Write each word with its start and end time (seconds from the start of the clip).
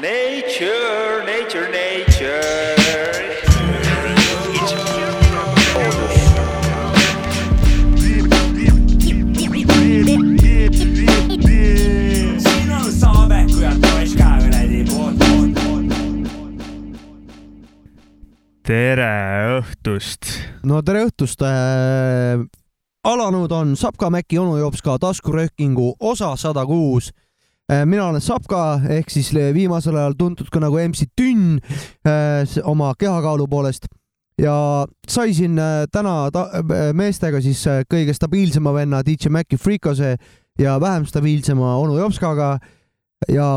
Nature, 0.00 1.22
nature, 1.26 1.68
nature. 1.68 2.40
tere 18.62 19.60
õhtust. 19.60 20.24
no 20.64 20.80
tere 20.80 21.04
õhtust 21.04 21.42
äh,. 21.44 22.40
alanud 23.04 23.52
on 23.52 23.76
Sapka 23.76 24.08
Mäki 24.08 24.38
onu 24.40 24.56
jops 24.56 24.80
ka 24.80 24.96
taskuröökingu 24.96 25.96
osa 26.00 26.32
sada 26.40 26.64
kuus. 26.64 27.12
Mina 27.86 28.06
olen 28.10 28.20
Sapka 28.20 28.80
ehk 28.90 29.10
siis 29.10 29.30
viimasel 29.54 29.96
ajal 29.96 30.14
tuntud 30.18 30.50
ka 30.52 30.60
nagu 30.60 30.76
MC 30.82 31.08
Tünn 31.16 31.58
äh, 32.06 32.44
oma 32.68 32.92
kehakaalu 32.98 33.46
poolest 33.48 33.88
ja 34.40 34.86
sai 35.08 35.34
siin 35.34 35.58
äh, 35.58 35.84
täna 35.92 36.26
äh, 36.26 36.90
meestega 36.96 37.40
siis 37.44 37.62
äh, 37.70 37.82
kõige 37.88 38.14
stabiilsema 38.16 38.72
venna 38.74 39.02
DJ 39.04 39.32
Maci 39.32 39.58
Frikose 39.60 40.16
ja 40.60 40.78
vähem 40.80 41.06
stabiilsema 41.08 41.76
onu 41.80 41.98
Jopskaga 42.00 42.56
ja 43.28 43.48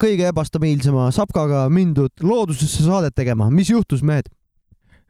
kõige 0.00 0.28
ebastabiilsema 0.30 1.10
Sapkaga 1.14 1.68
mindud 1.68 2.22
loodusesse 2.22 2.84
saadet 2.86 3.14
tegema. 3.14 3.50
mis 3.50 3.70
juhtus, 3.70 4.02
mehed? 4.02 4.30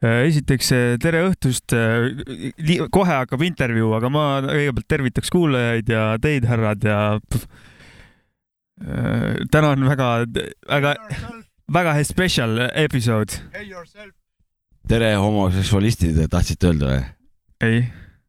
esiteks 0.01 0.71
tere 1.01 1.19
õhtust. 1.27 1.75
kohe 2.91 3.11
hakkab 3.13 3.41
intervjuu, 3.45 3.91
aga 3.93 4.09
ma 4.09 4.23
kõigepealt 4.47 4.87
tervitaks 4.89 5.29
kuulajaid 5.29 5.89
ja 5.93 6.05
teid, 6.21 6.47
härrad 6.49 6.83
ja 6.83 7.01
pff, 7.29 7.45
eh, 8.81 9.41
täna 9.51 9.73
on 9.75 9.87
väga, 9.89 10.11
väga, 10.69 10.95
väga 11.73 11.95
special 12.03 12.59
episood. 12.75 13.37
tere, 14.87 15.15
homoseksualistid, 15.15 16.19
tahtsite 16.29 16.71
öelda 16.71 16.93
või? 16.93 17.01
ei, 17.61 17.83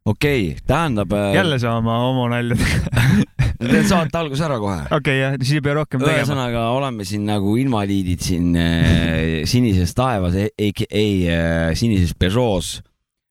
okei 0.05 0.49
okay,, 0.51 0.65
tähendab. 0.67 1.13
jälle 1.33 1.59
sa 1.59 1.77
oma 1.77 1.99
homonaljadega. 2.05 3.31
teen 3.71 3.87
saate 3.87 4.19
alguse 4.19 4.45
ära 4.45 4.57
kohe. 4.61 4.81
okei 4.97 5.19
jah, 5.19 5.37
siis 5.41 5.57
ei 5.57 5.63
pea 5.65 5.77
rohkem 5.77 6.01
tegema. 6.01 6.19
ühesõnaga 6.21 6.65
oleme 6.75 7.05
siin 7.07 7.25
nagu 7.27 7.55
invaliidid 7.59 8.23
siin 8.23 8.53
äh, 8.59 9.43
sinises 9.49 9.95
taevas, 9.97 10.37
aka 10.51 10.89
äh, 10.91 11.71
sinises 11.79 12.15
Peugeot's 12.19 12.77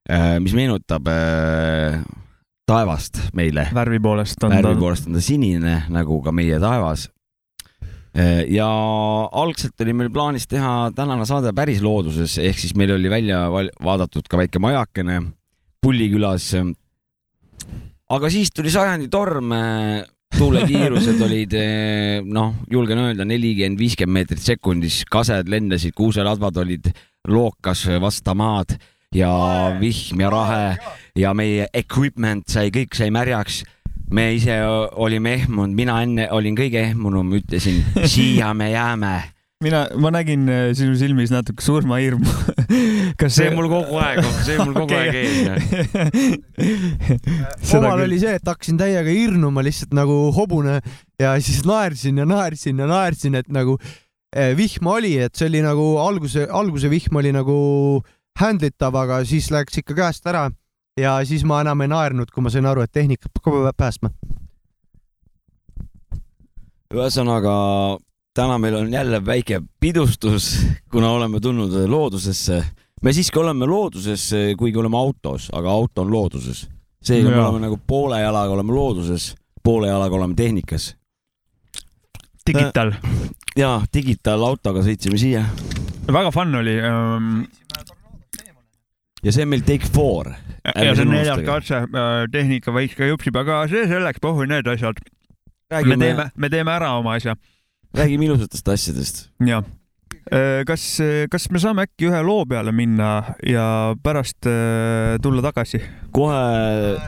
äh,, 0.09 0.39
mis 0.43 0.55
meenutab 0.57 1.09
äh, 1.13 2.01
taevast 2.69 3.21
meile. 3.37 3.69
värvi 3.75 4.01
poolest 4.03 4.45
on 4.45 4.55
värvi 4.55 4.75
ta. 4.75 4.81
poolest 4.81 5.11
on 5.11 5.19
ta 5.19 5.25
sinine 5.25 5.83
nagu 5.93 6.21
ka 6.25 6.35
meie 6.35 6.61
taevas. 6.63 7.09
Ja 8.13 8.69
algselt 9.33 9.81
oli 9.81 9.95
meil 9.97 10.11
plaanis 10.13 10.45
teha 10.51 10.91
tänane 10.97 11.25
saade 11.25 11.55
päris 11.57 11.81
looduses, 11.81 12.35
ehk 12.39 12.59
siis 12.61 12.75
meil 12.77 12.93
oli 12.93 13.09
välja 13.09 13.47
vaadatud 13.49 14.29
ka 14.29 14.37
väike 14.37 14.61
majakene 14.61 15.21
Pullikülas. 15.83 16.51
aga 18.13 18.31
siis 18.31 18.53
tuli 18.53 18.71
sajandi 18.71 19.09
torm, 19.09 19.55
tuulekiirused 20.39 21.21
olid 21.27 21.57
eh, 21.59 22.21
noh, 22.25 22.55
julgen 22.71 23.01
öelda 23.07 23.27
nelikümmend, 23.29 23.81
viiskümmend 23.81 24.19
meetrit 24.21 24.45
sekundis, 24.45 25.03
kased 25.11 25.49
lendasid, 25.51 25.95
kuuseladvad 25.97 26.61
olid 26.63 26.93
lookas 27.29 27.87
vastu 28.03 28.35
maad 28.37 28.77
ja 29.15 29.33
vihm 29.81 30.21
ja 30.25 30.31
rahe 30.33 30.65
ja 31.19 31.35
meie 31.37 31.69
equipment 31.75 32.49
sai, 32.49 32.73
kõik 32.75 32.97
sai 32.97 33.13
märjaks. 33.15 33.63
Me 34.13 34.33
ise 34.37 34.57
olime 35.01 35.37
ehmunud, 35.41 35.75
mina 35.77 36.01
enne 36.05 36.27
olin 36.37 36.57
kõige 36.57 36.81
ehmunum, 36.91 37.33
ütlesin 37.39 37.81
siia 38.09 38.53
me 38.57 38.71
jääme. 38.73 39.13
mina, 39.63 39.85
ma 39.95 40.11
nägin 40.11 40.49
eh, 40.51 40.73
sinu 40.75 40.97
silmis 40.99 41.31
natuke 41.31 41.63
surmahirmu. 41.63 42.27
kas 43.21 43.37
see 43.39 43.47
on 43.49 43.55
mul 43.61 43.69
kogu 43.71 43.99
aeg, 44.03 44.19
see 44.43 44.57
on 44.59 44.73
mul 44.73 44.81
kogu 44.83 44.97
aeg 44.99 45.15
ees. 45.21 45.37
omal 47.79 48.03
oli 48.05 48.19
see, 48.19 48.35
et 48.41 48.49
hakkasin 48.49 48.81
täiega 48.81 49.11
hirnuma 49.15 49.63
lihtsalt 49.63 49.95
nagu 49.97 50.17
hobune 50.35 50.81
ja 51.23 51.37
siis 51.41 51.63
naersin 51.69 52.19
ja 52.19 52.27
naersin 52.27 52.83
ja 52.83 52.91
naersin, 52.91 53.39
et 53.39 53.53
nagu 53.55 53.79
eh, 54.35 54.51
vihm 54.59 54.91
oli, 54.91 55.15
et 55.23 55.39
see 55.39 55.47
oli 55.53 55.63
nagu 55.65 55.95
alguse, 56.03 56.49
alguse 56.51 56.91
vihm 56.91 57.23
oli 57.23 57.33
nagu 57.33 57.57
handle 58.43 58.73
itav, 58.73 58.99
aga 58.99 59.23
siis 59.29 59.53
läks 59.55 59.79
ikka 59.79 59.95
käest 60.03 60.27
ära 60.27 60.49
ja 61.01 61.17
siis 61.25 61.45
ma 61.45 61.61
enam 61.61 61.81
ei 61.81 61.89
naernud, 61.89 62.31
kui 62.33 62.45
ma 62.45 62.53
sain 62.53 62.67
aru, 62.67 62.85
et 62.85 62.93
tehnika 62.93 63.29
peab 63.33 63.45
ka 63.45 63.73
päästma. 63.77 64.11
ühesõnaga 66.93 67.53
täna 68.37 68.59
meil 68.59 68.75
on 68.77 68.93
jälle 68.93 69.25
väike 69.27 69.63
pidustus, 69.81 70.67
kuna 70.91 71.11
oleme 71.11 71.41
tulnud 71.41 71.73
loodusesse. 71.89 72.65
me 73.03 73.13
siiski 73.13 73.39
oleme 73.39 73.67
looduses, 73.67 74.31
kuigi 74.59 74.79
oleme 74.79 74.97
autos, 74.97 75.49
aga 75.53 75.71
auto 75.71 76.03
on 76.03 76.13
looduses. 76.13 76.69
seega 77.03 77.31
me 77.31 77.37
Jaa. 77.37 77.49
oleme 77.49 77.67
nagu 77.67 77.81
poole 77.87 78.21
jalaga 78.21 78.53
oleme 78.53 78.73
looduses, 78.73 79.35
poole 79.63 79.89
jalaga 79.89 80.17
oleme 80.17 80.35
tehnikas. 80.35 80.97
digital. 82.47 82.93
ja 83.57 83.81
digitaalautoga 83.95 84.83
sõitsime 84.83 85.19
siia 85.19 85.47
väga 86.13 86.31
fun 86.31 86.55
oli 86.55 86.77
ähm,. 86.81 87.45
ja 89.23 89.33
see 89.33 89.43
on 89.43 89.49
meil 89.49 89.63
take 89.67 89.87
four. 89.95 90.33
Ja 90.65 90.93
see 90.95 91.07
on 91.07 91.15
neljas 91.15 91.43
katse, 91.47 91.81
tehnika 92.33 92.75
võiks 92.75 92.95
ka 92.99 93.09
jupsib, 93.09 93.37
aga 93.41 93.65
see 93.73 93.89
selleks, 93.91 94.23
pohhu 94.23 94.47
need 94.47 94.69
asjad. 94.71 95.01
me 95.73 95.97
teeme, 95.97 96.31
me 96.37 96.53
teeme 96.53 96.73
ära 96.75 96.93
oma 96.99 97.17
asja 97.19 97.37
räägime 97.95 98.25
ilusatest 98.25 98.69
asjadest. 98.69 99.31
ja. 99.47 99.63
kas, 100.67 100.99
kas 101.31 101.51
me 101.51 101.61
saame 101.61 101.87
äkki 101.87 102.09
ühe 102.09 102.23
loo 102.25 102.45
peale 102.49 102.73
minna 102.73 103.35
ja 103.47 103.95
pärast 104.03 104.47
äh, 104.47 105.19
tulla 105.23 105.43
tagasi? 105.43 105.83
kohe 106.13 106.99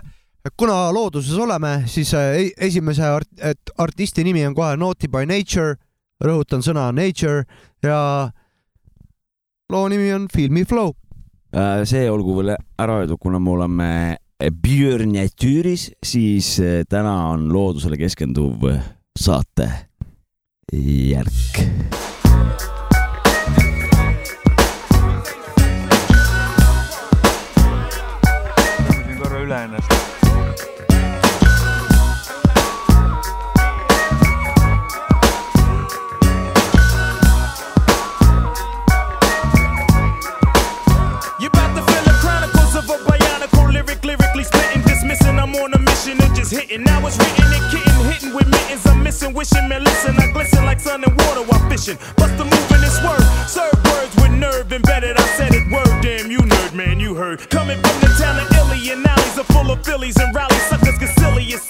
kuna 0.57 0.93
looduses 0.93 1.39
oleme, 1.41 1.85
siis 1.87 2.13
esimese 2.61 3.05
art 3.05 3.29
et 3.41 3.75
artisti 3.79 4.25
nimi 4.25 4.45
on 4.47 4.55
kohe 4.55 4.77
Naughty 4.77 5.09
by 5.09 5.25
Nature, 5.27 5.79
rõhutan 6.25 6.65
sõna 6.65 6.91
nature 6.93 7.45
ja 7.83 8.31
loo 9.73 9.89
nimi 9.89 10.13
on 10.13 10.29
Feel 10.29 10.53
Me 10.53 10.67
Flow. 10.69 10.93
Äh, 11.55 11.85
see 11.87 12.09
olgu 12.11 12.41
veel 12.41 12.57
ära 12.83 12.97
öeldud, 12.99 13.21
kuna 13.23 13.39
me 13.39 13.51
oleme 13.53 13.91
Björnjatüüris, 14.43 15.93
siis 16.03 16.57
äh, 16.59 16.83
täna 16.91 17.13
on 17.31 17.47
loodusele 17.55 17.99
keskenduv 18.01 18.67
saate 19.15 19.69
järk. 20.75 21.63
korra 29.23 29.41
üle 29.47 29.63
ennast. 29.69 30.14
On 45.65 45.73
a 45.73 45.79
mission 45.79 46.21
of 46.23 46.31
just 46.35 46.53
hitting. 46.53 46.85
Now 46.85 47.07
it's 47.07 47.17
written 47.17 47.49
and 47.49 47.65
kitten, 47.73 48.05
hitting 48.05 48.35
with 48.35 48.47
mittens. 48.49 48.87
I'm 48.87 49.03
missing, 49.03 49.33
wishing, 49.33 49.67
man, 49.69 49.83
listen. 49.83 50.15
I 50.19 50.31
glisten 50.31 50.65
like 50.67 50.79
sun 50.79 51.03
and 51.03 51.17
water 51.17 51.43
while 51.49 51.65
fishing. 51.71 51.97
Bust 52.17 52.39
a 52.39 52.45
move 52.45 52.69
this 52.69 53.01
word. 53.03 53.25
Serve 53.49 53.73
words 53.89 54.15
with 54.17 54.33
nerve 54.33 54.71
embedded. 54.73 55.17
I 55.17 55.27
said 55.39 55.55
it 55.55 55.65
word, 55.73 56.03
damn 56.03 56.31
you 56.31 56.39
nerd, 56.39 56.75
man, 56.75 57.01
you 57.01 57.15
heard. 57.15 57.49
Coming 57.49 57.81
from 57.81 57.97
the 58.01 58.11
town 58.21 58.37
of 58.39 58.53
Illy 58.61 58.91
and 58.93 59.07
alleys 59.07 59.39
are 59.39 59.49
full 59.55 59.71
of 59.71 59.83
fillies 59.85 60.17
and 60.19 60.35
rallies. 60.35 60.63
Suckers 60.69 60.99
get 60.99 61.17
silly 61.19 61.53
and 61.53 61.63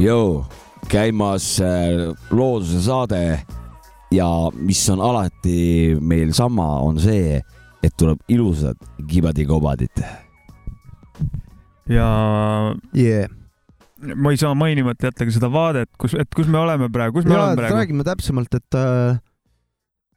Joo, 0.00 0.46
käimas 0.88 1.58
äh, 1.60 2.08
looduse 2.32 2.80
saade 2.80 3.42
ja 4.12 4.28
mis 4.56 4.80
on 4.88 5.02
alati 5.04 5.96
meil 6.00 6.32
sama, 6.32 6.64
on 6.80 6.96
see, 7.02 7.36
et 7.84 7.96
tuleb 8.00 8.22
ilusad 8.32 8.80
kibadi-kobadid. 9.10 10.00
ja 11.90 12.08
yeah.. 12.96 13.28
ma 14.16 14.32
ei 14.32 14.40
saa 14.40 14.54
mainimata 14.56 15.10
jätta 15.10 15.28
ka 15.28 15.36
seda 15.36 15.52
vaadet, 15.52 15.92
kus, 16.00 16.16
et 16.16 16.32
kus 16.32 16.48
me 16.48 16.62
oleme 16.62 16.88
praegu, 16.88 17.20
kus 17.20 17.28
me 17.28 17.36
ja 17.36 17.44
oleme 17.44 17.60
praegu. 17.60 17.80
räägime 17.82 18.08
täpsemalt, 18.08 18.56
et 18.56 18.80
äh, 18.80 19.20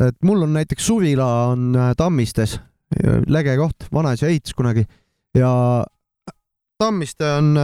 et 0.07 0.15
mul 0.24 0.47
on 0.47 0.56
näiteks 0.56 0.88
suvila 0.88 1.31
on 1.51 1.74
äh, 1.75 1.91
Tammistes, 2.00 2.56
lege 3.27 3.59
koht, 3.59 3.91
vanaisa 3.91 4.31
ehitas 4.31 4.56
kunagi 4.56 4.88
ja 5.36 5.51
Tammiste 6.79 7.27
on, 7.36 7.57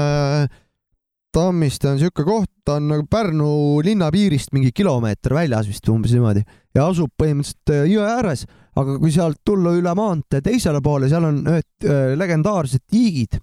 Tammiste 1.30 1.86
on 1.92 2.00
siuke 2.02 2.24
koht, 2.26 2.50
ta 2.66 2.80
on 2.80 2.88
nagu 2.90 3.04
Pärnu 3.10 3.50
linna 3.86 4.08
piirist 4.14 4.50
mingi 4.56 4.72
kilomeeter 4.74 5.36
väljas 5.38 5.68
vist 5.70 5.86
umbes 5.94 6.16
niimoodi. 6.16 6.42
Ja 6.74 6.88
asub 6.90 7.12
põhimõtteliselt 7.22 7.74
äh, 7.76 7.84
jõe 7.92 8.08
ääres, 8.10 8.48
aga 8.80 8.96
kui 8.98 9.14
sealt 9.14 9.38
tulla 9.46 9.76
üle 9.78 9.94
maantee 9.98 10.42
teisele 10.46 10.82
poole, 10.82 11.10
seal 11.12 11.28
on 11.30 11.44
ühed 11.44 11.86
äh, 11.86 12.16
legendaarsed 12.18 12.82
tiigid, 12.90 13.38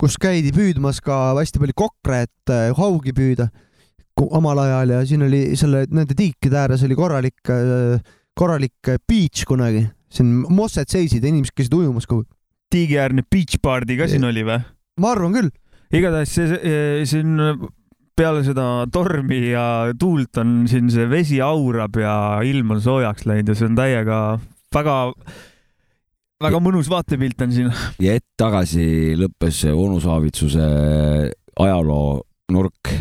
kus 0.00 0.16
käidi 0.20 0.54
püüdmas 0.56 1.02
ka 1.04 1.34
hästi 1.36 1.60
palju 1.60 1.76
kokre, 1.82 2.24
et 2.24 2.54
äh, 2.54 2.70
haugi 2.78 3.12
püüda. 3.16 3.50
Omal 4.20 4.58
ajal 4.60 4.90
ja 4.92 5.04
siin 5.08 5.24
oli 5.24 5.42
selle, 5.56 5.86
nende 5.92 6.16
tiikide 6.16 6.58
ääres 6.60 6.82
oli 6.84 6.96
korralik, 6.96 7.40
korralik 8.36 8.90
beach 9.08 9.46
kunagi, 9.48 9.86
siin 10.12 10.34
mossed 10.52 10.92
seisid 10.92 11.24
ja 11.24 11.30
inimesed 11.30 11.56
käisid 11.56 11.76
ujumas 11.76 12.08
kogu 12.08 12.26
aeg. 12.26 12.36
tiigiäärne 12.70 13.24
beach 13.32 13.56
party 13.62 13.96
ka 13.96 14.10
siin 14.10 14.26
oli 14.28 14.44
või? 14.44 14.58
ma 15.00 15.14
arvan 15.14 15.32
küll, 15.38 15.48
igatahes 15.90 16.32
see, 16.34 16.48
see, 16.48 17.04
siin 17.08 17.36
peale 18.16 18.42
seda 18.44 18.86
tormi 18.92 19.40
ja 19.50 19.64
tuult 19.98 20.38
on 20.42 20.64
siin 20.70 20.90
see 20.92 21.06
vesi 21.10 21.40
aurab 21.42 21.96
ja 22.00 22.14
ilm 22.46 22.76
on 22.76 22.82
soojaks 22.84 23.26
läinud 23.28 23.52
ja 23.52 23.56
see 23.58 23.70
on 23.70 23.78
täiega 23.78 24.18
väga, 24.74 24.96
väga 26.44 26.60
mõnus 26.62 26.90
vaatepilt 26.92 27.46
on 27.46 27.54
siin. 27.56 27.72
ja 28.02 28.18
hetk 28.18 28.28
tagasi 28.40 29.16
lõppes 29.18 29.64
onu 29.72 30.00
Saavitsuse 30.04 30.68
ajaloo 31.60 32.20
nurk 32.52 32.94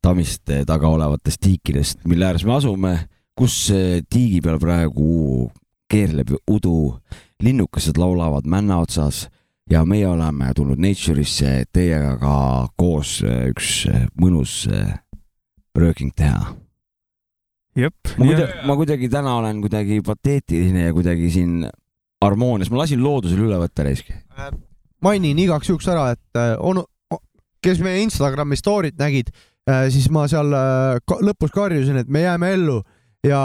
Tammiste 0.00 0.62
taga 0.64 0.88
olevatest 0.88 1.42
tiikidest, 1.44 2.06
mille 2.08 2.24
ääres 2.24 2.46
me 2.48 2.54
asume, 2.54 2.92
kus 3.36 3.66
tiigi 4.08 4.38
peal 4.40 4.56
praegu 4.56 5.50
keerleb 5.92 6.32
udu, 6.48 6.94
linnukesed 7.44 8.00
laulavad 8.00 8.48
männa 8.48 8.78
otsas 8.80 9.26
ja 9.70 9.84
meie 9.86 10.06
oleme 10.08 10.52
tulnud 10.56 10.80
Nature'isse 10.80 11.64
teiega 11.72 12.16
ka 12.20 12.34
koos 12.80 13.20
üks 13.24 13.84
mõnus 14.20 14.64
rööking 15.76 16.12
teha. 16.16 16.54
jep. 17.76 17.94
ma 18.18 18.26
kuidagi, 18.26 18.66
ma 18.66 18.76
kuidagi 18.80 19.10
täna 19.12 19.36
olen 19.42 19.60
kuidagi 19.62 20.00
pateetiline 20.06 20.88
ja 20.88 20.94
kuidagi 20.96 21.30
siin 21.30 21.68
harmoonias, 22.24 22.70
ma 22.70 22.82
lasin 22.82 23.02
loodusel 23.02 23.44
üle 23.46 23.58
võtta 23.60 23.84
reisk. 23.86 24.10
mainin 25.02 25.38
igaks 25.38 25.68
juhuks 25.68 25.88
ära, 25.88 26.10
et 26.16 26.40
äh, 26.40 26.56
onu, 26.58 26.84
kes 27.64 27.80
meie 27.84 28.02
Instagrami 28.04 28.58
story't 28.58 28.98
nägid, 29.00 29.30
siis 29.92 30.08
ma 30.10 30.26
seal 30.28 30.50
äh, 30.56 31.20
lõpus 31.22 31.52
karjusin, 31.54 32.00
et 32.00 32.08
me 32.08 32.24
jääme 32.24 32.52
ellu 32.56 32.80
ja 33.26 33.40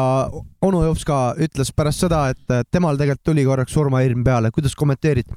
onu 0.64 0.84
Jops 0.86 1.06
ka 1.08 1.20
ütles 1.42 1.72
pärast 1.76 2.06
seda, 2.06 2.30
et 2.32 2.54
äh, 2.54 2.64
temal 2.72 3.00
tegelikult 3.00 3.26
tuli 3.32 3.46
korraks 3.48 3.76
surmahirm 3.76 4.24
peale, 4.24 4.52
kuidas 4.56 4.76
kommenteerid? 4.76 5.32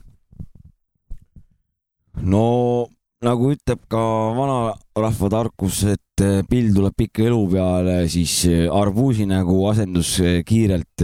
No 2.23 2.89
nagu 3.25 3.49
ütleb 3.51 3.81
ka 3.91 4.01
vanarahva 4.37 5.29
tarkus, 5.33 5.81
et 5.91 6.23
eh, 6.23 6.45
pill 6.47 6.71
tuleb 6.75 6.95
pika 6.99 7.25
elu 7.27 7.41
peale, 7.51 7.97
siis 8.11 8.35
eh, 8.47 8.67
arbuusi 8.71 9.27
nägu 9.27 9.57
asendus 9.71 10.13
eh, 10.23 10.39
kiirelt 10.47 11.03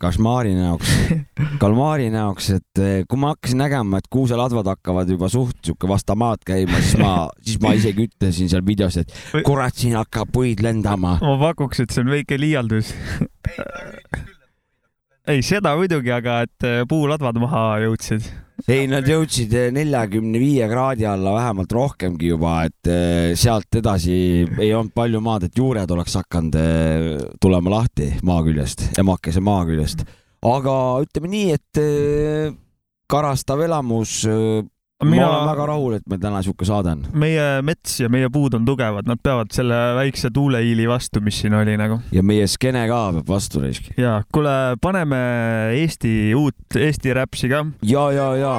kašmaari 0.00 0.52
näoks, 0.58 0.92
kalmaari 1.62 2.10
näoks, 2.12 2.50
et 2.58 2.82
kui 3.08 3.20
ma 3.20 3.32
hakkasin 3.32 3.62
nägema, 3.64 4.02
et 4.02 4.10
kuuseladvad 4.12 4.68
hakkavad 4.74 5.08
juba 5.14 5.32
suht 5.32 5.56
sihuke 5.64 5.88
vasta 5.88 6.16
maad 6.18 6.44
käima, 6.46 6.82
siis 6.84 7.00
ma, 7.00 7.14
siis 7.40 7.60
ma 7.64 7.72
isegi 7.78 8.10
ütlesin 8.10 8.52
seal 8.52 8.66
videos, 8.66 9.00
et 9.00 9.14
kurat, 9.46 9.76
siin 9.76 9.96
hakkab 9.96 10.32
puid 10.34 10.60
lendama. 10.64 11.16
ma 11.22 11.38
pakuks, 11.48 11.80
et 11.84 11.94
see 11.94 12.04
on 12.04 12.12
väike 12.12 12.40
liialdus. 12.40 12.92
ei, 15.28 15.42
seda 15.44 15.74
muidugi, 15.76 16.12
aga 16.14 16.42
et 16.46 16.66
äh, 16.66 16.84
puuladvad 16.88 17.38
maha 17.42 17.64
jõudsid. 17.84 18.28
ei, 18.66 18.86
nad 18.90 19.06
jõudsid 19.06 19.52
neljakümne 19.76 20.40
viie 20.40 20.66
kraadi 20.70 21.06
alla 21.08 21.34
vähemalt 21.36 21.74
rohkemgi 21.76 22.32
juba, 22.32 22.54
et 22.68 22.90
eh, 22.90 23.34
sealt 23.38 23.78
edasi 23.80 24.16
ei 24.58 24.72
olnud 24.72 24.94
palju 24.96 25.20
maad, 25.24 25.46
et 25.46 25.60
juured 25.60 25.90
oleks 25.94 26.16
hakanud 26.18 26.56
tulema 27.40 27.76
lahti 27.76 28.10
maa 28.26 28.40
küljest, 28.46 28.88
emakese 28.98 29.44
maa 29.44 29.62
küljest. 29.68 30.02
aga 30.48 30.74
ütleme 31.04 31.30
nii, 31.34 31.54
et 31.54 31.82
karastav 33.08 33.62
elamus. 33.64 34.24
Ma 35.04 35.10
Mina- 35.10 35.28
olen 35.30 35.46
väga 35.46 35.66
rahul, 35.66 35.92
et 35.94 36.06
meil 36.10 36.20
täna 36.20 36.40
sihuke 36.42 36.66
saade 36.66 36.90
on 36.90 37.04
meie 37.14 37.62
mets 37.62 38.00
ja 38.00 38.08
meie 38.10 38.26
puud 38.34 38.56
on 38.58 38.64
tugevad, 38.66 39.06
nad 39.06 39.20
peavad 39.22 39.52
selle 39.54 39.76
väikse 39.94 40.30
tuuleiili 40.34 40.88
vastu, 40.90 41.22
mis 41.22 41.38
siin 41.38 41.54
oli 41.54 41.76
nagu. 41.78 42.00
ja 42.12 42.22
meie 42.26 42.46
skeene 42.50 42.82
ka 42.90 43.12
peab 43.18 43.30
vastu 43.30 43.62
riski. 43.62 43.94
ja 43.96 44.22
kuule, 44.34 44.74
paneme 44.82 45.20
Eesti 45.78 46.34
uut, 46.34 46.58
Eesti 46.74 47.14
räpsi 47.14 47.50
ka. 47.52 47.64
ja, 47.86 48.10
ja, 48.12 48.26
ja 48.36 48.54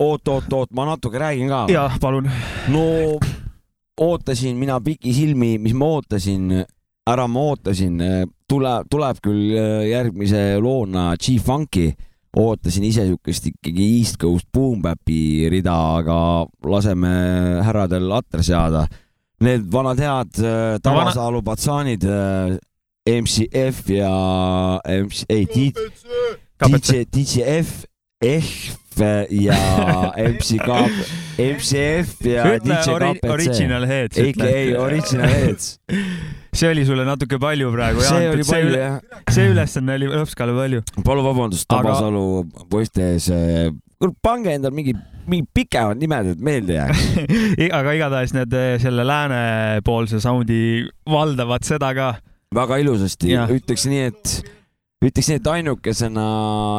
oot, 0.00 0.28
oot, 0.28 0.52
oot, 0.52 0.72
ma 0.72 0.88
natuke 0.88 1.20
räägin 1.20 1.52
ka. 1.52 1.66
ja 1.68 1.90
palun. 2.00 2.30
no 2.72 2.86
ootasin 4.00 4.56
mina 4.56 4.80
pikisilmi, 4.80 5.58
mis 5.58 5.76
ma 5.76 5.92
ootasin, 5.98 6.64
ära 7.06 7.28
ma 7.28 7.46
ootasin, 7.52 8.00
tule, 8.48 8.74
tuleb 8.90 9.20
küll 9.24 9.52
järgmise 9.90 10.56
loona 10.60 11.10
G-Funki, 11.20 11.90
ootasin 12.36 12.84
ise 12.84 13.06
siukest 13.08 13.48
ikkagi 13.50 13.86
East 13.98 14.18
Coast 14.20 14.48
Boom 14.52 14.82
Bapi 14.84 15.48
rida, 15.52 15.74
aga 16.00 16.18
laseme 16.68 17.12
härradel 17.64 18.12
atre 18.12 18.44
seada. 18.46 18.86
Need 19.40 19.66
vanad 19.72 20.00
head 20.00 20.40
äh, 20.40 20.78
Tavasaalu 20.82 21.42
patsaanid, 21.44 22.04
MCF 23.06 23.82
ja 23.92 24.12
MC, 25.04 25.24
ei, 25.28 25.44
DJ, 25.46 27.04
DJ 27.12 27.42
F, 27.60 27.84
F, 28.24 29.02
ja 29.30 29.58
MC 30.32 30.56
Kaap, 30.64 31.04
MCF 31.38 32.24
ja 32.24 32.56
DJ 32.64 32.96
KPC. 32.96 33.30
original 33.30 33.86
heads. 33.86 34.18
AKA 34.18 34.80
Original 34.80 35.28
Heads. 35.28 35.78
see 36.56 36.70
oli 36.72 36.84
sulle 36.88 37.04
natuke 37.06 37.38
palju 37.42 37.72
praegu. 37.74 38.04
see 38.04 38.30
oli 38.30 38.46
palju 38.48 38.78
jah. 38.80 38.96
see 39.32 39.50
ülesanne 39.52 39.98
oli 39.98 40.08
Lõpskale 40.12 40.54
palju. 40.56 40.82
palun 41.04 41.26
vabandust, 41.26 41.68
Aga- 41.68 41.82
Tabasalu 41.90 42.24
poiste 42.72 43.12
ees. 43.14 43.28
kuule, 44.00 44.14
pange 44.22 44.54
endal 44.56 44.74
mingi, 44.76 44.94
mingi 45.28 45.48
pikemad 45.54 46.00
nimed, 46.00 46.32
et 46.34 46.44
meelde 46.50 46.78
jääks. 46.78 47.06
aga 47.78 47.96
igatahes 47.98 48.34
need 48.36 48.56
eh, 48.56 48.76
selle 48.82 49.04
läänepoolse 49.08 50.20
soundi 50.24 50.60
valdavad 51.10 51.66
seda 51.66 51.92
ka. 51.96 52.14
väga 52.56 52.80
ilusasti 52.84 53.34
ütleks 53.58 53.88
nii, 53.90 54.04
et 54.12 54.36
ütleks 55.04 55.28
nii, 55.28 55.36
et 55.40 55.48
ainukesena 55.52 56.26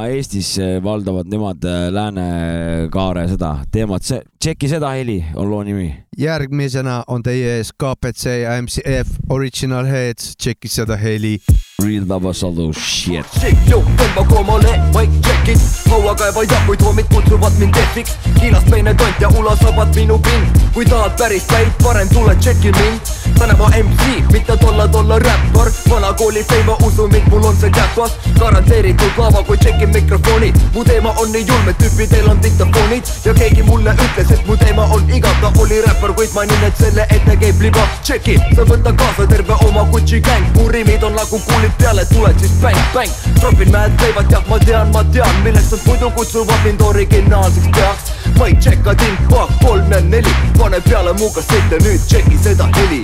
Eestis 0.10 0.56
valdavad 0.84 1.30
nemad 1.30 1.68
äh, 1.70 1.88
läänekaare 1.94 3.28
seda 3.30 3.52
teemat, 3.72 4.08
see, 4.08 4.24
tšeki 4.42 4.72
seda 4.72 4.90
heli 4.98 5.20
on 5.36 5.52
loo 5.52 5.62
nimi. 5.68 5.92
järgmisena 6.18 7.04
on 7.08 7.22
teie 7.24 7.60
ees 7.60 7.70
KPC 7.78 8.40
ja 8.42 8.58
MCF 8.62 9.30
Original 9.30 9.86
Heads, 9.86 10.34
tšeki 10.38 10.72
seda 10.80 10.98
heli. 10.98 11.38
Real 11.84 12.06
Tabasalu 12.10 12.74
shit. 12.74 13.22
Shake 13.38 13.70
yo, 13.70 13.84
tõmba 14.00 14.24
koomale, 14.26 14.72
mic 14.96 15.12
check'id, 15.22 15.62
hauakaeva 15.86 16.42
jakuid, 16.50 16.82
hommid 16.82 17.06
kutsuvad 17.12 17.54
mind 17.62 17.78
defiks. 17.78 18.16
Hiinast 18.42 18.72
meine 18.74 18.96
tont 18.98 19.22
ja 19.22 19.30
ulasabad 19.30 19.94
minu 19.94 20.18
pind. 20.18 20.58
kui 20.74 20.86
tahad 20.86 21.14
päris 21.18 21.46
päid, 21.46 21.70
parem 21.84 22.10
tule 22.10 22.34
tšeki 22.36 22.72
mind. 22.80 23.12
tänava 23.38 23.70
MC, 23.70 24.32
mitte 24.32 24.58
tolla 24.58 24.88
tolla 24.88 25.20
räppar. 25.20 25.70
vanakooli 25.90 26.44
feiva, 26.50 26.78
usu 26.88 27.08
mind, 27.08 27.30
mul 27.30 27.46
on 27.46 27.56
see 27.56 27.70
käpas. 27.70 28.18
garanteeritud 28.40 29.14
lava, 29.18 29.44
kui 29.44 29.58
tšekin 29.58 29.90
mikrofoni. 29.90 30.54
mu 30.74 30.84
teema 30.84 31.14
on 31.22 31.32
nii 31.32 31.46
julm, 31.46 31.70
et 31.70 31.78
tüüpidel 31.78 32.30
on 32.30 32.42
diktafoonid 32.44 33.04
ja 33.26 33.34
keegi 33.34 33.64
mulle 33.64 33.94
ütles, 33.94 34.34
et 34.34 34.48
mu 34.48 34.58
teema 34.58 34.90
on 34.98 35.06
igav, 35.14 35.38
ta 35.42 35.54
oli 35.62 35.82
räppar, 35.86 36.14
kuid 36.14 36.34
mainin, 36.34 36.64
et 36.64 36.78
selle 36.78 37.06
ette 37.10 37.38
käib 37.38 37.62
liba. 37.62 37.88
tšeki, 38.02 38.40
sa 38.56 38.66
võta 38.66 38.98
kaasa 38.98 39.30
terve 39.30 39.54
oma 39.70 39.86
Gucci 39.94 40.22
gäng, 40.22 40.50
mu 40.58 40.68
riimid 40.74 41.04
on 41.04 41.14
nagu 41.14 41.38
kuulid 41.68 41.78
peale, 41.78 42.06
tuled 42.06 42.40
siis 42.40 42.52
bäng, 42.62 42.78
bäng. 42.94 43.12
tropin 43.40 43.72
mäed 43.72 43.92
käivad, 43.98 44.32
jah, 44.32 44.48
ma 44.48 44.60
tean, 44.60 44.92
ma 44.92 45.04
tean, 45.04 45.36
millest 45.44 45.72
nad 45.72 45.80
muidu 45.86 46.12
kutsuvad 46.12 46.64
mind 46.64 46.82
originaalseks 46.82 47.68
peaks. 47.76 48.12
ma 48.38 48.48
ei 48.48 48.56
tšekka 48.56 48.96
ting, 48.96 49.18
kolm 49.62 49.92
ja 49.92 50.02
neli, 50.02 50.36
pane 50.58 50.82
peale 50.82 51.14
mu 51.14 51.30
kassett 51.30 51.72
ja 51.72 51.78
nüüd 51.78 52.00
tšeki 52.08 52.38
seda 52.44 52.70
heli. 52.76 53.04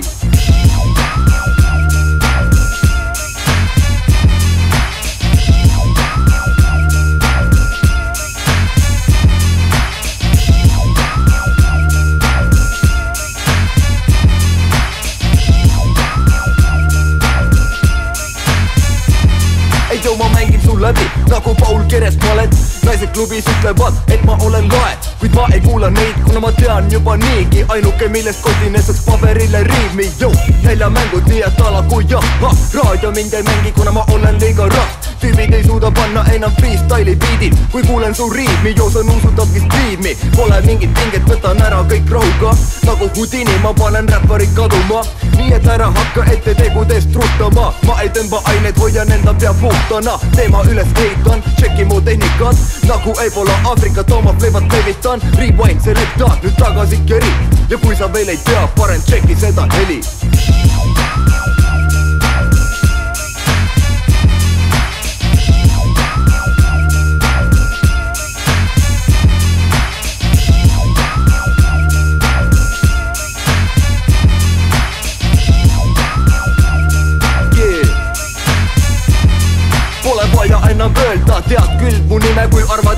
Ei 20.04 20.10
too, 20.10 20.16
ma 20.16 20.28
mängin 20.28 20.33
sul 20.33 20.33
läbi. 20.84 21.06
Nagu 21.30 21.54
Paul 21.60 21.84
Keres, 21.88 22.16
ma 22.22 22.32
olen 22.32 22.50
naised 22.84 23.12
klubis 23.16 23.46
ütlevad, 23.48 23.94
et 24.12 24.24
ma 24.28 24.36
olen 24.44 24.68
lae, 24.72 24.96
kuid 25.20 25.34
ma 25.34 25.46
ei 25.54 25.60
kuula 25.64 25.90
neid, 25.90 26.18
kuna 26.26 26.40
ma 26.44 26.52
tean 26.58 26.90
juba 26.92 27.16
niigi 27.16 27.64
ainuke, 27.68 28.08
millest 28.08 28.44
kotin 28.44 28.76
esitaks 28.76 29.04
paberile 29.08 29.64
riimi, 29.70 30.10
jõu, 30.20 30.34
näljamängud, 30.66 31.32
nii 31.32 31.42
et 31.48 31.64
alagu 31.68 32.02
jah, 32.12 32.28
raadio 32.76 33.14
mind 33.16 33.40
ei 33.40 33.48
mängi, 33.48 33.72
kuna 33.72 33.96
ma 33.96 34.04
olen 34.12 34.40
liiga 34.40 34.68
rahv 34.76 35.04
tüübid 35.24 35.54
ei 35.56 35.64
suuda 35.64 35.90
panna 35.90 36.24
enam 36.34 36.52
freestyle'i 36.58 37.16
biidil, 37.16 37.56
kui 37.72 37.82
kuulen 37.82 38.14
su 38.14 38.28
riimi, 38.30 38.74
joo 38.76 38.90
sa 38.90 39.02
nuusutadki 39.02 39.60
striimi, 39.60 40.12
pole 40.36 40.60
mingit 40.66 40.92
pinget, 40.98 41.24
võtan 41.28 41.62
ära 41.64 41.80
kõik 41.88 42.12
rahuga, 42.12 42.52
nagu 42.84 43.08
Houdini 43.16 43.56
ma 43.62 43.72
panen 43.78 44.08
räpparid 44.12 44.52
kaduma, 44.56 45.00
nii 45.36 45.54
et 45.56 45.68
ära 45.76 45.88
hakka 45.96 46.26
ette 46.32 46.54
tegudest 46.58 47.16
ruttama, 47.16 47.70
ma 47.86 47.96
ei 48.02 48.12
tõmba 48.12 48.42
aineid, 48.52 48.80
hoian 48.80 49.12
enda 49.16 49.32
pea 49.40 49.54
puhtana, 49.62 50.18
teema 50.36 50.60
üles 50.74 50.86
ehitan, 50.98 51.42
tšeki 51.56 51.84
mu 51.84 52.04
tehnikat, 52.04 52.56
nagu 52.88 53.12
Ebola 53.26 53.54
Aafrikat 53.70 54.12
oma 54.12 54.32
fleivat 54.38 54.62
levitan, 54.72 55.20
rewind 55.38 55.80
selecta, 55.84 56.34
nüüd 56.42 56.56
tagasi 56.58 56.98
keri. 57.06 57.30
Ja 57.70 57.78
kui 57.78 57.96
sa 57.96 58.10
veel 58.14 58.28
ei 58.34 58.40
tea, 58.44 58.66
parem 58.76 59.02
tšeki 59.06 59.38
seda 59.38 59.68
heli 59.78 60.00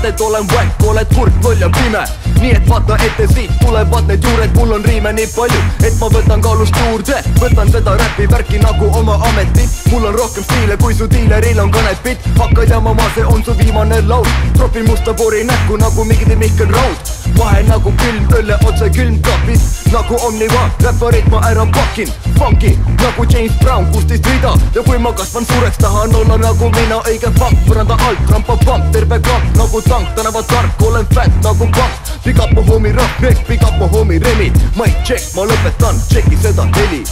et 0.07 0.21
olen 0.21 0.47
väik, 0.47 0.83
oled 0.87 1.09
kurb, 1.15 1.43
loll 1.43 1.61
ja 1.61 1.69
pime. 1.69 2.03
nii 2.39 2.51
et 2.55 2.69
vaata 2.69 2.97
ette, 3.05 3.25
siit 3.33 3.51
tulevad 3.59 4.07
need 4.07 4.23
juured, 4.23 4.53
mul 4.55 4.71
on 4.75 4.85
riime 4.85 5.11
nii 5.13 5.27
palju, 5.35 5.59
et 5.83 5.97
ma 5.99 6.09
võtan 6.13 6.43
kaalust 6.45 6.77
juurde, 6.83 7.17
võtan 7.41 7.71
seda 7.73 7.95
räpi 7.99 8.27
värki 8.31 8.61
nagu 8.63 8.91
oma 8.99 9.17
ametit. 9.29 9.69
mul 9.91 10.05
on 10.05 10.15
rohkem 10.15 10.43
stiile, 10.43 10.77
kui 10.77 10.93
su 10.93 11.09
diileril 11.11 11.59
on 11.59 11.71
kanepit, 11.71 12.29
hakka 12.39 12.63
jamama, 12.69 13.09
see 13.15 13.25
on 13.25 13.43
su 13.43 13.57
viimane 13.57 14.01
laul. 14.07 14.27
tropin 14.57 14.85
musta 14.87 15.13
pori 15.13 15.43
näkku 15.43 15.77
nagu 15.77 16.05
mingi 16.05 16.35
Mihkel 16.35 16.71
Raud, 16.71 17.16
vahe 17.37 17.61
nagu 17.67 17.91
külm 18.01 18.25
õlle 18.37 18.57
otse 18.67 18.89
külmkapis, 18.93 19.63
nagu 19.93 20.17
Omniva, 20.27 20.67
räpparit 20.83 21.27
ma 21.31 21.41
ära 21.49 21.65
pakin, 21.75 22.09
funky 22.37 22.73
nagu 23.01 23.25
James 23.29 23.55
Brown, 23.61 23.87
kuusteist 23.91 24.25
rida. 24.25 24.53
Ja 24.75 24.83
kui 24.85 24.97
ma 25.01 25.13
kasvan 25.13 25.45
suureks, 25.45 25.77
tahan 25.81 26.15
olla 26.15 26.37
nagu 26.41 26.71
mina, 26.75 26.99
õige 27.09 27.31
fakt, 27.39 27.63
põranda 27.69 27.97
alt, 28.07 28.33
rampapamp, 28.33 28.91
terve 28.95 29.21
kamp 29.29 29.57
nagu 29.57 29.81
tank, 29.87 30.13
tänavatark, 30.17 30.85
olen 30.89 31.07
fätt 31.13 31.41
nagu 31.43 31.69
pank. 31.77 32.13
Big 32.25 32.39
up 32.43 32.51
mu 32.53 32.65
homie 32.67 32.93
Rahnek, 32.93 33.47
big 33.47 33.63
up 33.63 33.79
mu 33.79 33.87
homie 33.93 34.19
Remi, 34.19 34.51
mic 34.75 35.03
check, 35.03 35.33
ma 35.35 35.47
lõpetan, 35.47 35.99
tšeki 36.09 36.43
seda 36.43 36.69
heli. 36.75 37.03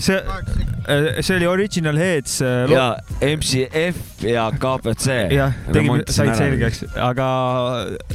see, 0.00 0.18
see 1.20 1.36
oli 1.36 1.46
Original 1.50 1.96
Heads. 1.98 2.40
ja 2.70 2.96
MCF 3.20 4.22
ja 4.24 4.50
KPC. 4.52 5.16
jah, 5.34 5.56
tegime, 5.72 6.02
said. 6.08 6.34
selgeks, 6.38 6.84
aga 7.02 7.28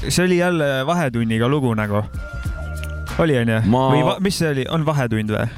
see 0.07 0.25
oli 0.25 0.37
jälle 0.39 0.69
vahetunniga 0.87 1.49
lugu 1.51 1.73
nagu. 1.75 2.03
oli 3.19 3.37
onju 3.37 3.59
Ma- 3.67 3.89
või 3.91 4.15
mis 4.23 4.39
see 4.39 4.49
oli, 4.53 4.65
on 4.71 4.85
vahetund 4.87 5.33
või? 5.35 5.49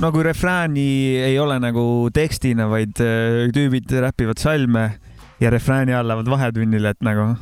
no 0.00 0.12
kui 0.14 0.22
refrääni 0.26 0.88
ei 1.26 1.38
ole 1.38 1.58
nagu 1.62 2.08
tekstina, 2.14 2.68
vaid 2.70 3.00
äh, 3.02 3.48
tüübid 3.54 3.92
räpivad 4.02 4.40
salme 4.40 4.88
ja 5.42 5.50
refrääni 5.50 5.94
all 5.94 6.08
lähevad 6.08 6.30
vahetunnile, 6.30 6.94
et 6.94 7.02
nagu. 7.06 7.34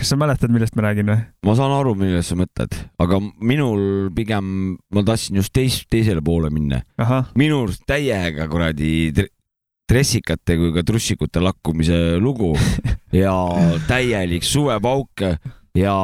Kas 0.00 0.14
sa 0.14 0.16
mäletad, 0.16 0.52
millest 0.52 0.76
ma 0.78 0.86
räägin 0.88 1.10
või? 1.12 1.18
ma 1.46 1.56
saan 1.58 1.74
aru, 1.76 1.92
millest 1.98 2.32
sa 2.32 2.38
mõtled, 2.40 2.76
aga 3.04 3.20
minul 3.44 3.82
pigem, 4.16 4.78
ma 4.94 5.04
tahtsin 5.04 5.40
just 5.40 5.52
teis, 5.56 5.82
teisele 5.92 6.24
poole 6.24 6.48
minna. 6.52 6.80
minu 7.38 7.64
arust 7.66 7.84
täiega 7.88 8.48
kuradi 8.50 9.12
dressikate 9.90 10.56
kui 10.56 10.72
ka 10.72 10.84
trussikute 10.86 11.42
lakkumise 11.42 12.18
lugu 12.22 12.54
ja 13.22 13.34
täielik 13.88 14.46
suvepauk 14.46 15.24
ja 15.76 15.94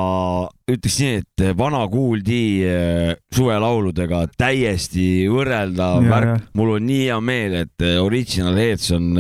ütleks 0.71 0.99
nii, 1.03 1.21
et 1.23 1.45
vana 1.59 1.85
kuuldi 1.91 2.43
eh, 2.67 3.13
suvelauludega 3.35 4.27
täiesti 4.39 5.27
võrreldav 5.31 6.05
värk 6.11 6.51
mul 6.59 6.77
on 6.77 6.87
nii 6.91 7.07
hea 7.07 7.21
meel, 7.23 7.63
et 7.65 7.87
Original 8.03 8.59
Heads 8.61 8.93
on, 8.95 9.15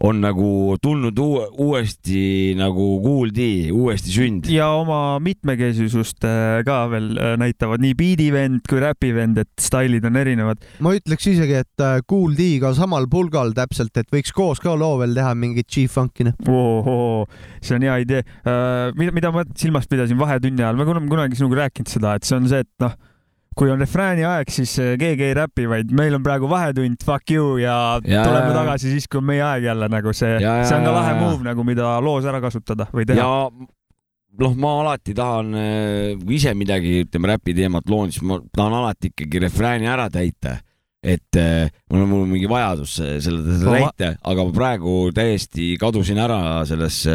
on 0.00 0.20
nagu 0.22 0.76
tulnud 0.80 1.18
uue, 1.20 1.42
uuesti 1.60 2.54
nagu 2.58 2.86
kuuldi, 3.04 3.68
uuesti 3.74 4.14
sünd. 4.14 4.48
ja 4.52 4.70
oma 4.78 5.18
mitmekesisust 5.20 6.24
äh, 6.24 6.62
ka 6.64 6.78
veel 6.92 7.10
äh, 7.20 7.34
näitavad 7.40 7.82
nii 7.84 7.96
biidivend 7.98 8.64
kui 8.70 8.80
räpivend, 8.80 9.42
et 9.42 9.50
stailid 9.60 10.06
on 10.08 10.16
erinevad. 10.20 10.64
ma 10.80 10.94
ütleks 10.96 11.28
isegi, 11.34 11.58
et 11.60 11.84
äh, 11.84 12.00
Kool 12.08 12.32
D-ga 12.38 12.72
samal 12.78 13.10
pulgal 13.12 13.52
täpselt, 13.56 13.92
et 14.00 14.08
võiks 14.14 14.32
koos 14.36 14.62
ka 14.64 14.72
loo 14.78 14.96
veel 15.02 15.12
teha 15.18 15.34
mingit 15.36 15.68
G-funk'i. 15.68 16.32
oo, 16.48 17.26
see 17.60 17.76
on 17.76 17.84
hea 17.84 18.00
idee. 18.06 18.24
mida, 18.96 19.12
mida 19.12 19.34
ma 19.34 19.44
silmas 19.52 19.88
pidasin 19.90 20.18
vahetunni 20.20 20.64
ajal, 20.64 20.80
me 20.80 20.88
oleme 20.88 21.12
kunagi 21.12 21.36
sinuga 21.36 21.66
rääkinud 21.66 21.92
seda, 21.92 22.16
et 22.16 22.28
see 22.28 22.40
on 22.40 22.48
see, 22.48 22.64
et 22.64 22.72
noh, 22.80 22.96
kui 23.60 23.68
on 23.68 23.82
refrääni 23.82 24.24
aeg, 24.24 24.48
siis 24.52 24.72
äh, 24.80 24.94
keegi 25.00 25.26
ei 25.28 25.34
räpi, 25.36 25.66
vaid 25.68 25.90
meil 25.96 26.16
on 26.16 26.24
praegu 26.24 26.48
vahetund, 26.48 27.02
fuck 27.04 27.28
you 27.32 27.58
ja, 27.60 27.98
Ja, 28.08 28.24
tuleme 28.24 28.54
tagasi 28.56 28.94
siis, 28.94 29.08
kui 29.10 29.20
on 29.20 29.28
meie 29.28 29.44
aeg 29.44 29.66
jälle 29.68 29.90
nagu 29.92 30.14
see, 30.16 30.38
see 30.40 30.78
on 30.78 30.86
ka 30.88 30.94
lahe 30.96 31.12
move 31.18 31.44
nagu, 31.44 31.66
mida 31.68 31.98
loos 32.04 32.28
ära 32.28 32.40
kasutada 32.40 32.88
või 32.94 33.04
teha. 33.08 33.20
ja 33.20 33.68
noh, 34.40 34.56
ma 34.56 34.72
alati 34.80 35.12
tahan, 35.16 35.52
kui 36.22 36.38
ise 36.38 36.54
midagi, 36.56 37.02
ütleme 37.04 37.34
räpi 37.34 37.54
teemat 37.58 37.90
loon, 37.92 38.14
siis 38.14 38.24
ma 38.24 38.38
tahan 38.48 38.78
alati 38.80 39.12
ikkagi 39.12 39.44
refrääni 39.44 39.90
ära 39.90 40.08
täita. 40.12 40.56
et 41.00 41.36
eh, 41.40 41.68
mul 41.90 42.02
on, 42.02 42.08
mul 42.08 42.24
on 42.26 42.32
mingi 42.34 42.48
vajadus 42.48 42.98
selle 43.24 43.58
täita, 43.60 44.14
aga 44.20 44.44
ma 44.44 44.56
praegu 44.56 44.96
täiesti 45.16 45.74
kadusin 45.80 46.20
ära 46.20 46.40
sellesse, 46.68 47.14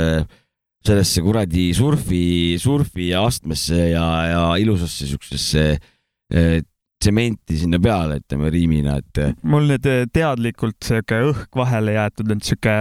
sellesse 0.85 1.25
kuradi 1.25 1.67
surfi, 1.77 2.23
surfi 2.61 3.11
astmesse 3.17 3.91
ja, 3.95 4.07
ja 4.29 4.47
ilusasse 4.61 5.09
siuksesse 5.09 5.67
eh, 5.73 5.91
tsementi 7.05 7.59
sinna 7.59 7.79
peale, 7.81 8.19
ütleme 8.23 8.51
riimina, 8.53 8.99
et 9.03 9.21
eh, 9.21 9.35
mul 9.45 9.67
nüüd 9.69 9.85
äh, 9.89 10.05
teadlikult 10.13 10.79
sihuke 10.85 11.19
õhk 11.31 11.59
vahele 11.59 11.97
jäetud, 11.97 12.31
et 12.33 12.47
sihuke, 12.47 12.77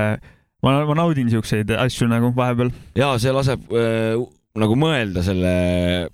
ma, 0.64 0.78
ma 0.88 0.96
naudin 1.02 1.28
siukseid 1.32 1.74
asju 1.76 2.08
nagu 2.10 2.32
vahepeal. 2.36 2.72
ja 2.98 3.12
see 3.20 3.34
laseb 3.34 3.68
äh, 3.74 4.16
nagu 4.54 4.76
mõelda 4.78 5.24
selle 5.26 5.52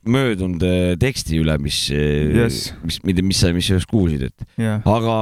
möödunud 0.08 0.62
teksti 1.00 1.42
üle, 1.42 1.58
mis 1.60 1.82
Yes. 1.92 2.70
mis, 2.82 2.96
mida, 3.04 3.20
mis 3.26 3.42
sa, 3.44 3.50
mis 3.52 3.68
sa 3.68 3.76
just 3.76 3.90
kuulsid, 3.90 4.30
et 4.30 4.46
jah, 4.56 4.80
aga 4.88 5.16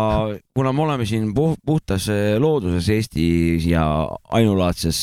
kuna 0.54 0.70
me 0.72 0.86
oleme 0.86 1.06
siin 1.08 1.32
puh 1.34 1.56
puhtas 1.66 2.06
looduses 2.38 2.86
Eestis 2.94 3.66
ja 3.66 3.82
ainulaadses 4.38 5.02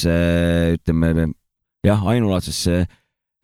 ütleme 0.80 1.28
jah, 1.86 2.08
ainulaadsesse 2.08 2.86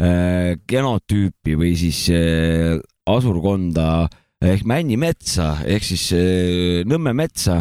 genotüüpi 0.01 1.53
või 1.60 1.75
siis 1.77 2.08
äh, 2.10 2.79
asurkonda 3.05 4.08
ehk 4.41 4.65
männimetsa 4.65 5.60
ehk 5.70 5.86
siis 5.86 6.08
äh, 6.17 6.81
Nõmme 6.89 7.13
metsa 7.13 7.60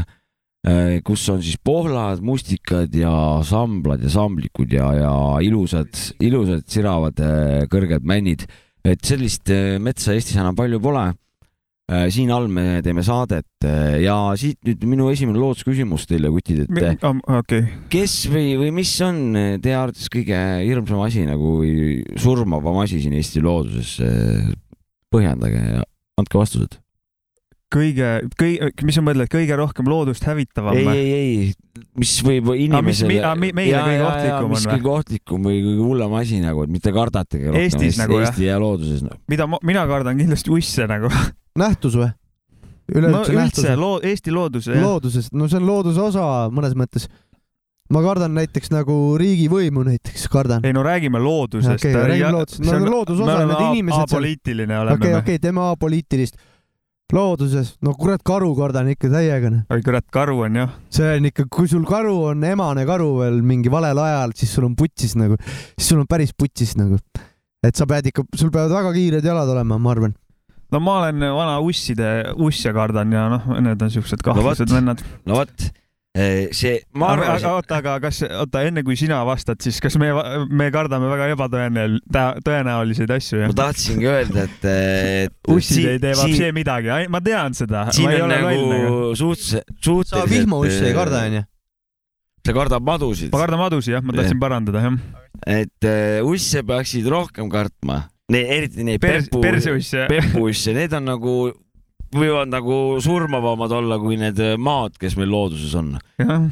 äh, 0.65 1.01
kus 1.05 1.27
on 1.33 1.43
siis 1.45 1.59
pohlad, 1.65 2.23
mustikad 2.25 2.95
ja 2.97 3.13
samblad 3.47 4.05
ja 4.05 4.13
samblikud 4.13 4.73
ja, 4.73 4.89
ja 4.97 5.13
ilusad, 5.45 5.93
ilusad 6.21 6.65
siravad 6.71 7.21
äh, 7.21 7.67
kõrged 7.71 8.07
männid. 8.09 8.47
et 8.85 9.05
sellist 9.05 9.51
äh, 9.53 9.77
metsa 9.79 10.15
Eestis 10.15 10.39
enam 10.41 10.57
palju 10.57 10.81
pole. 10.81 11.11
Siin 12.13 12.31
all 12.31 12.47
me 12.53 12.81
teeme 12.87 13.03
saadet 13.07 13.67
äh, 13.67 14.01
ja 14.05 14.17
siit 14.39 14.61
nüüd 14.67 14.85
minu 14.87 15.09
esimene 15.11 15.41
loodusküsimus 15.43 16.07
teile, 16.11 16.31
kutid, 16.31 16.65
et 16.67 16.83
äh, 17.03 17.11
okei, 17.41 17.65
kes 17.93 18.17
või, 18.31 18.55
või 18.61 18.71
mis 18.81 18.93
on 19.07 19.23
teie 19.63 19.77
arvates 19.79 20.11
kõige 20.13 20.39
hirmsam 20.65 21.03
asi 21.05 21.27
nagu 21.29 21.59
või 21.63 22.01
surmavam 22.21 22.83
asi 22.85 23.03
siin 23.03 23.17
Eesti 23.19 23.43
looduses? 23.45 23.99
põhjendage 25.11 25.59
ja 25.59 25.83
andke 26.21 26.39
vastused. 26.39 26.79
kõige, 27.71 28.07
kõige, 28.39 28.71
mis 28.87 28.97
sa 28.99 29.03
mõtled, 29.07 29.31
kõige 29.31 29.59
rohkem 29.59 29.87
loodust 29.91 30.25
hävitavam 30.27 30.79
ei, 30.79 30.89
ei, 30.91 31.11
ei, 31.15 31.85
mis 31.99 32.17
võib 32.27 32.51
inimesele. 32.57 33.13
mi- 33.13 33.21
aa, 33.23 33.37
mi- 33.39 33.53
meile 33.55 33.83
kõige 33.87 34.07
ohtlikum 34.09 34.55
on 34.57 34.57
või? 34.57 34.73
kõige 34.73 34.91
ohtlikum 34.95 35.51
või 35.51 35.61
kõige 35.67 35.85
hullem 35.87 36.17
asi 36.19 36.41
nagu, 36.43 36.65
et 36.67 36.75
mitte 36.75 36.95
kardatage 36.95 37.47
rohkem 37.47 37.63
Eestis 37.63 37.93
Eesti, 37.93 38.03
nagu, 38.03 38.19
jah? 38.19 38.31
Eesti 38.31 38.49
ja 38.49 38.59
looduses 38.63 39.05
no.. 39.07 39.19
mida 39.31 39.47
ma, 39.51 39.63
mina 39.67 39.87
kardan 39.91 40.19
kindlasti 40.19 40.55
usse 40.55 40.89
nagu. 40.91 41.11
nähtus 41.59 41.97
või? 41.99 42.11
no 42.95 43.01
üleüldse 43.01 43.33
üldse 43.35 43.39
nähtus? 43.39 43.81
loo-, 43.81 43.99
Eesti 44.03 44.35
looduse 44.35 44.75
jah. 44.75 44.85
loodusest, 44.85 45.35
no 45.37 45.49
see 45.49 45.61
on 45.61 45.67
looduse 45.69 46.03
osa 46.03 46.27
mõnes 46.55 46.77
mõttes. 46.79 47.09
ma 47.91 48.03
kardan 48.05 48.35
näiteks 48.37 48.71
nagu 48.75 49.17
riigivõimu 49.21 49.85
näiteks 49.87 50.29
kardan. 50.33 50.65
ei 50.67 50.75
no 50.77 50.85
räägime 50.87 51.23
loodusest. 51.23 51.81
Okei, 51.81 51.95
räägime 51.95 52.37
loodusest. 52.39 52.67
No 52.67 52.79
looduse 52.91 53.27
osa, 53.27 53.43
need 53.47 53.67
inimesed 53.71 54.07
apoliitiline 54.07 54.79
oleme 54.79 54.99
okei, 54.99 55.19
okei, 55.19 55.43
teeme 55.43 55.67
apoliitilist. 55.71 56.39
looduses, 57.11 57.73
no 57.83 57.91
kurat, 57.99 58.23
karu 58.23 58.53
kardan 58.55 58.93
ikka 58.93 59.11
täiega. 59.11 59.51
noh. 59.51 59.65
oi 59.75 59.83
kurat, 59.83 60.07
karu 60.15 60.45
on 60.47 60.61
jah. 60.63 60.77
see 60.95 61.17
on 61.17 61.27
ikka, 61.31 61.49
kui 61.51 61.71
sul 61.71 61.83
karu 61.87 62.15
on 62.31 62.45
emane 62.47 62.87
karu 62.87 63.11
veel 63.19 63.43
mingi 63.43 63.71
valel 63.71 63.99
ajal, 63.99 64.35
siis 64.39 64.55
sul 64.55 64.69
on 64.71 64.79
putsis 64.79 65.17
nagu, 65.19 65.39
siis 65.75 65.91
sul 65.91 66.03
on 66.03 66.07
päris 66.11 66.35
putsis 66.39 66.77
nagu. 66.79 66.99
et 67.67 67.77
sa 67.77 67.87
pead 67.87 68.13
ikka, 68.13 68.27
sul 68.39 68.55
peavad 68.55 68.79
väga 68.79 68.95
kiired 68.95 69.27
jalad 69.27 69.51
olema, 69.51 69.79
ma 69.79 69.95
arvan. 69.95 70.15
No 70.73 70.81
ma 70.85 70.97
olen 71.03 71.27
vana 71.37 71.59
usside, 71.65 72.11
usse 72.39 72.73
kardan 72.77 73.13
ja 73.15 73.29
noh, 73.33 73.53
need 73.61 73.83
on 73.83 73.93
siuksed 73.93 74.25
kahtlased 74.25 74.67
vot. 74.69 74.77
vennad. 74.79 75.05
no 75.27 75.41
vot, 75.41 75.71
see, 76.57 76.81
ma 76.99 77.13
aga, 77.15 77.29
aga 77.37 77.53
oota, 77.55 77.77
aga 77.79 77.93
kas, 78.03 78.23
oota 78.27 78.65
enne 78.67 78.83
kui 78.87 78.97
sina 78.99 79.21
vastad, 79.27 79.61
siis 79.63 79.79
kas 79.83 79.95
me, 80.01 80.11
me 80.51 80.67
kardame 80.75 81.07
väga 81.13 81.29
ebatõenäol-, 81.37 82.01
tõenäoliseid 82.47 83.15
asju 83.15 83.39
ma 83.39 83.45
jah? 83.47 83.55
tahtsingi 83.61 84.11
öelda, 84.11 84.47
et, 84.49 84.67
et 84.71 85.51
ussid 85.55 85.87
ei 85.87 86.03
tee 86.03 86.17
siin, 86.19 86.35
vapsee 86.35 86.51
midagi, 86.57 87.07
ma 87.13 87.23
tean 87.23 87.55
seda. 87.55 87.87
siin 87.95 88.11
ma 88.11 88.27
on 88.27 88.35
nagu. 88.35 89.15
suhteliselt, 89.21 89.71
suhteliselt. 89.79 90.17
sa 90.17 90.27
vihmausse 90.31 90.85
ei 90.91 90.97
karda, 90.97 91.25
onju? 91.31 91.47
sa 92.47 92.57
kardad 92.57 92.87
madusid 92.91 93.31
ma. 93.31 93.43
kardan 93.45 93.63
madusi 93.63 93.95
jah, 93.95 94.03
ma 94.03 94.17
tahtsin 94.17 94.41
parandada 94.43 94.83
jah. 94.83 94.99
et 95.47 95.87
äh, 95.87 96.19
usse 96.27 96.65
peaksid 96.67 97.07
rohkem 97.13 97.51
kartma, 97.53 98.03
eriti 98.39 98.87
neid 98.87 99.03
Pers-, 99.03 99.29
pepu, 99.29 99.43
perseusse. 99.43 100.07
pepuusse, 100.11 100.75
need 100.77 100.95
on 100.97 101.09
nagu, 101.09 101.35
võivad 102.15 102.51
nagu 102.53 102.77
surmavamad 103.03 103.75
olla 103.81 103.99
kui 104.03 104.19
need 104.21 104.39
äh, 104.43 104.57
maad, 104.61 104.97
kes 105.01 105.17
meil 105.19 105.33
looduses 105.33 105.75
on. 105.79 105.97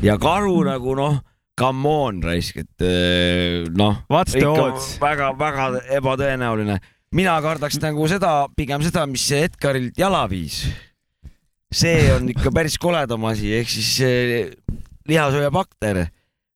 ja 0.03 0.19
karu 0.21 0.63
nagu 0.67 0.97
noh, 0.99 1.21
come 1.59 1.89
on 1.89 2.21
raisk, 2.23 2.61
et 2.63 2.87
äh, 2.87 3.67
noh, 3.77 4.03
väga-väga 4.11 5.71
ebatõenäoline. 5.99 6.79
mina 7.15 7.39
kardaks 7.43 7.81
nagu 7.83 8.09
seda, 8.11 8.49
pigem 8.57 8.83
seda, 8.85 9.07
mis 9.07 9.25
see 9.31 9.47
Edgarilt 9.49 9.99
jala 9.99 10.27
viis. 10.31 10.67
see 11.75 12.09
on 12.15 12.29
ikka 12.33 12.53
päris 12.55 12.79
koledam 12.81 13.25
asi, 13.29 13.53
ehk 13.59 13.69
siis 13.71 13.95
äh, 14.05 14.79
lihasööjabakter, 15.09 16.07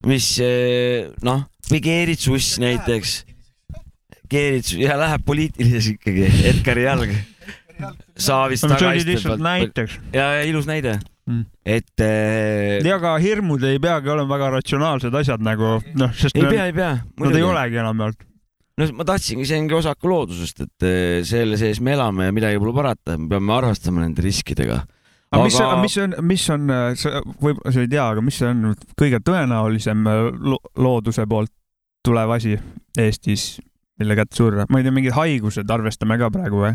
mis 0.06 0.34
äh, 0.42 1.10
noh, 1.24 1.46
või 1.70 1.82
keeritsuss 1.84 2.58
näiteks. 2.62 3.22
Keeritsus 4.32 4.80
ja 4.80 4.98
läheb 5.00 5.24
poliitilises 5.28 5.92
ikkagi, 5.96 6.26
Edgari 6.52 6.88
jalg. 6.88 7.14
saavist 8.18 8.64
lihtsalt 8.64 8.78
tagaistelt. 8.78 9.40
näiteks. 9.42 9.98
ja, 10.12 10.28
ja 10.38 10.44
ilus 10.48 10.68
näide 10.70 10.98
Mm. 11.22 11.44
et 11.62 12.02
äh, 12.02 12.80
ja 12.82 12.96
aga 12.96 13.12
hirmud 13.22 13.62
ei 13.62 13.78
peagi 13.78 14.10
olema 14.10 14.34
väga 14.34 14.48
ratsionaalsed 14.56 15.14
asjad 15.14 15.44
nagu 15.46 15.76
noh, 15.94 16.14
sest 16.18 16.34
ei 16.34 16.48
pea, 16.48 16.64
ei 16.66 16.74
pea. 16.74 16.96
nad 17.22 17.36
ei 17.38 17.44
olegi 17.46 17.78
enamjaolt. 17.78 18.24
no 18.80 18.88
ma 18.98 19.06
tahtsingi, 19.06 19.46
see 19.46 19.60
ongi 19.62 19.76
osaku 19.78 20.10
loodusest, 20.10 20.64
et 20.66 20.86
eh, 20.88 21.20
selle 21.28 21.60
sees 21.60 21.78
me 21.78 21.94
elame 21.94 22.26
ja 22.26 22.34
midagi 22.34 22.58
pole 22.58 22.74
parata, 22.74 23.14
me 23.14 23.30
peame 23.30 23.54
arvestama 23.54 24.02
nende 24.02 24.24
riskidega. 24.26 24.80
aga 25.30 25.44
mis, 25.46 25.60
mis 25.84 25.98
on, 26.02 26.18
mis 26.26 26.48
on, 26.56 26.74
sa 26.98 27.22
võib-olla 27.22 27.76
sa 27.78 27.86
ei 27.86 27.92
tea, 27.94 28.08
aga 28.16 28.26
mis 28.32 28.42
on 28.48 28.72
kõige 28.98 29.22
tõenäolisem 29.22 30.02
lo 30.42 30.58
looduse 30.74 31.28
poolt 31.30 31.54
tulev 32.02 32.34
asi 32.34 32.56
Eestis, 32.98 33.60
mille 34.02 34.18
kätte 34.18 34.38
surra? 34.38 34.66
ma 34.68 34.80
ei 34.80 34.86
tea, 34.86 34.94
mingid 34.94 35.14
haigused 35.16 35.70
arvestame 35.70 36.18
ka 36.20 36.30
praegu 36.34 36.64
või? 36.64 36.72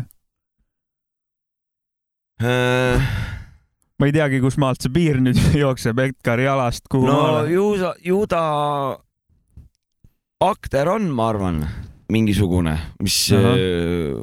Äh, 2.38 3.10
ma 3.98 4.06
ei 4.08 4.14
teagi, 4.14 4.40
kus 4.42 4.58
maalt 4.62 4.82
see 4.82 4.92
piir 4.94 5.18
nüüd 5.22 5.38
jookseb 5.64 6.00
Edgari 6.06 6.46
jalast, 6.46 6.86
kuhu 6.90 7.08
no 7.08 7.18
maale. 7.18 7.52
ju 7.52 7.68
sa, 7.80 7.92
ju 8.04 8.22
ta 8.30 8.42
akter 10.48 10.90
on, 10.92 11.08
ma 11.10 11.30
arvan, 11.32 11.62
mingisugune, 12.14 12.76
mis 13.02 13.20
Ahah. 13.34 13.58
äh, 13.58 14.18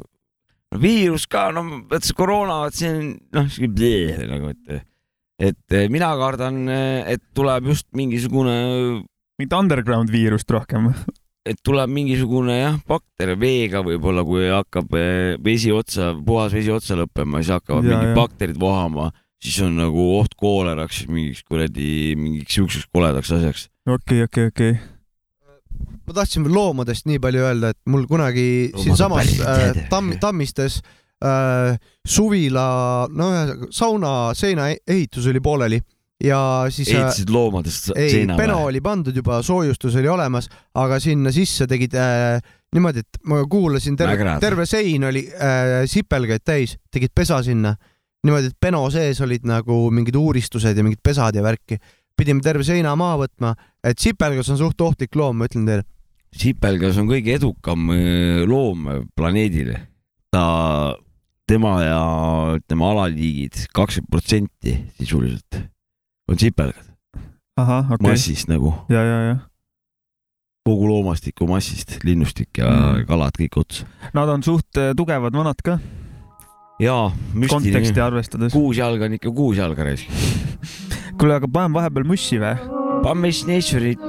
no 0.72 0.80
viirus 0.80 1.28
ka, 1.30 1.50
no 1.54 1.66
vot 1.90 2.04
see 2.04 2.16
koroona, 2.16 2.62
vot 2.64 2.76
see 2.76 2.92
on 2.92 3.10
noh, 3.36 3.50
siuke 3.52 4.28
nagu, 4.32 4.54
et 4.56 4.84
et 5.36 5.76
mina 5.92 6.08
kardan, 6.16 6.62
et 7.04 7.20
tuleb 7.36 7.66
just 7.68 7.84
mingisugune 7.92 8.54
mingit 9.36 9.52
underground 9.52 10.08
viirust 10.08 10.50
rohkem. 10.50 10.88
et 11.46 11.60
tuleb 11.64 11.90
mingisugune 11.94 12.56
jah, 12.58 12.76
bakter 12.88 13.34
veega 13.38 13.82
võib-olla, 13.86 14.24
kui 14.26 14.48
hakkab 14.50 14.96
eh, 14.98 15.36
vesi 15.44 15.70
otsa, 15.74 16.10
puhas 16.26 16.52
vesi 16.56 16.72
otsa 16.74 16.96
lõppema, 16.98 17.42
siis 17.42 17.54
hakkavad 17.54 17.86
Ja, 17.86 17.94
mingid 17.94 18.12
ja. 18.12 18.16
bakterid 18.18 18.58
vohama, 18.60 19.10
siis 19.42 19.60
on 19.66 19.76
nagu 19.78 20.08
oht 20.18 20.34
kooleraks, 20.40 21.04
mingiks 21.12 21.44
kuradi, 21.46 22.16
mingiks 22.18 22.56
siukseks 22.58 22.90
koledaks 22.92 23.32
asjaks. 23.38 23.68
okei, 23.86 24.22
okei, 24.26 24.50
okei. 24.52 24.76
ma 26.06 26.14
tahtsin 26.16 26.44
veel 26.46 26.54
loomadest 26.56 27.06
nii 27.06 27.18
palju 27.22 27.42
öelda, 27.46 27.72
et 27.74 27.80
mul 27.90 28.06
kunagi 28.10 28.46
siinsamas 28.82 29.34
äh. 29.40 29.82
Tamm, 29.90 30.16
Tammistes 30.22 30.80
äh, 31.22 31.76
suvila, 32.06 33.06
no 33.10 33.30
ühesõnaga 33.34 33.68
sauna 33.74 34.12
seina 34.38 34.70
e- 34.72 34.80
ehitus 34.86 35.26
oli 35.30 35.40
pooleli 35.44 35.80
ja 36.24 36.66
siis 36.72 36.88
äh, 36.88 37.00
ehitasid 37.00 37.30
loomadest 37.32 37.90
ei, 37.96 38.10
seina 38.10 38.36
peno 38.38 38.62
oli 38.70 38.80
pandud 38.84 39.16
juba, 39.16 39.42
soojustus 39.44 39.98
oli 40.00 40.08
olemas, 40.08 40.48
aga 40.80 40.98
sinna 41.02 41.32
sisse 41.34 41.66
tegid 41.68 41.96
äh, 42.00 42.38
niimoodi, 42.76 43.04
et 43.04 43.20
ma 43.28 43.42
kuulasin 43.50 43.98
terve 43.98 44.38
terve 44.40 44.66
sein 44.68 45.04
oli 45.08 45.26
äh, 45.28 45.82
sipelgaid 45.90 46.44
täis, 46.44 46.76
tegid 46.92 47.12
pesa 47.14 47.42
sinna. 47.44 47.74
niimoodi, 48.26 48.50
et 48.50 48.58
peno 48.60 48.80
sees 48.90 49.20
olid 49.22 49.44
nagu 49.46 49.86
mingid 49.94 50.16
uuristused 50.18 50.76
ja 50.76 50.86
mingid 50.86 51.02
pesad 51.04 51.36
ja 51.36 51.44
värki. 51.44 51.78
pidime 52.16 52.40
terve 52.40 52.64
seina 52.64 52.96
maha 52.96 53.20
võtma, 53.26 53.52
et 53.84 54.00
sipelgas 54.00 54.48
on 54.48 54.58
suht 54.58 54.80
ohtlik 54.80 55.14
loom, 55.14 55.36
ma 55.36 55.50
ütlen 55.50 55.68
teile. 55.68 55.84
sipelgas 56.32 56.96
on 56.96 57.12
kõige 57.12 57.36
edukam 57.36 57.90
öö, 57.92 58.46
loom 58.48 58.88
planeedil. 59.14 59.76
ta 60.32 60.96
tema 61.46 61.78
ja 61.84 62.02
ütleme 62.56 62.84
alaliigid 62.88 63.68
kakskümmend 63.76 64.10
protsenti 64.10 64.78
sisuliselt 64.96 65.75
on 66.28 66.38
sipelgad 66.38 66.86
okay., 67.56 67.98
massist 68.02 68.48
nagu 68.50 68.74
ja, 68.92 69.02
ja, 69.02 69.18
ja 69.30 69.36
kogu 70.66 70.88
loomastiku 70.90 71.46
massist, 71.46 72.00
linnustik 72.04 72.58
ja 72.58 72.70
Mm. 72.70 73.06
kalad 73.06 73.38
kõik 73.38 73.60
otsa. 73.60 73.86
nad 74.14 74.28
on 74.28 74.42
suht 74.42 74.78
äh, 74.80 74.94
tugevad 74.98 75.36
vanad 75.36 75.60
ka, 75.62 75.78
jaa, 76.82 77.12
konteksti 77.48 78.02
arvestades. 78.02 78.52
kuus 78.52 78.80
jalga 78.80 79.06
on 79.06 79.14
ikka 79.18 79.30
kuus 79.30 79.60
jalga 79.60 79.86
raisk. 79.86 80.10
kuule, 81.18 81.38
aga 81.38 81.48
paneme 81.48 81.78
vahepeal 81.78 82.08
mussi 82.08 82.40
või? 82.42 82.56
paneme 83.04 83.28
veits 83.28 83.44
nature'it. 83.46 84.08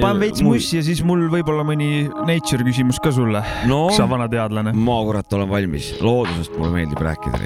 paneme 0.00 0.24
veits 0.24 0.44
mussi 0.46 0.80
ja 0.80 0.86
siis 0.86 1.04
mul 1.04 1.26
võib-olla 1.28 1.66
mõni 1.68 2.08
nature 2.24 2.64
küsimus 2.64 3.00
ka 3.02 3.12
sulle, 3.12 3.44
no 3.68 3.82
sa 3.92 4.08
vana 4.08 4.30
teadlane. 4.32 4.72
ma 4.72 5.00
kurat 5.04 5.36
olen 5.36 5.52
valmis, 5.52 5.92
loodusest 6.00 6.56
mulle 6.56 6.72
meeldib 6.80 7.04
rääkida 7.04 7.44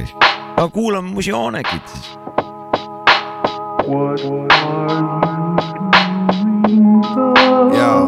aga 0.55 0.69
kuulame 0.71 1.11
Musihoonekit 1.11 1.91
siis. 1.91 2.15
jaa. 7.79 8.07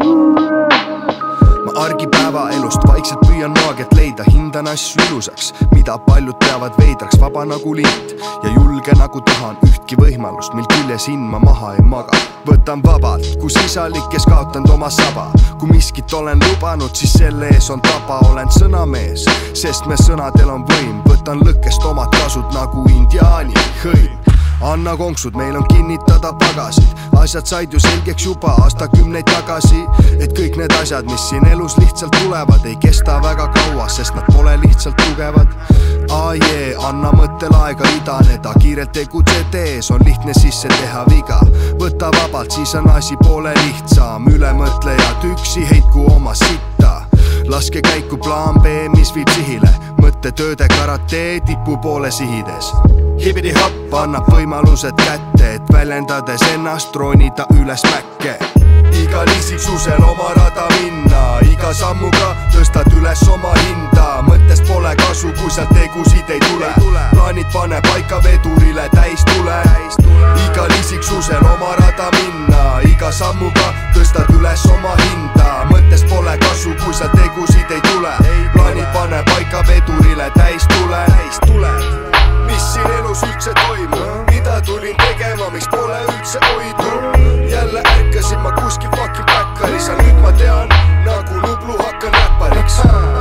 ma 1.65 1.73
argipäevaelust 1.85 2.81
vaikselt 2.89 3.21
püüan 3.27 3.53
maagiat 3.61 3.93
leida, 3.95 4.25
hindan 4.33 4.69
asju 4.73 5.03
ilusaks, 5.09 5.53
mida 5.75 5.99
paljud 5.99 6.37
peavad 6.45 6.73
veidraks, 6.81 7.21
vaba 7.21 7.45
nagu 7.45 7.75
lind 7.77 8.15
ja 8.43 8.53
julge 8.55 8.93
nagu 8.99 9.21
tahan 9.21 9.59
ühtki 9.69 9.99
võimalust, 10.01 10.55
mil 10.55 10.69
küljes 10.73 11.09
ilm 11.12 11.29
ma 11.35 11.43
maha 11.45 11.75
ei 11.77 11.85
maga. 11.85 12.17
võtan 12.47 12.83
vabalt, 12.85 13.27
kus 13.43 13.57
isalik, 13.65 14.07
kes 14.11 14.25
kaotanud 14.31 14.71
oma 14.71 14.91
saba, 14.91 15.27
kui 15.59 15.69
miskit 15.69 16.12
olen 16.15 16.41
lubanud, 16.49 16.95
siis 16.95 17.12
selle 17.19 17.51
ees 17.53 17.71
on 17.71 17.83
taba, 17.85 18.21
olen 18.31 18.49
sõnamees, 18.59 19.27
sest 19.53 19.87
me 19.87 19.99
sõnadel 20.01 20.51
on 20.51 20.65
võim, 20.71 21.03
võtan 21.11 21.43
lõkkest 21.45 21.85
omad 21.85 22.15
kasud 22.17 22.55
nagu 22.55 22.87
indiaani 22.95 23.67
hõim 23.83 24.26
anna 24.61 24.97
konksud, 24.97 25.35
meil 25.37 25.57
on 25.57 25.64
kinnitada 25.69 26.33
pagasid, 26.33 26.88
asjad 27.19 27.47
said 27.47 27.73
ju 27.73 27.81
selgeks 27.81 28.25
juba 28.25 28.55
aastakümneid 28.62 29.25
tagasi, 29.29 29.83
et 30.21 30.33
kõik 30.38 30.57
need 30.61 30.73
asjad, 30.81 31.05
mis 31.11 31.29
siin 31.29 31.47
elus 31.51 31.77
lihtsalt 31.79 32.16
tulevad, 32.23 32.64
ei 32.64 32.77
kesta 32.81 33.19
väga 33.23 33.49
kaua, 33.55 33.88
sest 33.88 34.14
nad 34.16 34.29
pole 34.33 34.57
lihtsalt 34.64 34.97
tugevad. 34.97 35.49
aa 36.11 36.35
jee, 36.35 36.75
anna 36.88 37.11
mõttel 37.12 37.55
aega 37.62 37.88
idaneda, 37.97 38.55
kiirelt 38.61 38.92
tegutse 38.92 39.45
tees, 39.51 39.90
on 39.90 40.05
lihtne 40.05 40.35
sisse 40.35 40.69
teha 40.69 41.05
viga. 41.11 41.40
võta 41.81 42.11
vabalt, 42.21 42.51
siis 42.51 42.75
on 42.75 42.90
asi 42.90 43.16
poole 43.23 43.55
lihtsam, 43.64 44.29
ülemõtlejad 44.29 45.31
üksi 45.33 45.66
heitku 45.71 46.07
oma 46.14 46.35
sitta 46.35 47.06
laske 47.49 47.81
käiku 47.83 48.17
plaan 48.17 48.61
B, 48.61 48.67
mis 48.97 49.15
viib 49.15 49.29
sihile, 49.35 49.71
mõttetööde 50.03 50.69
karate 50.69 51.41
tipu 51.47 51.77
poole 51.83 52.11
sihides. 52.11 52.73
hibidi-happ 53.25 53.95
annab 53.95 54.29
võimalused 54.33 54.97
kätte, 55.01 55.55
et 55.55 55.73
väljendades 55.73 56.43
ennast 56.53 56.97
ronida 56.97 57.47
üles 57.61 57.83
mäkke. 57.91 58.39
Igal 59.03 59.29
isiksusel 59.39 60.03
oma 60.03 60.33
rada 60.37 60.67
minna, 60.77 61.39
iga 61.51 61.73
sammuga 61.75 62.33
tõstad 62.55 62.89
üles 62.97 63.23
oma 63.33 63.53
hinda, 63.61 64.07
mõttest 64.27 64.67
pole 64.69 64.93
kasu, 65.03 65.33
kui 65.39 65.51
sealt 65.51 65.73
tegusid 65.77 66.31
ei 66.31 66.41
tule. 66.49 66.71
plaanid 67.13 67.47
pane 67.53 67.81
paika 67.89 68.21
vedurile 68.25 68.89
täis 68.95 69.25
tule. 69.33 69.59
igal 70.47 70.73
isiksusel 70.81 71.45
oma 71.55 71.75
rada 71.81 72.11
minna, 72.17 72.81
iga 72.89 73.13
sammuga 73.13 73.69
tõstad 73.95 74.31
üles 74.39 74.67
oma 74.73 74.97
hinda, 75.03 75.67
mõttest 75.71 76.09
pole 76.09 76.39
kasu, 76.39 76.75
kui 76.85 76.95
sealt 76.95 77.13
tegusid 77.13 77.71
ei 77.71 77.81
tule. 77.93 78.15
plaanid 78.55 78.93
pane 78.93 79.23
paika 79.33 79.65
vedurile 79.69 80.31
täis 80.35 80.67
tule. 80.75 81.05
täis 81.17 81.41
tule. 81.47 81.73
mis 82.47 82.63
siin 82.73 82.91
elus 82.99 83.23
üldse 83.23 83.53
toimub, 83.67 84.31
mida 84.31 84.61
tulin 84.61 84.97
tegema, 84.97 85.51
miks 85.51 85.69
pole 85.69 86.05
üldse 86.09 86.39
hoidu. 86.51 87.36
Jälle 88.27 88.37
ärkasin 88.37 88.39
ma 88.41 88.53
kuskil 88.53 88.91
fucking 88.91 89.27
päkkaris, 89.27 89.89
aga 89.89 90.03
nüüd 90.03 90.15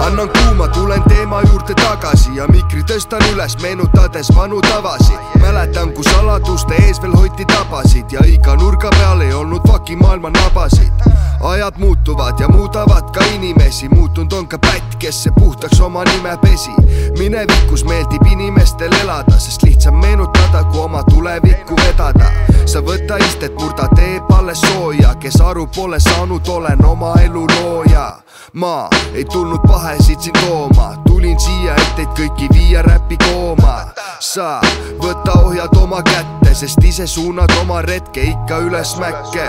annan 0.06 0.30
kuuma, 0.30 0.68
tulen 0.68 1.04
teema 1.04 1.42
juurde 1.42 1.74
tagasi 1.74 2.36
ja 2.36 2.46
mikri 2.48 2.84
tõstan 2.86 3.24
üles, 3.34 3.58
meenutades 3.62 4.30
vanu 4.36 4.62
tavasid. 4.62 5.18
mäletan, 5.42 5.94
kus 5.94 6.06
saladuste 6.06 6.76
ees 6.86 7.02
veel 7.02 7.16
hoiti 7.18 7.46
tabasid 7.46 8.12
ja 8.12 8.22
iga 8.28 8.56
nurga 8.56 8.90
peal 8.90 9.22
ei 9.22 9.34
olnud 9.34 9.62
fucking 9.68 10.02
maailma 10.02 10.30
nabasid. 10.30 10.94
ajad 11.42 11.78
muutuvad 11.78 12.40
ja 12.40 12.48
muudavad 12.48 13.12
ka 13.14 13.26
inimesi, 13.36 13.90
muutunud 13.90 14.34
on 14.34 14.48
ka 14.48 14.58
pätt, 14.58 14.96
kes 15.00 15.24
see 15.24 15.32
puhtaks 15.40 15.82
oma 15.82 16.04
nime 16.04 16.38
pesi. 16.42 16.72
minevikus 17.18 17.86
meeldib 17.86 18.26
inimestel 18.32 18.94
elada, 19.02 19.40
sest 19.40 19.64
lihtsam 19.64 19.96
meenutada, 19.96 20.64
kui 20.64 20.80
oma 20.80 21.04
tulevikku 21.04 21.76
vedada. 21.76 22.30
sa 22.66 22.80
võta 22.82 23.18
istet, 23.26 23.58
murda 23.60 23.90
teeb 23.96 24.32
alles 24.38 24.62
sooja, 24.62 25.16
kes 25.16 25.42
aru 25.42 25.68
pole 25.76 26.00
saanud, 26.00 26.48
olen 26.48 26.86
oma 26.86 27.14
elu 27.22 27.48
looja. 27.48 28.18
ma 28.54 28.90
ei 29.14 29.26
tulnud 29.26 29.66
pahesid 29.96 30.20
siin 30.20 30.48
tooma, 30.48 30.94
tulin 31.08 31.40
siia, 31.40 31.76
et 31.76 31.96
teid 31.96 32.10
kõiki 32.18 32.48
viia 32.54 32.82
räpi 32.82 33.18
kooma. 33.18 33.88
sa 34.20 34.60
võta 35.00 35.40
ohjad 35.46 35.76
oma 35.80 36.02
kätte, 36.04 36.56
sest 36.56 36.84
ise 36.84 37.08
suunad 37.08 37.52
oma 37.62 37.82
retke 37.82 38.22
ikka 38.22 38.58
üles 38.68 38.98
mäkke. 39.00 39.48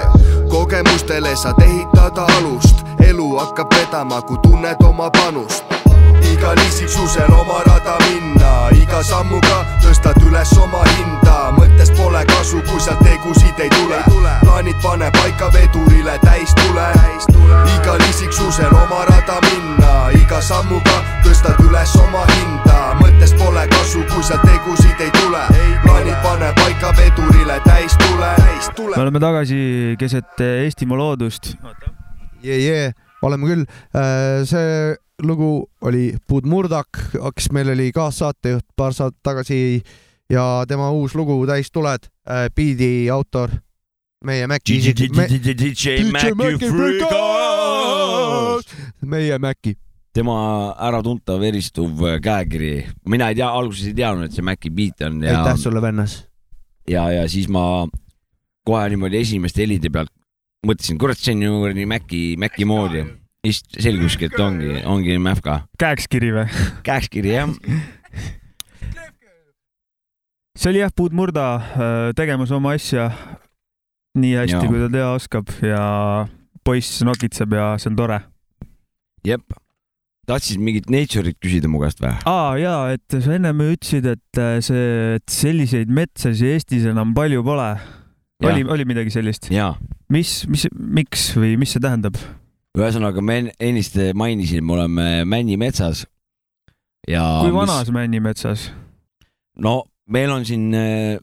kogemustele 0.49 1.37
saad 1.37 1.63
ehitada 1.63 2.27
alust, 2.39 2.85
elu 3.09 3.39
hakkab 3.39 3.75
vedama, 3.75 4.23
kui 4.23 4.39
tunned 4.43 4.85
oma 4.87 5.11
panust 5.11 5.76
igal 6.33 6.59
isiksusel 6.69 7.33
oma 7.33 7.61
rada 7.67 7.97
minna, 8.05 8.53
iga 8.77 9.03
sammuga 9.05 9.59
tõstad 9.85 10.19
üles 10.27 10.53
oma 10.61 10.83
hinda, 10.89 11.37
mõttest 11.57 11.95
pole 11.99 12.23
kasu, 12.31 12.61
kui 12.69 12.81
sealt 12.83 13.03
tegusid 13.05 13.61
ei 13.63 13.71
tule. 13.75 14.01
plaanid 14.43 14.79
pane 14.83 15.11
paika 15.19 15.51
vedurile 15.55 16.19
täis 16.25 16.55
tule. 16.61 16.89
igal 17.77 18.03
isiksusel 18.11 18.75
oma 18.75 19.05
rada 19.11 19.39
minna, 19.47 19.95
iga 20.19 20.41
sammuga 20.41 20.99
tõstad 21.25 21.61
üles 21.69 21.97
oma 22.03 22.27
hinda, 22.35 22.79
mõttest 23.01 23.39
pole 23.39 23.67
kasu, 23.73 24.05
kui 24.13 24.23
sealt 24.23 24.43
tegusid 24.43 25.01
ei 25.01 25.11
tule. 25.21 25.47
plaanid 25.85 26.21
pane 26.23 26.53
paika 26.61 26.93
vedurile 26.97 27.61
täis 27.65 27.97
tule. 27.99 28.35
me 28.97 29.03
oleme 29.03 29.21
tagasi 29.21 29.97
keset 29.99 30.41
Eestimaa 30.41 30.99
loodust. 30.99 31.55
jee, 32.43 32.59
jee, 32.59 32.93
oleme 33.23 33.47
küll. 33.49 33.65
see 34.45 34.97
lugu 35.23 35.69
oli 35.81 36.11
Bud 36.29 36.47
Murdak, 36.47 36.89
kes 37.37 37.51
meil 37.53 37.71
oli 37.73 37.93
kaassaatejuht 37.95 38.67
paar 38.77 38.93
saadet 38.95 39.19
tagasi 39.25 39.83
ja 40.31 40.65
tema 40.69 40.91
uus 40.91 41.15
lugu 41.15 41.39
Täis 41.49 41.71
tuled, 41.73 42.09
biidi 42.55 43.09
autor, 43.13 43.51
meie 44.25 44.47
Freegas. 46.69 47.15
meie 49.03 49.39
Maci. 49.39 49.77
tema 50.17 50.73
äratuntav 50.81 51.43
eristuv 51.45 52.01
käekiri, 52.25 52.87
mina 53.09 53.29
ei 53.29 53.37
tea, 53.37 53.49
alguses 53.53 53.91
ei 53.91 53.95
teadnud, 53.97 54.25
et 54.29 54.37
see 54.37 54.45
Maci 54.45 54.71
beat 54.73 55.05
on 55.09 55.23
ja 55.23 55.41
aitäh, 55.41 55.59
sulle, 55.61 55.83
vennas. 55.83 56.25
ja, 56.89 57.11
ja 57.13 57.29
siis 57.29 57.49
ma 57.49 57.87
kohe 58.67 58.89
niimoodi 58.91 59.21
esimeste 59.21 59.63
helide 59.63 59.93
pealt 59.93 60.13
mõtlesin, 60.67 60.99
kurat, 61.01 61.21
see 61.21 61.37
on 61.37 61.47
ju 61.47 61.55
kuradi 61.63 61.87
Maci, 61.89 62.23
Maci 62.41 62.67
moodi. 62.69 63.05
siis 63.47 63.63
selguski, 63.79 64.27
et 64.31 64.41
ongi, 64.43 64.83
ongi 64.85 65.19
Mäfka. 65.23 65.61
käekskiri 65.79 66.33
või? 66.35 66.47
käekskiri 66.87 67.35
jah, 67.35 67.53
see 70.59 70.73
oli 70.73 70.83
jah, 70.83 70.93
Puud 70.95 71.15
Murda 71.17 71.47
äh, 71.57 72.15
tegemas 72.19 72.51
oma 72.55 72.75
asja 72.77 73.11
nii 74.17 74.35
hästi, 74.41 74.65
kui 74.71 74.81
ta 74.81 74.89
teha 74.93 75.13
oskab 75.17 75.53
ja 75.65 75.83
poiss 76.67 77.03
nokitseb 77.07 77.55
ja 77.55 77.75
see 77.81 77.93
on 77.93 77.99
tore. 77.99 78.21
jep. 79.27 79.45
tahtsid 80.27 80.59
mingit 80.63 80.89
nature'it 80.91 81.39
küsida 81.43 81.71
mu 81.71 81.79
käest 81.83 82.01
või? 82.03 82.15
aa 82.27 82.57
jaa, 82.59 82.81
et 82.97 83.19
sa 83.23 83.37
ennem 83.37 83.63
ütlesid, 83.69 84.09
et 84.17 84.41
äh, 84.43 84.57
see, 84.65 84.89
et 85.21 85.29
selliseid 85.31 85.93
metsasi 85.93 86.55
Eestis 86.57 86.89
enam 86.91 87.15
palju 87.15 87.45
pole. 87.47 87.69
oli, 88.43 88.65
oli 88.65 88.89
midagi 88.89 89.15
sellist? 89.15 89.51
jaa, 89.55 89.77
mis, 90.13 90.47
mis, 90.49 90.67
miks 90.73 91.31
või 91.37 91.57
mis 91.61 91.77
see 91.77 91.83
tähendab? 91.83 92.19
ühesõnaga 92.77 93.23
me 93.25 93.39
en- 93.41 93.53
ennist 93.61 93.97
mainisin, 94.15 94.65
me 94.65 94.77
oleme 94.77 95.25
Männimetsas 95.25 96.05
ja 97.09 97.25
kui 97.43 97.55
vanas 97.55 97.91
Männimetsas? 97.95 98.71
no 99.57 99.83
meil 100.13 100.31
on 100.31 100.45
siin 100.47 100.69
äh, 100.77 101.17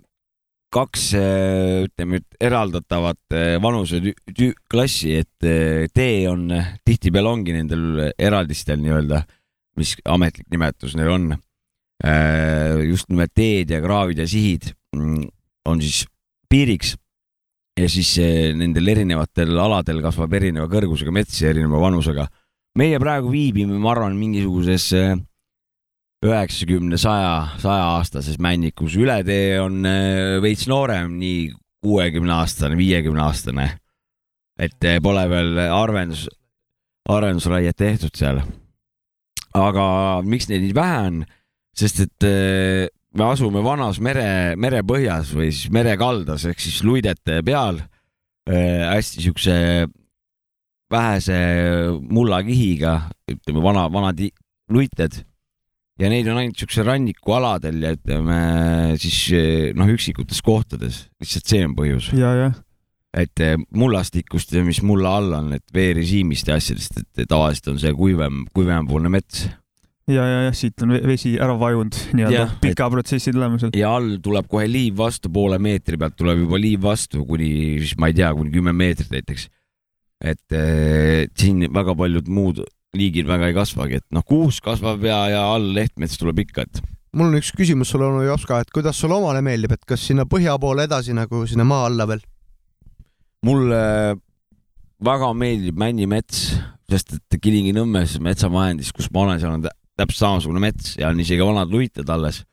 kaks 0.74 1.12
äh, 1.20 1.84
ütleme, 1.86 2.24
eraldatavat 2.42 3.36
äh, 3.36 3.56
vanuseklassi, 3.62 5.14
et 5.22 5.94
tee 5.94 6.24
on, 6.30 6.48
tihtipeale 6.86 7.30
ongi 7.30 7.54
nendel 7.56 8.10
eraldistel 8.18 8.82
nii-öelda, 8.82 9.22
mis 9.78 9.96
ametlik 10.10 10.50
nimetus 10.54 10.98
neil 10.98 11.14
on. 11.14 11.34
just 12.84 13.08
nimelt 13.08 13.32
teed 13.32 13.70
ja 13.72 13.78
kraavid 13.80 14.18
ja 14.20 14.26
sihid 14.28 14.66
mm, 14.92 15.22
on 15.70 15.80
siis 15.80 16.02
piiriks 16.52 16.98
ja 17.80 17.90
siis 17.90 18.14
äh, 18.22 18.54
nendel 18.58 18.92
erinevatel 18.94 19.58
aladel 19.60 20.02
kasvab 20.04 20.34
erineva 20.38 20.70
kõrgusega 20.72 21.14
mets 21.14 21.42
ja 21.42 21.52
erineva 21.54 21.82
vanusega. 21.82 22.28
meie 22.78 22.98
praegu 23.02 23.30
viibime, 23.30 23.78
ma 23.78 23.92
arvan, 23.94 24.18
mingisuguses 24.18 24.88
äh, 24.98 25.14
üheksakümne, 26.24 26.98
saja, 26.98 27.58
sajaastases 27.62 28.40
männikus, 28.40 28.96
ületee 28.98 29.60
on 29.62 29.84
äh, 29.86 30.40
veits 30.42 30.68
noorem, 30.70 31.18
nii 31.20 31.52
kuuekümne 31.84 32.34
aastane, 32.40 32.78
viiekümne 32.80 33.22
aastane. 33.26 33.72
et 34.60 34.86
pole 35.02 35.24
veel 35.30 35.58
arvendus, 35.66 36.28
arvendusraiet 37.10 37.76
tehtud 37.76 38.14
seal. 38.16 38.44
aga 39.54 39.86
miks 40.26 40.48
neid 40.50 40.62
nii 40.62 40.76
vähe 40.78 41.00
on, 41.08 41.24
sest 41.74 42.06
et 42.06 42.28
me 43.14 43.28
asume 43.30 43.62
vanas 43.66 44.00
mere, 44.04 44.56
merepõhjas 44.58 45.34
või 45.38 45.52
siis 45.54 45.72
merekaldas 45.74 46.48
ehk 46.50 46.62
siis 46.62 46.82
luidete 46.86 47.42
peal 47.46 47.82
äh, 47.82 48.90
hästi 48.90 49.28
siukse 49.28 49.58
vähese 50.94 51.38
mullakihiga, 52.02 52.98
ütleme 53.32 53.64
vana, 53.64 53.88
vanad 53.94 54.20
luited. 54.72 55.24
Ja 56.02 56.10
neid 56.10 56.28
on 56.30 56.40
ainult 56.42 56.58
siukse 56.58 56.84
rannikualadel 56.86 57.82
ja 57.86 57.94
ütleme 57.94 58.38
siis 59.02 59.18
eh, 59.38 59.72
noh, 59.78 59.90
üksikutes 59.94 60.42
kohtades, 60.46 61.04
lihtsalt 61.22 61.52
see 61.52 61.66
on 61.68 61.76
põhjus, 61.78 62.10
et 63.14 63.44
eh, 63.46 63.60
mullastikust 63.78 64.56
ja 64.58 64.64
mis 64.66 64.82
mulla 64.82 65.14
all 65.20 65.36
on, 65.38 65.52
et 65.54 65.66
veerežiimist 65.74 66.50
ja 66.50 66.58
asjadest, 66.58 66.98
et 66.98 67.28
tavaliselt 67.30 67.76
on 67.76 67.78
see 67.84 67.94
kuivem, 67.98 68.42
kuivemapoolne 68.58 69.14
mets 69.14 69.46
ja, 70.12 70.24
ja, 70.28 70.40
jah, 70.48 70.56
siit 70.58 70.84
on 70.84 70.94
ve- 70.96 71.02
vesi 71.14 71.34
ära 71.42 71.56
vajunud 71.60 71.96
nii-öelda 72.18 72.60
pika 72.64 72.90
protsessi 72.92 73.32
tulemusel. 73.36 73.74
ja 73.78 73.94
all 73.96 74.18
tuleb 74.24 74.48
kohe 74.52 74.66
liiv 74.68 74.98
vastu, 75.00 75.32
poole 75.34 75.60
meetri 75.64 76.00
pealt 76.00 76.18
tuleb 76.20 76.44
juba 76.44 76.60
liiv 76.60 76.84
vastu 76.84 77.24
kuni 77.28 77.50
siis 77.84 77.96
ma 78.02 78.12
ei 78.12 78.18
tea, 78.18 78.32
kuni 78.36 78.52
kümme 78.54 78.74
meetrit 78.76 79.14
näiteks. 79.14 79.48
et 80.24 80.58
eh, 80.58 81.28
siin 81.40 81.68
väga 81.74 81.96
paljud 82.00 82.28
muud 82.32 82.64
liigid 82.94 83.30
väga 83.30 83.50
ei 83.50 83.56
kasvagi, 83.56 84.02
et 84.02 84.08
noh, 84.14 84.26
kuusk 84.28 84.66
kasvab 84.68 85.02
ja, 85.08 85.24
ja 85.32 85.46
all 85.54 85.72
lehtmets 85.76 86.20
tuleb 86.22 86.44
ikka, 86.46 86.68
et 86.68 86.84
mul 87.14 87.32
on 87.32 87.40
üks 87.40 87.54
küsimus 87.56 87.90
sulle, 87.94 88.10
onu 88.10 88.26
Jopska, 88.28 88.60
et 88.62 88.74
kuidas 88.74 89.00
sulle 89.00 89.18
omale 89.18 89.42
meeldib, 89.46 89.74
et 89.74 89.88
kas 89.88 90.04
sinna 90.10 90.28
põhja 90.30 90.56
poole 90.62 90.86
edasi 90.86 91.16
nagu 91.18 91.46
sinna 91.50 91.66
maa 91.68 91.88
alla 91.90 92.08
veel? 92.10 92.22
mulle 93.44 93.80
väga 95.04 95.32
meeldib 95.36 95.80
männimets, 95.80 96.54
sest 96.92 97.18
et 97.18 97.40
Kilingi-Nõmmes 97.42 98.20
metsavahendis, 98.24 98.94
kus 98.96 99.10
ma 99.12 99.26
olen, 99.26 99.42
seal 99.42 99.58
on 99.58 99.66
täpselt 100.00 100.24
samasugune 100.26 100.64
mets 100.64 100.96
ja 101.00 101.12
on 101.14 101.22
isegi 101.22 101.44
vanad 101.46 101.72
luited 101.74 102.10
alles. 102.10 102.44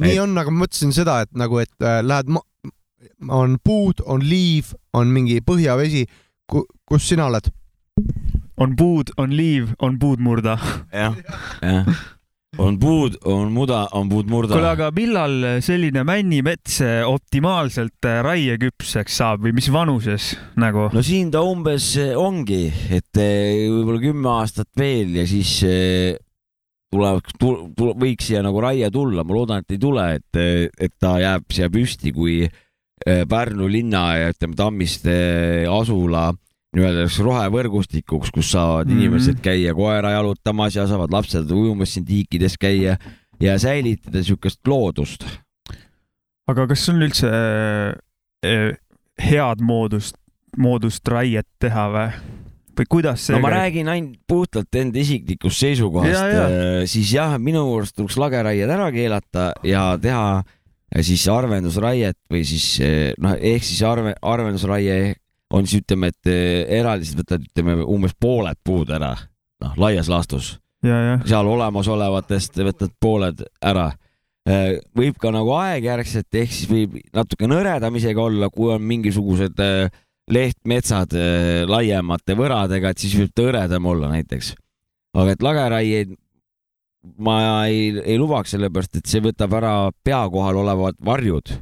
nii 0.00 0.14
Et- 0.14 0.22
on, 0.22 0.36
aga 0.38 0.52
ma 0.52 0.64
mõtlesin 0.64 0.94
seda, 0.96 1.20
et 1.26 1.32
nagu, 1.36 1.60
et 1.60 1.84
äh, 1.84 2.00
lähed 2.04 2.30
ma-, 2.32 2.44
on 3.28 3.58
puud, 3.64 4.02
on 4.06 4.22
liiv, 4.24 4.72
on 4.96 5.10
mingi 5.12 5.40
põhjavesi, 5.44 6.06
kus 6.48 7.08
sina 7.08 7.28
oled? 7.28 7.50
on 8.58 8.74
puud, 8.78 9.12
on 9.18 9.34
liiv, 9.34 9.74
on 9.82 9.98
puud 9.98 10.22
murda. 10.22 10.56
jah, 10.90 11.14
jah. 11.62 11.86
on 12.58 12.78
puud, 12.80 13.18
on 13.28 13.52
muda, 13.54 13.84
on 13.94 14.08
puud 14.10 14.30
murda 14.30 14.56
kuule, 14.56 14.70
aga 14.72 14.88
millal 14.94 15.34
selline 15.62 16.02
männimets 16.06 16.80
optimaalselt 17.06 18.08
äh, 18.08 18.20
raieküpseks 18.26 19.18
saab 19.20 19.44
või 19.46 19.54
mis 19.58 19.68
vanuses 19.70 20.32
nagu? 20.58 20.88
no 20.94 21.04
siin 21.06 21.30
ta 21.34 21.42
umbes 21.46 21.92
ongi, 22.18 22.64
et 22.90 23.20
eh, 23.22 23.68
võib-olla 23.68 24.02
kümme 24.08 24.32
aastat 24.40 24.70
veel 24.78 25.20
ja 25.20 25.26
siis 25.28 25.58
eh, 26.96 27.32
tuleb, 27.40 27.72
tuleb, 27.76 28.00
võiks 28.00 28.30
siia 28.30 28.42
nagu 28.44 28.60
raie 28.64 28.90
tulla, 28.90 29.24
ma 29.24 29.36
loodan, 29.36 29.62
et 29.64 29.76
ei 29.76 29.80
tule, 29.82 30.08
et, 30.18 30.72
et 30.80 30.94
ta 31.00 31.18
jääb 31.20 31.46
siia 31.52 31.70
püsti, 31.72 32.12
kui 32.16 32.42
eh, 32.44 33.24
Pärnu 33.28 33.68
linna 33.70 34.04
ja 34.16 34.34
ütleme 34.34 34.56
Tammiste 34.58 35.16
asula 35.70 36.30
nii-öelda 36.76 37.06
rohevõrgustikuks, 37.24 38.32
kus 38.32 38.50
saavad 38.52 38.86
mm. 38.86 38.92
-hmm. 38.92 38.98
inimesed 38.98 39.40
käia 39.44 39.74
koera 39.74 40.10
jalutamas 40.16 40.76
ja 40.76 40.86
saavad 40.86 41.12
lapsed 41.12 41.50
ujumas 41.50 41.94
siin 41.94 42.04
tiikides 42.04 42.58
käia 42.60 42.96
ja 43.40 43.58
säilitada 43.58 44.18
niisugust 44.18 44.60
loodust. 44.66 45.24
aga 46.48 46.66
kas 46.66 46.88
on 46.88 47.02
üldse 47.02 47.28
äh, 48.44 48.76
head 49.18 49.60
moodust, 49.60 50.16
moodust 50.56 51.08
raiet 51.08 51.48
teha 51.58 51.88
või? 51.92 52.10
Või 52.78 52.90
kuidas 52.96 53.26
see 53.26 53.34
no 53.36 53.42
ma 53.42 53.50
käib? 53.50 53.58
räägin 53.58 53.90
ainult 53.92 54.20
puhtalt 54.28 54.78
enda 54.80 55.00
isiklikust 55.02 55.64
seisukohast 55.64 56.14
Ja, 56.14 56.26
ja., 56.28 56.86
siis 56.90 57.12
jah, 57.14 57.36
minu 57.42 57.64
arust 57.74 57.96
tuleks 57.98 58.18
lageraied 58.20 58.70
ära 58.70 58.88
keelata 58.94 59.50
ja 59.66 59.90
teha 60.02 60.42
siis 61.04 61.26
arvendusraiet 61.32 62.18
või 62.32 62.44
siis 62.48 62.66
eh, 62.84 63.12
noh, 63.20 63.36
ehk 63.36 63.66
siis 63.66 63.82
arve, 63.86 64.14
arvendusraie 64.22 65.16
on 65.54 65.66
siis 65.66 65.82
ütleme, 65.82 66.10
et 66.12 66.28
eraldiselt 66.78 67.22
võtad, 67.22 67.44
ütleme 67.50 67.78
umbes 67.88 68.12
pooled 68.20 68.58
puud 68.64 68.90
ära, 68.92 69.14
noh 69.64 69.78
laias 69.80 70.10
laastus, 70.12 70.58
seal 70.84 71.48
olemasolevatest 71.48 72.60
võtad 72.66 72.92
pooled 73.00 73.40
ära. 73.64 73.90
võib 74.96 75.16
ka 75.20 75.32
nagu 75.32 75.52
aegjärgselt 75.56 76.36
ehk 76.40 76.52
siis 76.52 76.68
võib 76.70 76.94
natuke 77.12 77.48
nõredam 77.48 77.96
isegi 77.96 78.20
olla, 78.20 78.48
kui 78.48 78.70
on 78.72 78.84
mingisugused 78.84 79.58
eh, 79.60 79.90
lehtmetsad 80.32 81.14
eh, 81.16 81.64
laiemate 81.68 82.36
võradega, 82.38 82.92
et 82.92 83.02
siis 83.02 83.16
võib 83.18 83.34
ta 83.34 83.46
hõredam 83.46 83.86
olla 83.88 84.10
näiteks. 84.12 84.54
aga 85.18 85.34
et 85.34 85.42
lageraieid 85.42 86.16
ma 87.24 87.38
ei, 87.70 87.94
ei 88.02 88.18
lubaks, 88.20 88.52
sellepärast 88.52 89.00
et 89.00 89.08
see 89.08 89.22
võtab 89.24 89.54
ära 89.56 89.72
pea 90.04 90.20
kohal 90.30 90.60
olevad 90.60 90.98
varjud 91.04 91.54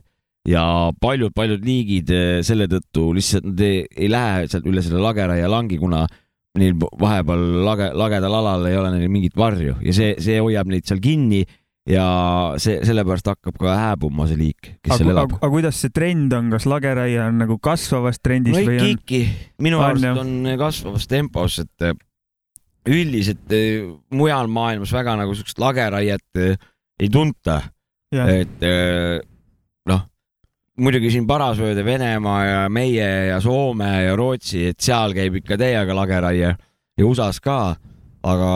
ja 0.49 0.93
paljud-paljud 1.03 1.65
liigid 1.67 2.11
eh, 2.15 2.39
selle 2.47 2.69
tõttu 2.71 3.11
lihtsalt 3.17 3.51
nad 3.51 3.63
ei, 3.67 3.85
ei 3.97 4.11
lähe 4.11 4.47
sealt 4.51 4.67
üle 4.69 4.83
selle 4.85 5.03
lageraie 5.03 5.47
langi, 5.51 5.79
kuna 5.79 6.07
neil 6.57 6.77
vahepeal 6.79 7.45
lage, 7.67 7.91
lagedal 7.99 8.39
alal 8.39 8.67
ei 8.69 8.79
ole 8.79 8.95
neil 8.95 9.13
mingit 9.13 9.37
varju 9.37 9.77
ja 9.85 9.95
see, 9.95 10.15
see 10.23 10.39
hoiab 10.41 10.71
neid 10.73 10.87
seal 10.89 11.03
kinni 11.05 11.45
ja 11.87 12.07
see, 12.63 12.81
sellepärast 12.87 13.29
hakkab 13.31 13.59
ka 13.61 13.77
hääbuma 13.79 14.27
see 14.31 14.39
liik, 14.41 14.73
kes 14.83 14.97
seal 14.97 15.11
aga, 15.11 15.15
elab. 15.15 15.37
aga,. 15.39 15.51
kuidas 15.53 15.79
see 15.85 15.95
trend 15.95 16.35
on, 16.37 16.51
kas 16.55 16.67
lageraie 16.69 17.21
on 17.23 17.39
nagu 17.45 17.59
kasvavas 17.63 18.19
trendis 18.23 18.57
no 18.57 18.65
või 18.67 18.81
on? 18.83 19.05
minu 19.63 19.79
On, 19.81 19.87
arust 19.91 20.23
on 20.25 20.51
kasvavas 20.61 21.07
tempos, 21.11 21.61
et 21.63 21.87
eh, 21.87 21.95
üldiselt 22.91 23.55
eh, 23.55 23.87
mujal 24.15 24.51
maailmas 24.51 24.95
väga 24.95 25.15
nagu 25.23 25.37
siukest 25.39 25.63
lageraiet 25.63 26.43
eh, 26.43 26.59
ei 26.99 27.13
tunta, 27.13 27.61
et 28.17 28.63
noh, 29.87 30.03
muidugi 30.81 31.11
siin 31.13 31.27
parasvööde 31.29 31.85
Venemaa 31.85 32.39
ja 32.47 32.61
meie 32.73 33.09
ja 33.29 33.41
Soome 33.45 33.91
ja 34.07 34.15
Rootsi, 34.17 34.71
et 34.73 34.81
seal 34.81 35.13
käib 35.13 35.37
ikka 35.43 35.59
täiega 35.61 35.93
lageraie. 35.99 36.55
Ja 36.97 37.05
USA-s 37.05 37.43
ka, 37.45 37.75
aga 38.25 38.51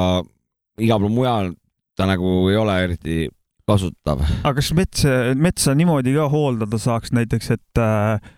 igal 0.81 1.03
pool 1.03 1.13
mujal 1.13 1.51
ta 2.01 2.09
nagu 2.09 2.49
ei 2.49 2.57
ole 2.57 2.77
eriti 2.87 3.23
kasutav. 3.69 4.25
aga 4.41 4.57
kas 4.59 4.73
mets, 4.77 5.07
metsa 5.37 5.77
niimoodi 5.77 6.17
ka 6.17 6.29
hooldada 6.33 6.81
saaks 6.81 7.13
näiteks, 7.17 7.51
et 7.57 7.83
äh, 7.83 8.31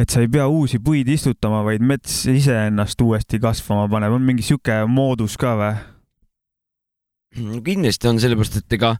et 0.00 0.10
sa 0.10 0.22
ei 0.22 0.30
pea 0.32 0.46
uusi 0.48 0.80
puid 0.82 1.08
istutama, 1.12 1.62
vaid 1.66 1.84
mets 1.84 2.22
iseennast 2.30 3.00
uuesti 3.04 3.40
kasvama 3.42 3.88
paneb, 3.92 4.16
on 4.16 4.24
mingi 4.26 4.44
sihuke 4.46 4.82
moodus 4.88 5.38
ka 5.40 5.56
või? 5.60 5.72
kindlasti 7.64 8.10
on 8.10 8.18
sellepärast, 8.20 8.58
et 8.60 8.74
ega, 8.76 8.90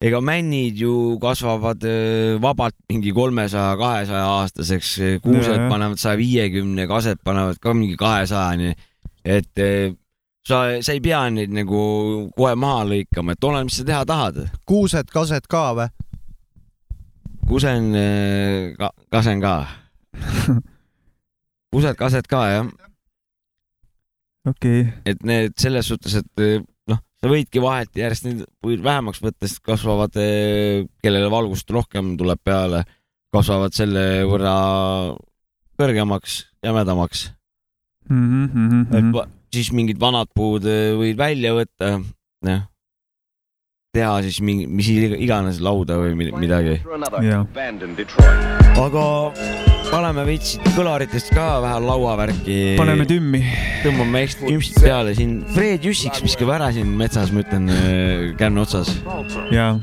ega 0.00 0.20
männid 0.24 0.78
ju 0.80 1.18
kasvavad 1.20 1.82
öö, 1.84 2.38
vabalt 2.40 2.76
mingi 2.88 3.12
kolmesaja, 3.12 3.74
kahesaja 3.76 4.30
aastaseks, 4.38 4.94
kuused 5.24 5.52
jah. 5.52 5.66
panevad 5.68 6.00
saja 6.00 6.16
viiekümne, 6.20 6.86
kased 6.88 7.20
panevad 7.24 7.60
ka 7.60 7.74
mingi 7.76 7.98
kahesajani. 8.00 8.72
et 9.24 9.60
öö, 9.60 9.92
sa, 10.48 10.60
sa 10.84 10.94
ei 10.94 11.02
pea 11.04 11.22
neid 11.32 11.52
nagu 11.54 11.80
kohe 12.36 12.54
maha 12.60 12.84
lõikama, 12.90 13.34
et 13.34 13.46
ole, 13.48 13.64
mis 13.66 13.78
sa 13.80 13.86
teha 13.88 14.04
tahad. 14.08 14.44
kuused, 14.68 15.10
kased 15.12 15.48
ka 15.50 15.64
või? 15.78 15.88
kusen 17.48 17.90
ka,, 18.80 18.90
kasen 19.12 19.42
ka. 19.44 19.54
kused, 21.74 21.96
kased 22.00 22.28
ka 22.30 22.42
jah, 22.52 22.70
okei 24.48 24.84
okay., 24.84 24.92
et 25.12 25.24
need 25.26 25.56
selles 25.60 25.88
suhtes, 25.90 26.16
et 26.20 26.44
öö, 26.44 26.62
noh, 26.92 27.00
sa 27.20 27.30
võidki 27.32 27.62
vahelt 27.64 27.96
järjest 27.98 28.28
neid 28.28 28.44
puid 28.64 28.84
vähemaks 28.84 29.20
võtta, 29.24 29.48
sest 29.48 29.64
kasvavad, 29.64 30.16
kellele 31.04 31.30
valgust 31.32 31.72
rohkem 31.74 32.14
tuleb 32.20 32.40
peale, 32.44 32.84
kasvavad 33.34 33.76
selle 33.76 34.24
võrra 34.28 34.56
kõrgemaks, 35.80 36.44
jämedamaks. 36.64 37.30
mm. 38.08 38.44
-hmm, 38.52 38.84
et 38.94 39.10
va- 39.16 39.28
siis 39.54 39.70
mingid 39.74 40.00
vanad 40.02 40.28
puud 40.34 40.64
öö, 40.68 40.94
võid 41.00 41.18
välja 41.20 41.54
võtta, 41.56 41.96
jah, 42.44 42.64
teha 43.94 44.14
siis 44.26 44.40
mingi, 44.42 44.66
mis 44.66 44.88
iga- 44.90 45.18
iganes 45.22 45.60
lauda 45.62 45.96
või 46.00 46.16
mi- 46.18 46.32
midagi. 46.34 46.80
aga 48.84 49.04
paneme 49.90 50.24
veits 50.26 50.56
kõlaritest 50.74 51.30
ka 51.36 51.60
vähe 51.62 51.78
lauavärki. 51.84 52.56
paneme 52.80 53.06
tümmi. 53.06 53.42
tõmbame 53.84 54.24
küpsid 54.32 54.80
peale 54.82 55.14
siin. 55.14 55.44
Fred 55.54 55.84
Jüssiks 55.84 56.22
viskab 56.24 56.50
ära 56.56 56.72
siin 56.74 56.90
metsas, 56.98 57.30
ma 57.30 57.44
ütlen, 57.44 57.68
kännu 58.40 58.64
otsas. 58.64 58.90
ja, 59.52 59.74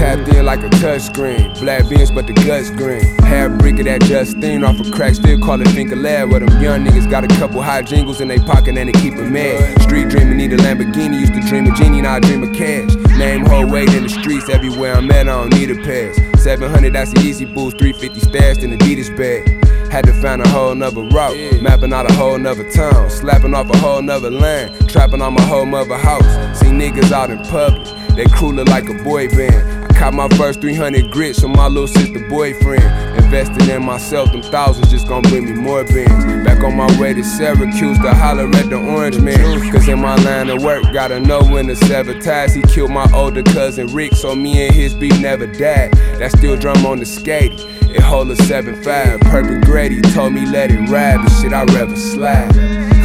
Tapped 0.00 0.28
in 0.28 0.46
like 0.46 0.60
a 0.60 0.70
touchscreen. 0.80 1.60
Black 1.60 1.86
beans, 1.86 2.10
but 2.10 2.26
the 2.26 2.32
guts 2.32 2.70
green. 2.70 3.04
Half 3.18 3.58
brick 3.58 3.78
of 3.80 3.84
that 3.84 4.00
Justine 4.00 4.64
off 4.64 4.80
a 4.80 4.90
crack, 4.90 5.14
still 5.14 5.38
call 5.38 5.60
it 5.60 5.68
Finger 5.68 5.94
Lab. 5.94 6.30
Where 6.30 6.40
them 6.40 6.62
young 6.62 6.86
niggas 6.86 7.10
got 7.10 7.22
a 7.22 7.28
couple 7.28 7.60
high 7.60 7.82
jingles 7.82 8.22
in 8.22 8.28
they 8.28 8.38
pocket 8.38 8.78
and 8.78 8.88
they 8.88 8.98
keep 8.98 9.12
it 9.16 9.28
mad. 9.28 9.82
Street 9.82 10.08
dreaming, 10.08 10.38
need 10.38 10.54
a 10.54 10.56
Lamborghini. 10.56 11.20
Used 11.20 11.34
to 11.34 11.42
dream 11.42 11.66
of 11.66 11.74
genie, 11.74 12.00
now 12.00 12.14
I 12.14 12.20
dream 12.20 12.42
of 12.42 12.54
cash. 12.54 12.94
Name 13.18 13.44
whole 13.44 13.66
weight 13.66 13.92
in 13.92 14.04
the 14.04 14.08
streets, 14.08 14.48
everywhere 14.48 14.94
I'm 14.94 15.10
at, 15.10 15.28
I 15.28 15.32
don't 15.32 15.52
need 15.52 15.70
a 15.70 15.74
pass. 15.74 16.16
700, 16.42 16.94
that's 16.94 17.12
the 17.12 17.20
easy 17.20 17.44
boost. 17.44 17.76
350 17.76 18.20
stashed 18.20 18.62
in 18.62 18.70
Adidas 18.70 19.14
bag. 19.14 19.46
Had 19.92 20.06
to 20.06 20.14
find 20.14 20.40
a 20.40 20.48
whole 20.48 20.74
nother 20.74 21.02
route, 21.02 21.60
mapping 21.60 21.92
out 21.92 22.10
a 22.10 22.14
whole 22.14 22.38
nother 22.38 22.64
town, 22.70 23.10
slapping 23.10 23.52
off 23.52 23.68
a 23.68 23.76
whole 23.76 24.00
nother 24.00 24.30
land, 24.30 24.88
trapping 24.88 25.20
on 25.20 25.34
my 25.34 25.42
whole 25.42 25.66
mother 25.66 25.98
house. 25.98 26.58
See 26.58 26.68
niggas 26.68 27.12
out 27.12 27.28
in 27.28 27.38
public, 27.48 27.86
they 28.16 28.24
crew 28.24 28.52
look 28.52 28.68
like 28.68 28.88
a 28.88 28.94
boy 29.04 29.28
band. 29.28 29.79
Caught 30.00 30.14
my 30.14 30.28
first 30.38 30.62
300 30.62 31.10
grits 31.10 31.40
from 31.40 31.52
my 31.52 31.66
little 31.66 31.86
sister 31.86 32.26
boyfriend. 32.30 32.82
Invested 33.22 33.68
in 33.68 33.84
myself, 33.84 34.32
them 34.32 34.40
thousands 34.40 34.90
just 34.90 35.06
gon' 35.06 35.20
bring 35.20 35.44
me 35.44 35.52
more 35.52 35.84
bins. 35.84 36.24
Back 36.42 36.64
on 36.64 36.74
my 36.74 36.88
way 36.98 37.12
to 37.12 37.22
Syracuse 37.22 37.98
to 37.98 38.14
holler 38.14 38.46
at 38.46 38.70
the 38.70 38.76
orange 38.76 39.20
man. 39.20 39.70
Cause 39.70 39.86
in 39.88 40.00
my 40.00 40.16
line 40.24 40.48
of 40.48 40.62
work, 40.62 40.84
gotta 40.94 41.20
know 41.20 41.42
when 41.42 41.66
to 41.66 41.76
sever 41.76 42.18
ties. 42.18 42.54
He 42.54 42.62
killed 42.62 42.92
my 42.92 43.06
older 43.12 43.42
cousin 43.42 43.88
Rick, 43.88 44.14
so 44.14 44.34
me 44.34 44.66
and 44.66 44.74
his 44.74 44.94
beef 44.94 45.20
never 45.20 45.46
died. 45.46 45.92
That 46.18 46.32
steel 46.32 46.56
drum 46.56 46.86
on 46.86 47.00
the 47.00 47.04
skate. 47.04 47.52
It 47.82 48.00
hold 48.00 48.30
a 48.30 48.36
7-5, 48.36 49.20
perfect 49.20 49.66
Grady 49.66 50.00
told 50.00 50.32
me 50.32 50.46
let 50.46 50.70
it 50.70 50.80
ride, 50.88 51.18
but 51.18 51.28
shit 51.28 51.52
I 51.52 51.64
rather 51.64 51.94
slide. 51.96 52.50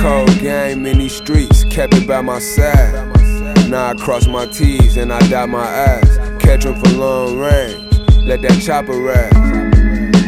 Cold 0.01 0.39
game 0.39 0.85
in 0.85 0.99
these 0.99 1.17
streets, 1.17 1.65
kept 1.65 1.93
it 1.93 2.07
by 2.07 2.21
my 2.21 2.39
side. 2.39 2.93
Now 3.69 3.87
I 3.87 3.95
cross 3.95 4.27
my 4.27 4.45
T's 4.45 4.95
and 4.95 5.11
I 5.11 5.19
dot 5.27 5.49
my 5.49 5.65
I's. 5.99 6.24
Catch 6.45 6.67
'em 6.67 6.75
for 6.75 6.91
long 6.91 7.39
range, 7.39 7.99
let 8.23 8.41
that 8.43 8.61
chopper 8.61 8.93
ride. 8.93 9.33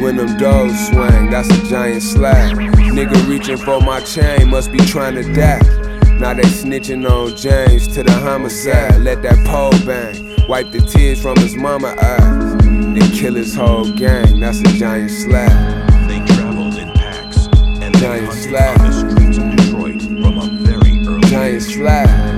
When 0.01 0.17
them 0.17 0.35
doors 0.37 0.73
swing, 0.87 1.29
that's 1.29 1.49
a 1.49 1.69
giant 1.69 2.01
slap. 2.01 2.57
Nigga 2.97 3.27
reaching 3.27 3.57
for 3.57 3.79
my 3.81 3.99
chain, 4.01 4.49
must 4.49 4.71
be 4.71 4.79
trying 4.79 5.15
to 5.15 5.23
die. 5.33 5.61
Now 6.19 6.33
they 6.33 6.43
snitching 6.43 7.07
on 7.07 7.35
James 7.35 7.87
to 7.89 8.03
the 8.03 8.11
homicide. 8.11 9.01
Let 9.01 9.21
that 9.21 9.37
pole 9.45 9.71
bang, 9.85 10.35
wipe 10.49 10.71
the 10.71 10.81
tears 10.81 11.21
from 11.21 11.37
his 11.37 11.55
mama 11.55 11.95
eyes. 12.01 12.55
They 12.95 13.07
kill 13.15 13.35
his 13.35 13.53
whole 13.53 13.85
gang, 13.85 14.39
that's 14.39 14.59
a 14.61 14.71
giant 14.77 15.11
slap. 15.11 15.51
They 16.07 16.19
traveled 16.33 16.77
in 16.77 16.89
packs 16.93 17.47
and 17.81 17.95
Giant 17.97 18.27
on 18.27 18.77
the 18.85 18.91
streets 18.91 19.37
of 19.37 19.55
Detroit 19.55 20.01
from 20.01 20.39
a 20.39 20.49
very 20.61 21.05
early 21.07 21.21
Giant 21.29 21.55
age. 21.55 21.75
slap. 21.75 22.36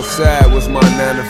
Outside 0.00 0.50
was 0.50 0.66
my 0.66 0.80
9 0.80 1.16
to 1.16 1.22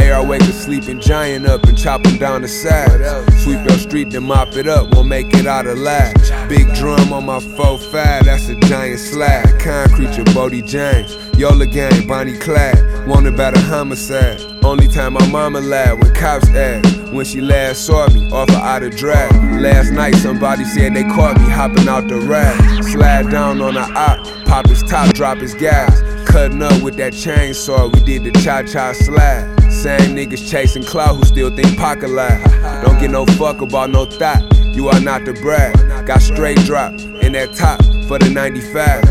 5. 0.00 0.10
AR 0.10 0.26
wake 0.26 0.42
a 0.42 0.52
sleeping 0.52 0.98
giant 1.00 1.46
up 1.46 1.62
and 1.64 1.78
chop 1.78 2.04
him 2.04 2.18
down 2.18 2.42
the 2.42 2.48
side. 2.48 3.00
Sweep 3.38 3.60
your 3.68 3.78
street 3.78 4.10
then 4.10 4.24
mop 4.24 4.56
it 4.56 4.66
up, 4.66 4.92
won't 4.92 5.06
make 5.06 5.32
it 5.32 5.46
out 5.46 5.66
alive. 5.66 6.12
Big 6.48 6.66
drum 6.74 7.12
on 7.12 7.26
my 7.26 7.38
4-5, 7.38 8.24
that's 8.24 8.48
a 8.48 8.56
giant 8.66 8.98
slab. 8.98 9.60
Concrete 9.60 10.16
your 10.16 10.24
Bodie 10.34 10.60
James. 10.60 11.16
Yola 11.38 11.66
gang, 11.66 12.08
Bonnie 12.08 12.36
Clyde. 12.36 13.06
Wanted 13.06 13.34
about 13.34 13.56
a 13.56 13.60
homicide. 13.60 14.40
Only 14.64 14.88
time 14.88 15.12
my 15.12 15.26
mama 15.28 15.60
laughed 15.60 16.02
when 16.02 16.12
cops 16.14 16.48
asked. 16.48 17.12
When 17.12 17.24
she 17.24 17.40
last 17.40 17.86
saw 17.86 18.08
me, 18.08 18.28
off 18.32 18.50
her 18.50 18.56
out 18.56 18.82
of 18.82 18.96
drag. 18.96 19.32
Last 19.60 19.92
night 19.92 20.16
somebody 20.16 20.64
said 20.64 20.94
they 20.96 21.04
caught 21.04 21.38
me 21.38 21.48
hopping 21.48 21.88
out 21.88 22.08
the 22.08 22.16
rag. 22.16 22.58
Slide 22.82 23.30
down 23.30 23.60
on 23.60 23.74
the 23.74 23.82
op, 23.82 24.46
pop 24.46 24.66
his 24.66 24.82
top, 24.82 25.14
drop 25.14 25.38
his 25.38 25.54
gas. 25.54 26.02
Cutting 26.34 26.62
up 26.62 26.82
with 26.82 26.96
that 26.96 27.12
chainsaw, 27.12 27.94
we 27.94 28.00
did 28.00 28.24
the 28.24 28.32
cha-cha 28.40 28.92
slide. 28.92 29.56
Same 29.70 30.16
niggas 30.16 30.50
chasing 30.50 30.82
clout 30.82 31.14
who 31.14 31.22
still 31.22 31.48
think 31.54 31.78
pocket 31.78 32.10
alive. 32.10 32.42
Don't 32.82 32.98
get 32.98 33.12
no 33.12 33.24
fuck 33.24 33.60
about 33.60 33.90
no 33.90 34.04
thought, 34.04 34.42
you 34.74 34.88
are 34.88 34.98
not 34.98 35.24
the 35.24 35.32
brag. 35.34 35.72
Got 36.08 36.20
straight 36.22 36.58
drop 36.66 36.92
in 37.22 37.34
that 37.34 37.54
top 37.54 37.80
for 38.08 38.18
the 38.18 38.28
95. 38.30 39.02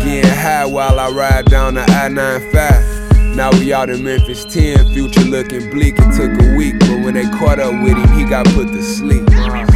Getting 0.00 0.30
high 0.30 0.64
while 0.64 0.98
I 0.98 1.10
ride 1.10 1.44
down 1.44 1.74
the 1.74 1.82
I-95. 1.82 3.36
Now 3.36 3.50
we 3.50 3.74
out 3.74 3.90
in 3.90 4.02
Memphis 4.02 4.46
10, 4.46 4.94
future 4.94 5.28
looking 5.28 5.68
bleak. 5.68 5.96
It 5.98 6.16
took 6.16 6.32
a 6.40 6.56
week, 6.56 6.78
but 6.80 7.04
when 7.04 7.12
they 7.12 7.28
caught 7.38 7.58
up 7.58 7.74
with 7.82 7.98
him, 7.98 8.18
he 8.18 8.24
got 8.24 8.46
put 8.46 8.68
to 8.68 8.82
sleep. 8.82 9.26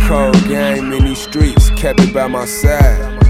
Cold 0.09 0.43
game 0.49 0.95
in 0.95 1.05
these 1.05 1.19
streets, 1.19 1.69
kept 1.73 2.01
it 2.01 2.15
by 2.15 2.27
my 2.27 2.47
side. 2.47 3.23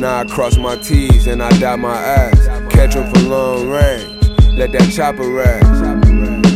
Now 0.00 0.20
I 0.20 0.24
cross 0.24 0.56
my 0.56 0.76
T's 0.76 1.26
and 1.26 1.42
I 1.42 1.50
dot 1.58 1.78
my 1.78 1.92
I's. 1.92 2.59
Catch 2.80 2.94
for 2.94 3.28
long 3.28 3.68
range, 3.68 4.26
let 4.56 4.72
that 4.72 4.90
chopper 4.90 5.28
ride. 5.28 5.62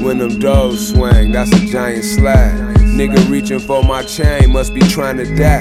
When 0.03 0.17
them 0.17 0.39
doors 0.39 0.89
swing, 0.89 1.33
that's 1.33 1.53
a 1.53 1.67
giant 1.67 2.03
slide. 2.03 2.55
Nigga 2.97 3.29
reaching 3.29 3.59
for 3.59 3.83
my 3.83 4.03
chain, 4.05 4.51
must 4.51 4.73
be 4.73 4.81
trying 4.81 5.19
to 5.19 5.27
die. 5.37 5.61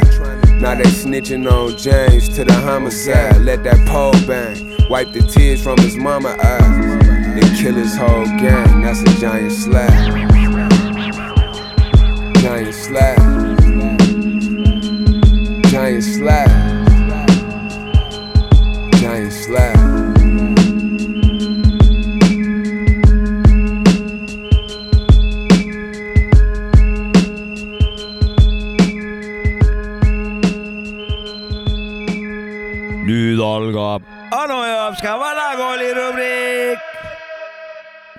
Now 0.62 0.76
they 0.76 0.86
snitching 0.86 1.52
on 1.52 1.78
James 1.78 2.30
to 2.38 2.46
the 2.46 2.54
homicide. 2.54 3.42
Let 3.42 3.66
that 3.66 3.86
pole 3.90 4.14
bang, 4.26 4.88
wipe 4.90 5.12
the 5.12 5.20
tears 5.20 5.62
from 5.62 5.80
his 5.80 5.98
mama 5.98 6.30
eyes. 6.42 7.02
Then 7.02 7.56
kill 7.58 7.74
his 7.74 7.98
whole 7.98 8.24
gang, 8.24 8.84
that's 8.84 9.02
a 9.02 9.20
giant 9.20 9.52
slap. 9.52 9.92
Giant 12.42 12.74
slap. 12.74 13.18
Giant 15.70 16.04
slap. 16.06 16.63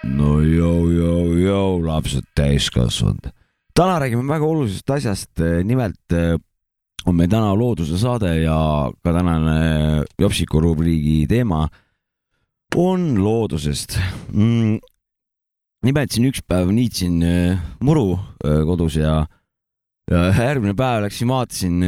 No 0.04 0.38
jõu-jõu-jõu, 0.42 1.78
lapsed 1.84 2.26
täiskasvanud. 2.36 3.30
täna 3.74 3.98
räägime 4.02 4.28
väga 4.28 4.46
olulisest 4.46 4.90
asjast, 4.90 5.42
nimelt 5.64 6.12
eh, 6.14 6.36
on 7.06 7.16
meil 7.16 7.30
täna 7.30 7.54
looduse 7.56 7.98
saade 7.98 8.30
ja 8.42 8.56
ka 9.02 9.14
tänane 9.16 10.04
Jopsiku 10.20 10.60
rubriigi 10.60 11.24
teema 11.28 11.66
on 12.76 13.14
loodusest 13.18 13.98
mm.. 14.32 14.78
nimelt 15.84 16.12
siin 16.12 16.28
üks 16.30 16.44
päev 16.46 16.70
niitsin 16.74 17.18
eh, 17.22 17.58
muru 17.80 18.14
eh, 18.44 18.62
kodus 18.68 19.00
ja, 19.00 19.24
ja 20.10 20.22
järgmine 20.30 20.76
päev 20.78 21.04
läksin, 21.08 21.28
vaatasin, 21.28 21.82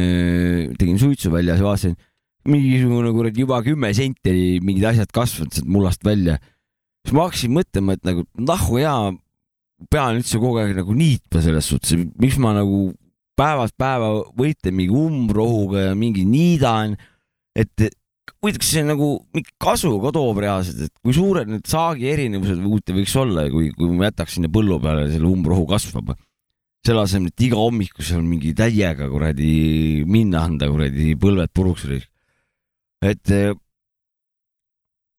tegin 0.77 0.99
suitsu 0.99 1.31
väljas 1.31 1.61
ja 1.61 1.69
vaatasin, 1.69 1.97
mingisugune 2.47 3.13
kuradi 3.13 3.45
juba 3.45 3.61
kümme 3.63 3.93
senti 3.93 4.31
oli 4.31 4.53
mingid 4.63 4.89
asjad 4.89 5.11
kasvanud 5.13 5.53
sealt 5.53 5.69
mullast 5.69 6.05
välja 6.05 6.39
siis 7.07 7.15
ma 7.15 7.27
hakkasin 7.29 7.53
mõtlema, 7.55 7.95
et 7.95 8.07
nagu 8.07 8.25
nahku 8.35 8.81
hea, 8.81 8.95
pean 9.93 10.17
üldse 10.19 10.39
kogu 10.41 10.59
aeg 10.59 10.73
nagu 10.75 10.95
niitma 10.97 11.43
selles 11.45 11.69
suhtes, 11.71 11.95
miks 12.19 12.35
ma 12.41 12.51
nagu 12.57 12.89
päevast 13.37 13.77
päeva 13.79 14.09
võitlen 14.35 14.75
mingi 14.75 14.97
umbrohuga 14.97 15.91
ja 15.91 15.95
mingi 15.95 16.25
niidan, 16.27 16.97
et 17.55 17.87
huvitav, 18.41 18.59
kas 18.61 18.71
see 18.73 18.83
nagu 18.85 19.09
mingi 19.35 19.53
kasu 19.61 19.93
ka 20.03 20.11
toob 20.15 20.41
reaalselt, 20.43 20.81
et 20.89 20.93
kui 21.05 21.15
suured 21.15 21.49
need 21.49 21.67
saagi 21.69 22.09
erinevused 22.11 22.59
huvitav 22.63 22.97
võiks 22.99 23.15
olla, 23.21 23.47
kui, 23.53 23.69
kui 23.77 23.93
ma 23.93 24.09
jätaks 24.09 24.37
sinna 24.37 24.51
põllu 24.51 24.81
peale 24.83 25.07
selle 25.11 25.29
umbrohu 25.29 25.67
kasvama. 25.69 26.17
selle 26.87 27.01
asemel, 27.03 27.31
et 27.33 27.43
iga 27.43 27.57
hommiku 27.59 28.03
seal 28.05 28.21
mingi 28.23 28.53
täiega 28.55 29.09
kuradi 29.11 30.03
minna 30.07 30.45
anda 30.47 30.69
kuradi 30.71 31.15
põlved 31.19 31.51
puruks. 31.53 31.87
et 33.01 33.31
eh, 33.31 33.53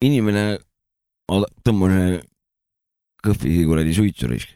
inimene 0.03 0.59
ma 1.29 1.43
tõmban 1.67 1.95
ühe 1.95 2.21
kõhvi 3.25 3.65
kuradi 3.69 3.95
suitsu 3.97 4.31
risk. 4.31 4.55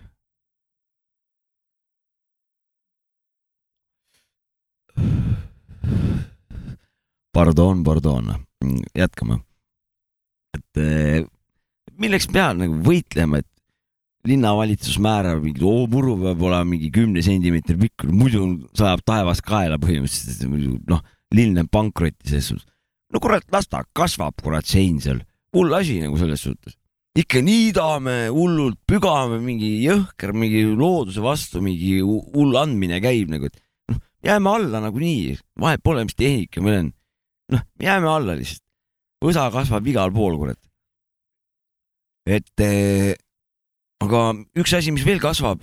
Pardon, 7.33 7.81
pardon, 7.85 8.29
jätkame. 8.93 9.41
et 10.53 10.77
eh, 10.77 11.25
milleks 11.97 12.27
peab 12.29 12.59
nagu 12.61 12.77
võitlema, 12.85 13.41
et 13.41 13.49
linnavalitsus 14.29 14.99
määrab 15.03 15.41
mingi, 15.43 15.65
oo 15.65 15.87
muru 15.91 16.19
peab 16.21 16.45
olema 16.45 16.69
mingi 16.75 16.91
kümne 16.93 17.23
sentimeetri 17.25 17.79
pikkune, 17.81 18.13
muidu 18.13 18.45
sajab 18.77 19.01
taevas 19.09 19.41
kaela 19.45 19.81
põhimõtteliselt, 19.81 20.85
noh, 20.93 21.01
linn 21.33 21.57
läheb 21.57 21.73
pankrotti 21.73 22.29
selles 22.29 22.53
suhtes. 22.53 22.69
no 23.13 23.21
kurat, 23.25 23.49
las 23.53 23.69
ta 23.69 23.81
kasvab, 23.97 24.37
kurat, 24.45 24.69
sein 24.69 25.01
seal, 25.01 25.25
hull 25.57 25.75
asi 25.77 26.01
nagu 26.03 26.19
selles 26.21 26.43
suhtes 26.45 26.79
ikka 27.19 27.43
niidame 27.45 28.31
hullult, 28.33 28.79
pügame 28.89 29.39
mingi 29.43 29.83
jõhker, 29.85 30.33
mingi 30.33 30.65
looduse 30.65 31.21
vastu 31.21 31.61
mingi 31.65 31.99
hu- 32.01 32.25
hull 32.33 32.57
andmine 32.57 33.03
käib 33.05 33.33
nagu, 33.33 33.51
et 33.51 33.59
noh, 33.93 33.99
jääme 34.25 34.49
alla 34.49 34.81
nagunii, 34.87 35.37
vahet 35.61 35.83
pole, 35.85 36.07
mis 36.09 36.17
tehnika 36.17 36.65
meil 36.65 36.79
on. 36.79 36.93
noh, 37.53 37.65
jääme 37.83 38.09
alla 38.09 38.37
lihtsalt. 38.39 38.65
võsa 39.23 39.51
kasvab 39.53 39.87
igal 39.93 40.15
pool, 40.15 40.39
kurat. 40.41 40.61
et 42.27 42.65
eh, 42.65 43.13
aga 44.01 44.33
üks 44.57 44.73
asi, 44.79 44.95
mis 44.95 45.05
veel 45.05 45.21
kasvab, 45.21 45.61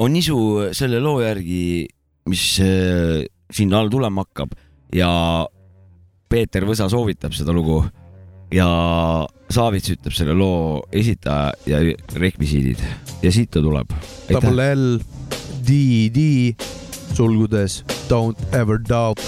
on 0.00 0.16
nisu 0.16 0.72
selle 0.76 1.00
loo 1.02 1.20
järgi, 1.20 1.84
mis 2.32 2.46
eh, 2.64 3.28
siin 3.52 3.76
all 3.76 3.92
tulema 3.92 4.24
hakkab 4.24 4.56
ja 4.96 5.10
Peeter 6.26 6.64
Võsa 6.66 6.88
soovitab 6.90 7.36
seda 7.36 7.52
lugu 7.54 7.84
ja 8.54 8.68
Saavits 9.50 9.90
ütleb 9.94 10.14
selle 10.14 10.34
loo 10.34 10.82
esitaja 10.92 11.54
ja 11.66 11.78
rekvisiidid 12.18 12.82
ja 13.22 13.32
siit 13.32 13.50
ta 13.54 13.62
tuleb. 13.62 13.92
Double 14.28 14.72
L 14.74 14.98
D 15.66 16.10
D 16.14 16.54
sulgudes 17.14 17.84
don't 18.10 18.38
ever 18.52 18.78
doubt. 18.78 19.20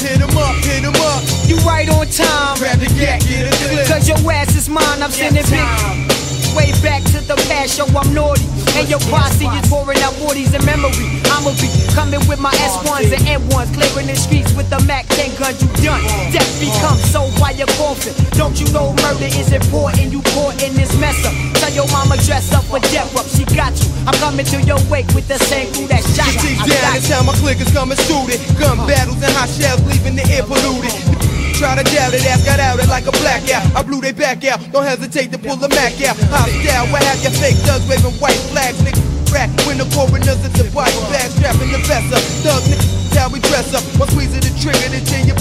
Hit 0.00 0.20
'em 0.20 0.36
up, 0.36 0.56
hit 0.64 0.84
'em 0.84 0.94
up. 0.94 1.22
You 1.46 1.56
right 1.68 1.88
on 1.90 2.06
time. 2.08 2.58
Grab 2.58 2.80
the 2.80 2.88
gat, 2.98 3.20
get 3.28 3.46
a 3.46 3.56
clip. 3.56 3.86
Cause 3.86 4.08
your 4.08 4.32
ass 4.32 4.56
is 4.56 4.68
mine, 4.68 5.02
I'm 5.02 5.10
sending 5.10 5.44
big 5.44 6.15
way 6.56 6.72
back 6.80 7.04
to 7.12 7.20
the 7.28 7.36
past, 7.52 7.76
yo, 7.76 7.84
I'm 7.92 8.08
naughty. 8.16 8.48
And 8.80 8.88
your 8.88 8.98
posse 9.12 9.44
is 9.44 9.68
pouring 9.68 10.00
out 10.00 10.16
40s 10.16 10.56
in 10.56 10.64
memory. 10.64 11.20
I'ma 11.28 11.52
be 11.60 11.68
coming 11.92 12.24
with 12.24 12.40
my 12.40 12.50
S1s 12.56 13.12
and 13.12 13.22
M1s, 13.28 13.68
clearing 13.76 14.08
the 14.08 14.16
streets 14.16 14.56
with 14.56 14.72
the 14.72 14.80
Mac 14.88 15.04
10 15.12 15.36
gun. 15.36 15.52
You 15.60 15.68
done. 15.84 16.00
Death 16.32 16.48
becomes 16.56 17.04
so 17.12 17.28
while 17.36 17.54
you're 17.54 17.70
coughing. 17.76 18.16
Don't 18.40 18.56
you 18.56 18.66
know 18.72 18.96
murder 19.04 19.28
is 19.28 19.52
important? 19.52 20.10
You 20.10 20.24
caught 20.32 20.56
in 20.64 20.72
this 20.74 20.96
mess 20.98 21.20
up. 21.28 21.36
Tell 21.60 21.72
your 21.76 21.88
mama 21.92 22.16
dress 22.24 22.48
up 22.56 22.64
for 22.64 22.80
death 22.88 23.12
up. 23.14 23.28
She 23.28 23.44
got 23.52 23.76
you. 23.76 23.92
I'm 24.08 24.16
coming 24.16 24.46
to 24.48 24.58
your 24.64 24.80
wake 24.88 25.12
with 25.12 25.28
the 25.28 25.38
same 25.38 25.68
crew 25.76 25.86
that 25.92 26.02
shot 26.16 26.32
you. 26.40 26.56
Down, 26.64 26.96
you. 26.96 27.12
how 27.12 27.22
my 27.22 27.36
clickers 27.36 27.72
coming 27.72 28.00
suited. 28.08 28.40
Gun 28.56 28.80
battles 28.88 29.20
and 29.20 29.32
hot 29.36 29.52
shells 29.52 29.84
leaving 29.84 30.16
the 30.16 30.24
air 30.32 30.42
polluted. 30.42 31.35
Try 31.56 31.72
to 31.72 31.84
doubt 31.88 32.12
it, 32.12 32.20
ass 32.28 32.44
got 32.44 32.60
out 32.60 32.76
it 32.76 32.88
like 32.92 33.08
a 33.08 33.16
blackout. 33.24 33.64
I 33.72 33.80
blew 33.80 34.04
they 34.04 34.12
back 34.12 34.44
out, 34.44 34.60
don't 34.72 34.84
hesitate 34.84 35.32
to 35.32 35.38
pull 35.38 35.56
the 35.56 35.72
Mac 35.72 35.96
out. 36.04 36.12
Hostile, 36.28 36.84
what 36.92 37.00
have 37.08 37.16
your 37.24 37.32
fake 37.32 37.56
thugs 37.64 37.88
waving 37.88 38.12
white 38.20 38.36
flags, 38.52 38.76
nigga? 38.84 39.00
Crack 39.32 39.48
when 39.64 39.80
the 39.80 39.88
coroners 39.96 40.36
at 40.44 40.52
the 40.52 40.68
body 40.68 40.92
bag, 41.08 41.32
strapping 41.32 41.72
the 41.72 41.80
vest 41.88 42.12
up. 42.12 42.20
Thug 42.44 42.60
nigga, 42.68 42.84
how 43.16 43.32
we 43.32 43.40
dress 43.40 43.72
up. 43.72 43.80
One 43.96 44.04
squeeze 44.12 44.36
of 44.36 44.44
the 44.44 44.52
trigger, 44.60 44.84
then 44.92 45.00
tear 45.08 45.32
your 45.32 45.40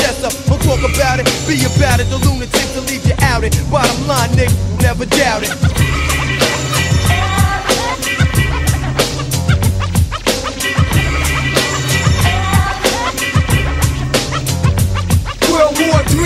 chest 0.00 0.24
up. 0.24 0.32
Don't 0.48 0.62
talk 0.64 0.80
about 0.88 1.20
it, 1.20 1.28
be 1.44 1.60
about 1.68 2.00
it. 2.00 2.08
The 2.08 2.16
lunatics 2.16 2.72
will 2.72 2.88
leave 2.88 3.04
you 3.04 3.14
out 3.20 3.44
it. 3.44 3.52
Bottom 3.68 4.08
line, 4.08 4.32
nigga, 4.32 4.56
never 4.80 5.04
doubt 5.04 5.44
it. 5.44 5.52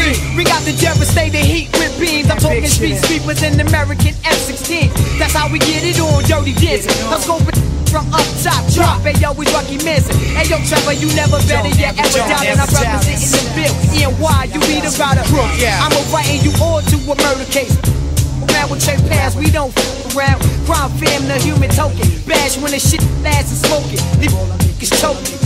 We 0.07 0.45
got 0.45 0.63
the 0.63 0.71
devastating 0.79 1.43
heat 1.43 1.67
with 1.75 1.99
beams. 1.99 2.31
I'm 2.31 2.39
talking 2.39 2.67
street 2.67 2.95
sweepers 2.95 3.43
and 3.43 3.61
American 3.61 4.15
F-16. 4.23 5.19
That's 5.19 5.35
how 5.35 5.51
we 5.51 5.59
get 5.59 5.83
it 5.83 5.99
on 5.99 6.23
Dirty 6.23 6.55
Dancing. 6.55 6.95
I'm 7.11 7.19
scoping 7.19 7.59
from 7.91 8.07
up 8.15 8.23
top, 8.39 8.63
drop. 8.71 9.03
Hey 9.03 9.19
yo, 9.19 9.33
we 9.33 9.47
Rocky 9.51 9.83
Manson. 9.83 10.15
Hey 10.39 10.47
yo, 10.47 10.63
Trevor, 10.63 10.95
you 10.95 11.11
never 11.19 11.43
better 11.51 11.75
yet 11.75 11.99
ever 11.99 12.23
and 12.23 12.61
I'm 12.61 12.71
representing 12.71 13.19
the 13.19 13.43
bill. 13.59 13.75
ENY, 13.99 14.55
you 14.55 14.61
be 14.71 14.79
the 14.79 14.95
rider. 14.95 15.27
I'm 15.27 15.91
writing 16.15 16.39
you 16.47 16.53
all 16.63 16.83
to 16.83 16.97
a 17.11 17.15
murder 17.19 17.51
case. 17.51 17.96
Around 18.57 18.71
with 18.71 18.85
Trey 18.85 18.97
Pass, 19.09 19.37
we 19.37 19.51
don't 19.51 19.69
f 19.77 20.17
around. 20.17 20.41
Crime 20.65 20.89
fam, 20.97 21.29
the 21.29 21.37
human 21.45 21.69
token. 21.69 22.09
Bash 22.25 22.57
when 22.57 22.73
the 22.73 22.81
shit 22.81 23.05
lasts 23.21 23.53
and 23.53 23.61
smoking. 23.69 24.01
These 24.17 24.33
niggas 24.33 24.97
choking. 24.97 25.37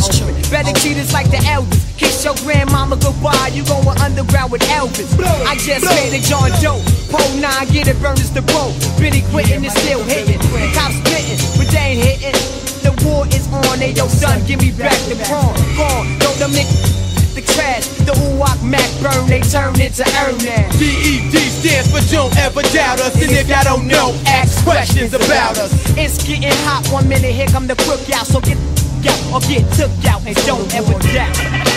Better 0.46 0.70
treat 0.78 0.96
us 0.96 1.12
like 1.12 1.28
the 1.30 1.42
elders. 1.50 1.82
Kiss 1.98 2.24
your 2.24 2.36
grandmama 2.46 2.94
goodbye, 2.96 3.50
you 3.52 3.64
going 3.66 3.98
underground 3.98 4.52
with 4.52 4.62
Elvis. 4.70 5.10
I 5.42 5.56
just 5.56 5.90
made 5.90 6.14
a 6.14 6.22
John 6.22 6.54
Doe. 6.62 6.78
Pole 7.10 7.34
9, 7.34 7.42
get 7.74 7.88
it, 7.88 7.98
burn 8.00 8.14
is 8.14 8.30
the 8.30 8.42
road. 8.54 8.78
Billy 8.94 9.26
quitting 9.34 9.64
is 9.64 9.74
still 9.82 10.04
hitting. 10.04 10.38
The 10.38 10.70
cops 10.70 10.94
spitting, 11.02 11.40
but 11.58 11.66
they 11.66 11.98
ain't 11.98 12.06
hitting. 12.06 12.38
The 12.86 12.94
war 13.02 13.26
is 13.34 13.50
on, 13.50 13.78
they 13.80 13.90
yo 13.90 14.06
son, 14.06 14.38
give 14.46 14.60
me 14.60 14.70
back 14.70 14.94
the 15.10 15.18
prawn. 15.26 15.50
Gone, 15.74 16.06
throw 16.20 16.32
them 16.38 16.52
niggas 16.54 16.99
the. 17.46 17.82
The 18.04 18.12
Uwak 18.12 18.62
Mac 18.62 18.88
burn, 19.02 19.28
they 19.28 19.40
turn 19.40 19.78
into 19.80 20.04
earn 20.24 20.36
now. 20.44 20.68
DED 20.78 21.36
stands 21.36 21.90
for 21.90 22.00
don't 22.12 22.36
ever 22.38 22.62
doubt 22.74 23.00
us. 23.00 23.14
And 23.20 23.30
if 23.32 23.48
y'all 23.48 23.64
don't 23.64 23.86
know, 23.86 24.16
ask 24.26 24.62
questions 24.64 25.14
about 25.14 25.58
us. 25.58 25.72
It's 25.96 26.22
getting 26.26 26.50
hot 26.66 26.86
one 26.92 27.08
minute, 27.08 27.32
here 27.32 27.48
come 27.48 27.66
the 27.66 27.76
crook 27.76 28.00
out. 28.10 28.26
So 28.26 28.40
get 28.40 28.58
out 29.06 29.32
or 29.32 29.40
get 29.48 29.64
took 29.74 29.92
out 30.06 30.26
and 30.26 30.36
don't 30.46 30.74
ever 30.74 30.98
doubt. 31.12 31.69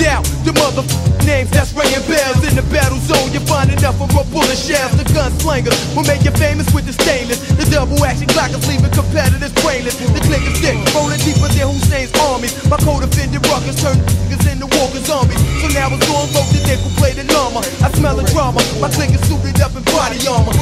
Doubt 0.00 0.24
the 0.48 0.52
mother 0.56 0.80
names 1.28 1.52
that's 1.52 1.76
ringing 1.76 2.00
bells 2.08 2.40
in 2.48 2.56
the 2.56 2.64
battle 2.72 2.98
zone. 3.04 3.28
You 3.32 3.40
find 3.44 3.68
enough 3.68 4.00
of 4.00 4.08
a 4.16 4.24
bullet 4.32 4.56
shells. 4.56 4.96
The 4.96 5.04
gunslinger 5.12 5.72
will 5.94 6.08
make 6.08 6.24
you 6.24 6.32
famous 6.40 6.66
with 6.72 6.88
the 6.88 6.96
stainless. 6.96 7.40
The 7.60 7.68
double 7.68 8.00
action 8.04 8.26
clock 8.32 8.50
is 8.50 8.64
leaving 8.64 8.90
competitors 8.90 9.52
brainless. 9.60 10.00
The 10.00 10.20
click 10.24 10.42
is 10.48 10.56
thick, 10.64 10.76
rolling 10.96 11.20
deeper 11.20 11.48
than 11.52 11.68
Hussein's 11.68 12.12
armies. 12.16 12.56
My 12.72 12.80
code 12.80 13.04
offended 13.04 13.44
ruckers 13.44 13.76
turn 13.76 14.00
niggas 14.30 14.52
into 14.52 14.66
walker 14.78 15.02
zombies. 15.04 15.40
So 15.60 15.68
now 15.68 15.92
it's 15.92 16.08
on 16.08 16.28
road 16.32 16.48
the 16.52 16.60
nickel 16.66 16.90
plated 16.96 17.30
armor. 17.34 17.60
I 17.84 17.90
smell 17.92 18.18
a 18.18 18.24
drama. 18.32 18.60
My 18.80 18.88
click 18.88 19.10
is 19.10 19.20
suited 19.28 19.60
up 19.60 19.76
in 19.76 19.84
body 19.84 20.18
armor. 20.26 20.52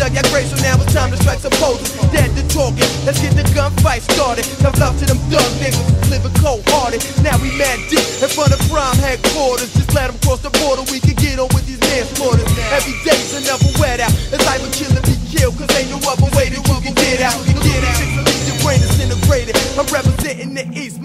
Dug 0.00 0.16
your 0.16 0.24
grave, 0.32 0.48
so 0.48 0.56
now 0.64 0.80
it's 0.80 0.94
time 0.96 1.12
to 1.12 1.18
strike 1.20 1.44
some 1.44 1.52
poses. 1.60 1.92
Dead 2.08 2.32
to 2.32 2.42
talking, 2.48 2.88
let's 3.04 3.20
get 3.20 3.36
the 3.36 3.44
gunfight 3.52 4.00
started. 4.00 4.48
Now 4.64 4.72
love 4.80 4.96
to 4.96 5.04
them 5.04 5.20
thug 5.28 5.44
niggas 5.60 5.84
living 6.08 6.32
cold 6.40 6.64
hearted. 6.72 7.04
Now 7.20 7.36
we 7.36 7.52
mad 7.60 7.76
deep 7.92 8.00
in 8.24 8.30
front 8.32 8.56
of 8.56 8.60
crime 8.72 8.96
headquarters. 8.96 9.68
Just 9.76 9.92
let 9.92 10.08
them 10.08 10.18
cross 10.24 10.40
the 10.40 10.48
border, 10.64 10.88
we 10.88 10.98
can 11.04 11.14
get 11.20 11.38
on 11.38 11.52
with 11.52 11.68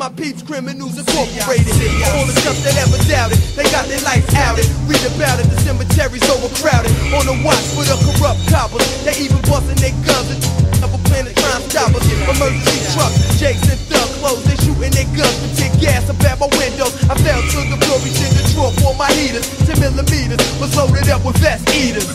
my 0.05 0.13
peeps, 0.21 0.45
criminals 0.45 0.93
incorporated. 1.01 1.73
All 2.13 2.29
the 2.29 2.37
stuff 2.37 2.53
that 2.61 2.77
ever 2.77 3.01
doubted, 3.09 3.41
they 3.57 3.65
got 3.73 3.89
their 3.89 3.97
lights 4.05 4.29
outed. 4.37 4.69
Read 4.85 5.01
about 5.09 5.41
it, 5.41 5.49
the 5.49 5.57
cemetery's 5.65 6.21
overcrowded. 6.29 6.93
On 7.09 7.25
the 7.25 7.33
watch 7.41 7.65
for 7.73 7.81
the 7.81 7.97
corrupt 8.05 8.37
coppers, 8.45 8.85
they 9.01 9.17
even 9.17 9.41
busting 9.49 9.81
their 9.81 9.97
guns 10.05 10.29
and 10.29 10.41
never 10.77 11.01
plan 11.09 11.25
to 11.25 11.33
crime 11.41 11.61
stoppers. 11.65 12.05
Emergency 12.05 12.85
trucks, 12.93 13.17
Jakes 13.41 13.65
and 13.65 13.81
thug 13.89 14.05
clothes, 14.21 14.45
they 14.45 14.57
shooting 14.61 14.93
their 14.93 15.09
guns 15.17 15.37
with 15.41 15.57
tear 15.57 15.73
gas 15.81 16.05
up 16.05 16.21
at 16.21 16.37
my 16.37 16.53
windows. 16.53 16.93
I 17.09 17.17
fell 17.25 17.41
to 17.41 17.59
the 17.65 17.77
glory 17.81 18.13
in 18.13 18.29
the 18.37 18.45
drawer 18.53 18.69
for 18.85 18.93
my 18.93 19.09
heaters. 19.09 19.49
10 19.65 19.81
millimeters 19.81 20.37
was 20.61 20.69
loaded 20.77 21.09
up 21.09 21.25
with 21.25 21.41
vest 21.41 21.65
eaters. 21.73 22.05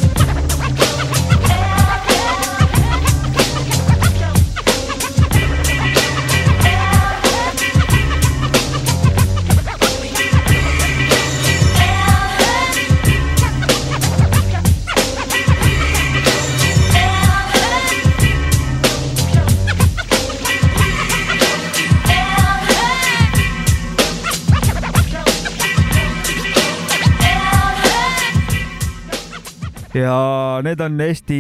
Ja 30.11 30.61
need 30.65 30.81
on 30.83 30.99
Eesti 31.05 31.39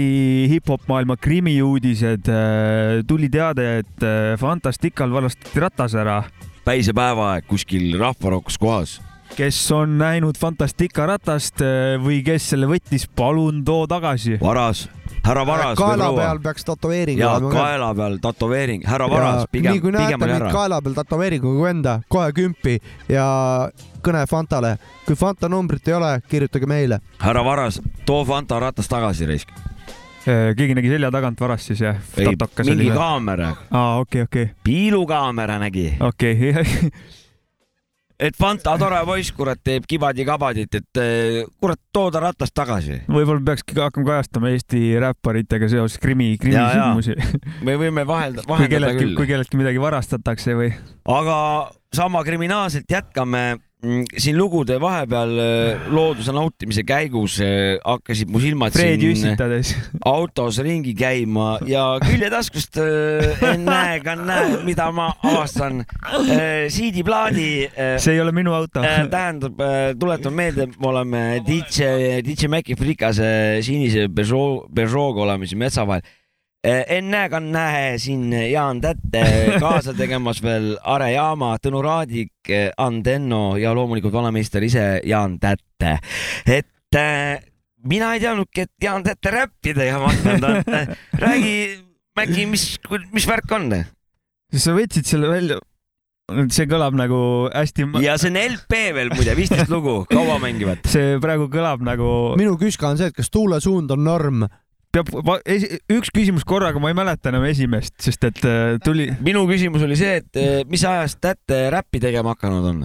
hip-hop 0.51 0.87
maailma 0.91 1.17
krimiuudised. 1.21 2.31
tuli 3.07 3.29
teade, 3.33 3.67
et 3.83 4.07
äh, 4.07 4.39
Fantastikal 4.39 5.13
varastati 5.13 5.61
ratas 5.61 5.95
ära. 5.95 6.23
päise 6.65 6.93
päevaaeg 6.95 7.47
kuskil 7.49 7.99
rahvarohkus 7.99 8.59
kohas. 8.59 9.01
kes 9.37 9.59
on 9.73 9.99
näinud 9.99 10.39
Fantastika 10.39 11.07
ratast 11.07 11.63
äh, 11.65 11.97
või 12.03 12.23
kes 12.25 12.51
selle 12.55 12.69
võttis, 12.71 13.09
palun 13.09 13.65
too 13.65 13.87
tagasi. 13.91 14.39
Varas, 14.41 14.89
härra 15.25 15.45
Varas. 15.47 15.79
kaela 15.79 16.13
peal 16.17 16.41
peaks 16.41 16.65
tätoveering 16.65 17.19
ja 17.19 17.33
kaela 17.41 17.95
peal 17.95 18.19
tätoveering, 18.23 18.85
härra 18.87 19.09
Varas, 19.11 19.47
pigem, 19.53 19.73
nii 19.73 19.81
kui 19.81 19.93
pigem 19.93 20.21
näete 20.21 20.25
oli 20.25 20.33
mind 20.33 20.53
kaela 20.53 20.81
peal 20.83 20.95
tätoveeringuga 20.99 21.67
venda, 21.69 21.97
kohe 22.09 22.33
kümpi 22.33 22.79
ja 23.09 23.27
kõne 24.03 24.25
Fantale. 24.31 24.77
kui 25.07 25.17
Fanta 25.17 25.49
numbrit 25.49 25.89
ei 25.89 25.95
ole, 25.95 26.13
kirjutage 26.29 26.67
meile. 26.67 27.01
härra 27.19 27.45
Varas, 27.45 27.81
too 28.07 28.25
Fanta 28.25 28.61
ratas 28.61 28.89
tagasi 28.89 29.27
raisk. 29.27 29.55
Äh, 30.29 30.51
keegi 30.57 30.75
nägi 30.77 30.91
selja 30.93 31.11
tagant 31.11 31.41
varast 31.41 31.71
siis 31.71 31.81
jah? 31.81 31.97
ei, 32.17 32.35
mingi 32.65 32.91
kaamera, 32.91 33.55
aa, 33.71 33.99
okei, 34.05 34.23
okei, 34.29 34.51
piilukaamera 34.65 35.59
nägi. 35.59 35.95
okei. 36.01 36.55
et 38.21 38.37
Fanta 38.37 38.75
tore 38.81 39.01
poiss, 39.09 39.33
kurat, 39.37 39.61
teeb 39.65 39.87
kibadi-kabadit, 39.89 40.77
et 40.81 41.01
eh, 41.01 41.41
kurat, 41.63 41.81
tooda 41.95 42.23
ratast 42.27 42.55
tagasi. 42.57 43.01
võib-olla 43.09 43.43
peakski 43.51 43.77
ka 43.77 43.89
hakkama 43.89 44.13
kajastama 44.13 44.53
Eesti 44.55 44.83
räpparitega 45.03 45.71
seoses 45.73 45.99
krimi, 46.03 46.35
krimisündmusi. 46.41 47.17
me 47.67 47.77
võime 47.81 48.05
vahelda, 48.09 48.45
vahendada 48.49 48.93
küll. 48.99 49.17
kui 49.19 49.31
kelleltki 49.31 49.61
midagi 49.61 49.83
varastatakse 49.83 50.57
või. 50.59 50.71
aga 51.09 51.37
sama 51.97 52.23
kriminaalselt 52.27 52.91
jätkame. 52.91 53.59
Siin 53.81 54.37
lugude 54.37 54.77
vahepeal 54.81 55.31
eh, 55.41 55.87
looduse 55.93 56.33
nautimise 56.37 56.83
käigus 56.85 57.39
eh, 57.41 57.79
hakkasid 57.81 58.29
mu 58.29 58.41
silmad 58.43 58.75
Fred 58.75 59.01
siin 59.01 59.15
Jüssitades. 59.15 59.73
autos 60.05 60.59
ringi 60.65 60.93
käima 60.99 61.55
ja 61.69 61.85
küljetaskust 62.03 62.77
äh, 62.83 63.41
ennäe, 63.55 64.03
kannäe, 64.05 64.61
mida 64.67 64.91
ma 64.93 65.11
avastan 65.25 65.81
äh,. 65.81 66.69
CD-plaadi 66.69 67.51
äh, 67.71 67.97
see 68.03 68.19
ei 68.19 68.21
ole 68.21 68.35
minu 68.37 68.53
auto. 68.57 68.85
äh, 68.85 69.07
tähendab, 69.11 69.57
tuletan 70.01 70.37
meelde, 70.37 70.69
me 70.77 70.91
oleme 70.93 71.25
DJ, 71.47 72.21
DJ 72.27 72.53
Maci 72.53 72.77
Frikase 72.77 73.31
sinise 73.65 74.09
Peugeot, 74.13 74.69
Peugeot'ga 74.77 75.25
oleme 75.25 75.49
siin 75.49 75.65
metsa 75.65 75.89
vahel. 75.89 76.05
Ennäe-kannäe 76.65 77.99
siin 77.99 78.33
Jaan 78.53 78.81
Tätte 78.81 79.23
kaasa 79.63 79.95
tegemas 79.97 80.43
veel 80.43 80.75
Are 80.85 81.13
Jaama, 81.13 81.55
Tõnu 81.63 81.81
Raadik, 81.83 82.53
Ann 82.77 83.03
Tenno 83.03 83.57
ja 83.57 83.73
loomulikult 83.75 84.13
vanameister 84.13 84.65
ise 84.65 85.01
Jaan 85.05 85.39
Tätte. 85.41 85.99
et 86.47 86.97
äh, 86.97 87.41
mina 87.89 88.13
ei 88.15 88.21
teadnudki, 88.21 88.67
et 88.67 88.73
Jaan 88.83 89.05
Tätte 89.07 89.33
räppi 89.33 89.75
tegema 89.75 90.13
hakanud 90.13 90.45
on. 90.51 90.95
räägi, 91.25 91.57
Mäkki, 92.19 92.47
mis, 92.47 92.65
mis 93.15 93.27
värk 93.29 93.53
on? 93.57 93.71
sa 94.51 94.73
võtsid 94.75 95.07
selle 95.07 95.29
välja. 95.31 95.59
see 96.55 96.67
kõlab 96.71 96.95
nagu 96.99 97.49
hästi. 97.55 97.87
ja 98.05 98.17
see 98.21 98.31
on 98.31 98.39
LP 98.39 98.81
veel 98.95 99.13
muide, 99.15 99.35
viisteist 99.39 99.71
lugu, 99.73 100.03
kaua 100.11 100.39
mängivad? 100.43 100.83
see 100.91 101.17
praegu 101.23 101.49
kõlab 101.53 101.85
nagu. 101.87 102.35
minu 102.39 102.59
küska 102.61 102.91
on 102.91 103.01
see, 103.01 103.11
et 103.11 103.17
kas 103.17 103.31
tuulesuund 103.33 103.91
on 103.97 104.05
norm. 104.05 104.45
peab, 104.95 105.11
üks 105.93 106.11
küsimus 106.15 106.47
korraga, 106.49 106.81
ma 106.83 106.91
ei 106.91 106.99
mäleta 106.99 107.31
enam 107.33 107.45
esimest, 107.49 107.95
sest 108.03 108.27
et 108.29 108.41
äh, 108.49 108.79
tuli. 108.85 109.11
minu 109.25 109.45
küsimus 109.51 109.85
oli 109.87 109.99
see, 109.99 110.21
et 110.23 110.41
eh, 110.41 110.63
mis 110.71 110.85
ajast 110.87 111.21
Tätte 111.21 111.63
räppi 111.75 112.01
tegema 112.03 112.35
hakanud 112.35 112.71
on? 112.73 112.85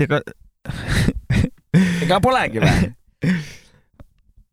ega 0.00 0.22
ega 2.04 2.22
polegi 2.22 2.62
või? 2.62 2.92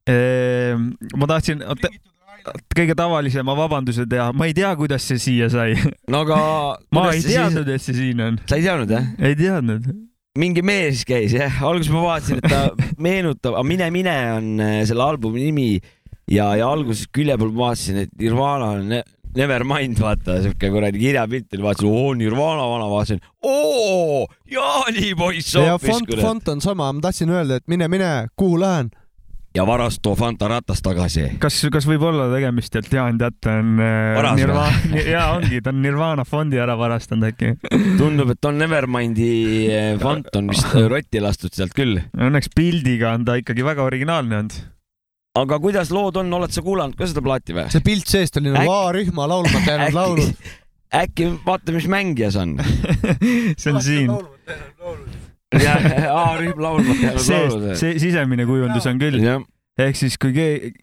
Ehm, 0.10 0.88
ma 1.22 1.28
tahtsin 1.30 1.60
kõige 2.76 2.96
tavalisema 2.98 3.56
vabanduse 3.58 4.06
teha, 4.10 4.32
ma 4.34 4.48
ei 4.50 4.56
tea, 4.58 4.72
kuidas 4.80 5.06
see 5.06 5.22
siia 5.22 5.50
sai. 5.54 5.76
no 6.10 6.24
aga. 6.26 6.40
ma 6.96 7.10
ei 7.14 7.24
teadnud, 7.26 7.70
et 7.70 7.84
see 7.84 7.98
siin 7.98 8.24
on. 8.26 8.40
sa 8.50 8.60
ei 8.60 8.66
teadnud 8.66 8.94
jah? 8.96 9.10
ei 9.22 9.38
teadnud. 9.40 9.90
Mingi 10.38 10.62
mees 10.66 11.06
käis 11.08 11.34
jah, 11.34 11.62
alguses 11.66 11.92
ma 11.94 12.04
vaatasin, 12.06 12.42
et 12.42 12.50
ta 12.52 12.92
meenutab, 13.02 13.56
aga 13.58 13.66
Mine 13.66 13.88
mine 13.94 14.18
on 14.36 14.52
äh, 14.62 14.82
selle 14.88 15.04
albumi 15.06 15.48
nimi 15.48 15.70
ja, 16.30 16.52
ja 16.60 16.68
alguses 16.70 17.08
külje 17.14 17.38
peal 17.40 17.54
ma 17.56 17.70
vaatasin, 17.70 18.04
et 18.06 18.14
Nirvana 18.20 18.76
on 18.78 18.86
ne 18.94 19.02
Nevermind, 19.36 20.00
vaata 20.02 20.40
siuke 20.42 20.72
kuradi 20.74 20.98
kirjapilt 21.02 21.54
oli, 21.54 21.62
vaatasin, 21.66 21.90
oo 21.90 22.14
Nirvana 22.18 22.66
vana, 22.70 22.88
vaatasin, 22.90 23.20
oo 23.46 24.24
Jaani 24.50 25.14
poiss 25.18 25.54
ja 25.54 25.68
hoopis 25.76 25.92
fond, 25.92 26.10
kurat. 26.10 26.24
fond 26.26 26.54
on 26.56 26.62
sama, 26.66 26.88
ma 26.94 27.04
tahtsin 27.06 27.30
öelda, 27.34 27.60
et 27.62 27.68
mine, 27.70 27.88
mine, 27.94 28.10
kuhu 28.38 28.58
lähen. 28.62 28.90
Ja 29.56 29.66
varast 29.68 30.02
too 30.06 30.16
Fanta 30.16 30.48
ratas 30.48 30.82
tagasi. 30.86 31.26
kas, 31.42 31.58
kas 31.74 31.88
võib 31.90 32.04
olla 32.10 32.28
tegemist, 32.34 32.76
et 32.80 32.90
Jaan 32.94 33.18
Tätte 33.22 33.50
on 33.60 33.80
äh, 33.82 34.16
Varas? 34.18 34.38
Nirvana, 34.38 35.04
jaa 35.10 35.28
ongi, 35.38 35.62
ta 35.66 35.74
on 35.74 35.82
Nirvana 35.84 36.26
fondi 36.28 36.60
ära 36.62 36.76
varastanud 36.80 37.30
äkki. 37.32 37.54
tundub, 37.98 38.34
et 38.36 38.46
on 38.46 38.60
Nevermindi 38.62 39.30
eh, 39.74 39.94
fond 40.02 40.30
on 40.38 40.52
vist 40.54 40.70
rotti 40.94 41.22
lastud 41.24 41.56
sealt 41.58 41.74
küll. 41.78 41.98
Õnneks 42.18 42.52
pildiga 42.56 43.14
on 43.18 43.26
ta 43.28 43.40
ikkagi 43.42 43.66
väga 43.66 43.86
originaalne 43.90 44.40
olnud. 44.44 44.60
aga 45.40 45.60
kuidas 45.62 45.92
lood 45.94 46.18
on, 46.20 46.32
oled 46.34 46.52
sa 46.54 46.62
kuulanud 46.66 46.98
ka 47.00 47.08
seda 47.08 47.22
plaati 47.24 47.54
või? 47.56 47.68
see 47.74 47.84
pilt 47.86 48.10
seest 48.10 48.38
oli 48.42 48.52
nagu 48.54 48.66
Äkki- 48.66 48.90
A-rühma 48.90 49.28
laulmata 49.30 49.72
jäänud 49.72 49.96
laulud. 49.96 50.50
äkki 51.00 51.28
vaata, 51.46 51.72
mis 51.76 51.86
mängija 51.90 52.32
see 52.34 52.42
on. 52.46 52.56
see 53.62 53.74
on 53.74 53.82
siin. 53.86 54.10
jah, 54.14 55.29
A-rühm 56.24 56.60
jäänud 57.02 57.24
see, 57.26 57.42
laulud. 57.50 57.76
see 57.80 58.00
sisemine 58.00 58.46
kujundus 58.46 58.86
on 58.90 59.00
küll. 59.02 59.22
ehk 59.80 59.98
siis, 59.98 60.18
kui 60.22 60.34
keegi, 60.36 60.74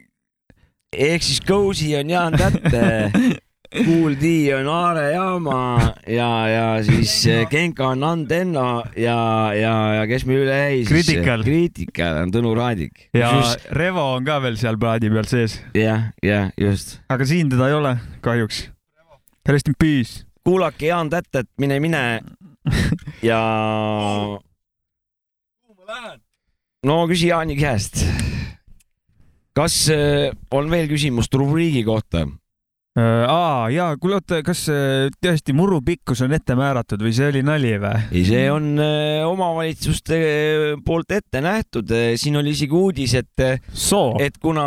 ehk 0.93 1.23
siis 1.23 1.43
Cozy 1.47 1.93
on 1.99 2.11
Jaan 2.11 2.35
Tätte, 2.39 3.11
Kool 3.77 4.15
D 4.19 4.31
on 4.57 4.69
Aare 4.71 5.11
Jaama 5.13 5.59
ja, 6.09 6.29
ja 6.49 6.67
siis 6.87 7.13
Genka 7.51 7.89
on 7.93 8.05
Antenno 8.07 8.85
ja, 8.97 9.19
ja, 9.59 9.75
ja 10.01 10.05
kes 10.07 10.25
meil 10.27 10.45
üle 10.47 10.55
jäi 10.55 10.79
siis? 10.85 10.93
Critical. 10.93 11.43
Critical 11.45 12.23
on 12.23 12.33
Tõnu 12.35 12.55
Raadik. 12.57 13.09
ja 13.15 13.31
Revo 13.75 14.07
on 14.17 14.27
ka 14.27 14.39
veel 14.43 14.59
seal 14.61 14.79
plaadi 14.81 15.11
peal 15.13 15.29
sees, 15.31 15.61
jah, 15.77 16.09
jah, 16.25 16.51
just. 16.59 16.99
aga 17.13 17.27
siin 17.29 17.51
teda 17.53 17.71
ei 17.71 17.79
ole 17.79 17.97
kahjuks. 18.25 18.65
Rest 19.47 19.71
in 19.71 19.79
peace. 19.79 20.25
kuulake 20.47 20.91
Jaan 20.91 21.11
Tätet, 21.11 21.51
Mine, 21.59 21.79
mine 21.83 22.05
ja. 23.31 23.43
No 26.87 27.05
küsi 27.07 27.31
Jaani 27.31 27.55
käest. 27.59 28.01
kas 29.57 29.87
äh, 29.93 30.33
on 30.51 30.67
veel 30.73 30.89
küsimust 30.91 31.35
rubriigi 31.39 31.85
kohta? 31.87 32.25
Äh, 32.97 33.23
aa 33.29 33.69
jaa, 33.71 33.95
kuule 34.01 34.19
oota, 34.19 34.41
kas 34.45 34.65
äh, 34.73 35.07
tõesti 35.23 35.55
muru 35.57 35.79
pikkus 35.87 36.25
on 36.27 36.35
ette 36.35 36.57
määratud 36.59 37.05
või 37.07 37.13
see 37.15 37.29
oli 37.31 37.45
nali 37.47 37.77
või? 37.79 38.03
ei, 38.11 38.25
see 38.27 38.49
on 38.51 38.75
omavalitsuste 39.29 40.19
poolt 40.85 41.15
ette 41.21 41.45
nähtud, 41.45 41.95
siin 42.19 42.41
oli 42.43 42.57
isegi 42.57 42.77
uudis, 42.77 43.17
et, 43.23 43.47
soo, 43.71 44.17
et 44.23 44.43
kuna 44.43 44.67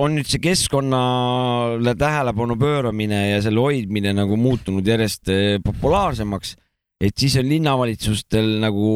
on 0.00 0.16
nüüd 0.16 0.28
see 0.28 0.40
keskkonnale 0.44 1.94
tähelepanu 2.00 2.56
pööramine 2.60 3.20
ja 3.34 3.44
selle 3.44 3.62
hoidmine 3.64 4.16
nagu 4.16 4.40
muutunud 4.40 4.86
järjest 4.86 5.28
populaarsemaks, 5.64 6.56
et 7.04 7.16
siis 7.20 7.36
on 7.40 7.48
linnavalitsustel 7.52 8.58
nagu 8.64 8.90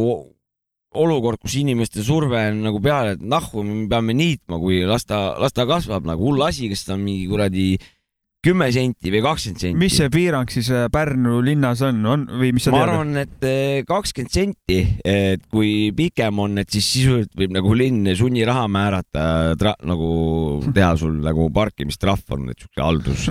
olukord, 0.96 1.40
kus 1.42 1.58
inimeste 1.60 2.02
surve 2.04 2.40
on 2.50 2.62
nagu 2.64 2.80
peale, 2.80 3.16
et 3.16 3.22
nahku 3.22 3.64
me 3.66 3.84
peame 3.90 4.16
niitma, 4.16 4.60
kui 4.62 4.80
las 4.88 5.04
ta, 5.08 5.36
las 5.40 5.52
ta 5.56 5.66
kasvab 5.68 6.08
nagu 6.08 6.30
hull 6.30 6.44
asi, 6.46 6.70
kas 6.72 6.86
ta 6.86 6.96
on 6.96 7.04
mingi 7.04 7.26
kuradi 7.28 7.70
kümme 8.44 8.68
senti 8.70 9.10
või 9.10 9.20
kakskümmend 9.24 9.62
senti. 9.62 9.78
mis 9.80 9.96
see 9.98 10.10
piirang 10.14 10.52
siis 10.52 10.68
äh, 10.70 10.86
Pärnu 10.94 11.40
linnas 11.44 11.82
on, 11.86 11.98
on 12.06 12.26
või 12.38 12.52
mis 12.54 12.68
sa 12.68 12.72
ma 12.72 12.80
tead? 12.80 12.92
arvan, 12.92 13.10
et 13.24 13.46
eh, 13.48 13.80
kakskümmend 13.88 14.34
senti, 14.34 14.78
et 15.02 15.42
kui 15.50 15.90
pikem 15.96 16.38
on, 16.44 16.54
et 16.62 16.70
siis 16.70 16.86
sisuliselt 16.94 17.34
võib 17.38 17.56
nagu 17.58 17.74
linn 17.76 18.12
sunniraha 18.18 18.68
määrata, 18.70 19.26
nagu 19.82 20.12
teha 20.76 20.92
sul 21.00 21.18
nagu 21.24 21.50
parkimistrahv 21.54 22.38
on, 22.38 22.48
et 22.54 22.62
siuke 22.62 22.84
haldus, 22.84 23.28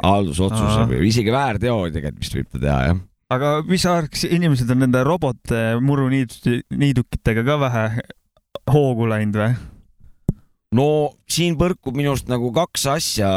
haldusotsus 0.00 0.80
Aa. 0.80 0.88
või 0.88 1.04
isegi 1.12 1.32
väärteo 1.34 1.82
tegelikult 1.92 2.24
vist 2.24 2.40
võib 2.40 2.50
ta 2.54 2.64
teha 2.64 2.80
jah. 2.88 3.04
Aga 3.32 3.58
mis 3.68 3.82
sa 3.84 3.98
arvad, 3.98 4.12
kas 4.14 4.24
inimesed 4.28 4.70
on 4.72 4.84
nende 4.84 5.02
robot 5.04 5.52
muruniidukitega 5.84 7.44
ka 7.44 7.58
vähe 7.64 7.88
hoogu 8.72 9.08
läinud 9.10 9.36
või? 9.40 9.56
no 10.76 10.86
siin 11.30 11.56
põrkub 11.60 11.96
minu 11.96 12.12
arust 12.12 12.28
nagu 12.30 12.50
kaks 12.54 12.86
asja, 12.92 13.28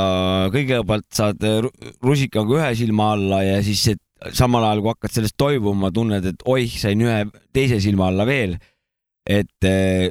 kõigepealt 0.53 1.07
saad 1.15 1.43
eh, 1.47 1.59
ru- 1.65 1.73
rusikaga 2.03 2.57
ühe 2.57 2.71
silma 2.79 3.11
alla 3.15 3.41
ja 3.45 3.59
siis 3.63 3.85
samal 4.37 4.65
ajal, 4.67 4.83
kui 4.83 4.93
hakkad 4.93 5.15
sellest 5.15 5.37
toibuma, 5.39 5.91
tunned, 5.95 6.27
et 6.27 6.43
oih, 6.49 6.73
sain 6.77 6.99
ühe 7.01 7.21
teise 7.55 7.79
silma 7.83 8.09
alla 8.11 8.27
veel. 8.27 8.57
et 9.21 9.67
eh, 9.69 10.09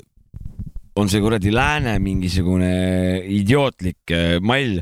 on 0.95 1.09
see 1.11 1.21
kuradi 1.21 1.51
lääne 1.51 1.97
mingisugune 1.99 2.71
idiootlik 3.27 4.13
eh, 4.15 4.39
mall, 4.41 4.79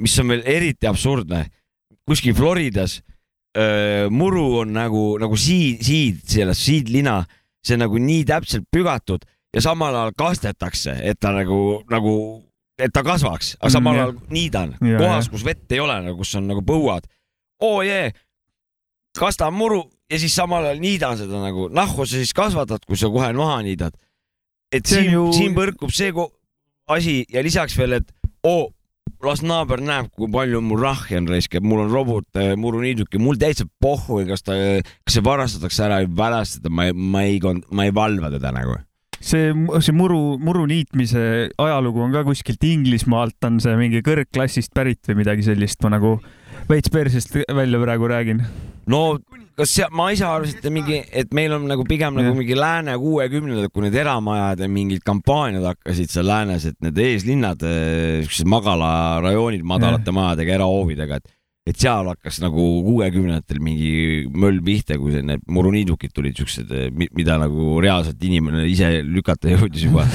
mis 0.00 0.14
on 0.20 0.30
veel 0.32 0.44
eriti 0.48 0.86
absurdne. 0.88 1.46
kuskil 2.06 2.36
Floridas 2.36 3.00
eh, 3.00 3.13
muru 4.10 4.58
on 4.62 4.72
nagu, 4.74 5.04
nagu 5.22 5.36
siid, 5.38 5.82
siid, 5.86 6.22
selles 6.26 6.58
siidlina, 6.66 7.20
see 7.64 7.76
on 7.76 7.84
nagu 7.86 7.98
nii 8.02 8.24
täpselt 8.28 8.66
pügatud 8.74 9.22
ja 9.54 9.60
samal 9.62 9.94
ajal 9.94 10.12
kastetakse, 10.18 10.96
et 11.06 11.20
ta 11.22 11.30
nagu, 11.32 11.82
nagu, 11.90 12.14
et 12.78 12.90
ta 12.92 13.04
kasvaks, 13.06 13.54
aga 13.60 13.70
samal 13.70 13.94
Mm, 13.94 14.00
ajal 14.02 14.14
niidan 14.34 14.74
Ja, 14.82 14.98
kohas, 14.98 15.28
kus 15.30 15.44
vett 15.46 15.70
ei 15.72 15.80
ole, 15.80 16.00
nagu 16.02 16.16
kus 16.18 16.34
on 16.34 16.48
nagu 16.50 16.62
põuad. 16.66 17.06
oo 17.62 17.82
jee, 17.86 18.10
kastan 19.18 19.54
muru 19.54 19.84
ja 20.10 20.18
siis 20.18 20.34
samal 20.34 20.64
ajal 20.66 20.80
niidan 20.82 21.16
seda 21.18 21.38
nagu, 21.44 21.68
nahku 21.70 22.04
sa 22.06 22.16
siis 22.18 22.34
kasvatad, 22.34 22.82
kui 22.86 22.96
sa 22.98 23.06
kohe 23.08 23.32
maha 23.32 23.62
niidad. 23.62 23.94
et 24.72 24.86
See 24.86 25.02
siin 25.04 25.12
ju- 25.12 25.32
siin 25.32 25.54
põrkub 25.54 25.92
see 25.94 26.10
asi 26.90 27.24
ja 27.30 27.42
lisaks 27.42 27.78
veel, 27.78 27.92
et 27.92 28.10
oo, 28.42 28.73
las 29.26 29.42
naaber 29.44 29.82
näeb, 29.84 30.10
kui 30.14 30.30
palju 30.32 30.60
mul 30.64 30.80
rahja 30.82 31.20
on 31.20 31.28
raisk, 31.30 31.56
et 31.58 31.64
mul 31.64 31.84
on 31.84 31.92
robot 31.92 32.40
äh, 32.40 32.54
muruniiduk 32.60 33.14
ja 33.14 33.22
mul 33.22 33.38
täitsa 33.40 33.66
pohhu, 33.80 34.20
kas 34.28 34.44
ta, 34.46 34.56
kas 35.04 35.18
see 35.18 35.24
varastatakse 35.24 35.86
ära 35.86 36.00
või 36.04 36.18
varastada, 36.18 36.72
ma 36.72 36.88
ei, 36.88 36.96
ma 36.96 37.24
ei, 37.28 37.40
ma 37.70 37.88
ei 37.88 37.94
valva 37.94 38.32
teda 38.34 38.52
nagu. 38.54 38.78
see, 39.24 39.52
see 39.80 39.96
muru, 39.96 40.36
muru 40.42 40.66
niitmise 40.68 41.50
ajalugu 41.58 42.02
on 42.04 42.12
ka 42.12 42.24
kuskilt 42.26 42.64
Inglismaalt, 42.68 43.38
on 43.48 43.60
see 43.64 43.76
mingi 43.80 44.04
kõrgklassist 44.04 44.74
pärit 44.76 45.00
või 45.08 45.22
midagi 45.22 45.46
sellist, 45.46 45.80
ma 45.84 45.94
nagu 45.96 46.18
veits 46.68 46.92
persest 46.92 47.34
välja 47.34 47.80
praegu 47.80 48.10
räägin. 48.10 48.44
no 48.86 49.04
kas 49.58 49.70
see, 49.70 49.86
ma 49.94 50.08
ise 50.14 50.26
arvasin, 50.26 50.58
et 50.60 50.72
mingi, 50.74 50.98
et 51.22 51.34
meil 51.36 51.54
on 51.56 51.68
nagu 51.70 51.84
pigem 51.88 52.16
nagu 52.18 52.34
mingi 52.36 52.56
lääne 52.58 52.96
kuuekümnendad, 53.00 53.70
kui 53.72 53.86
need 53.86 53.98
eramajad 54.02 54.64
ja 54.64 54.70
mingid 54.70 55.04
kampaaniad 55.06 55.66
hakkasid 55.70 56.10
seal 56.12 56.28
läänes, 56.30 56.66
et 56.70 56.78
need 56.84 56.98
eeslinnad, 57.06 57.62
siuksed 58.26 58.50
magalarajoonid 58.50 59.64
madalate 59.66 60.14
majadega, 60.14 60.58
erahoovidega, 60.60 61.22
et 61.22 61.32
et 61.64 61.78
seal 61.80 62.10
hakkas 62.10 62.42
nagu 62.42 62.60
kuuekümnendatel 62.84 63.60
mingi 63.64 64.26
möll 64.36 64.58
pihta, 64.64 64.98
kui 65.00 65.16
need 65.24 65.46
muruniidukid 65.48 66.12
tulid 66.12 66.36
siuksed, 66.36 66.74
mida 66.92 67.38
nagu 67.40 67.78
reaalselt 67.80 68.20
inimene 68.20 68.66
ise 68.68 68.98
lükata 69.00 69.54
jõudis 69.54 69.86
juba. 69.88 70.04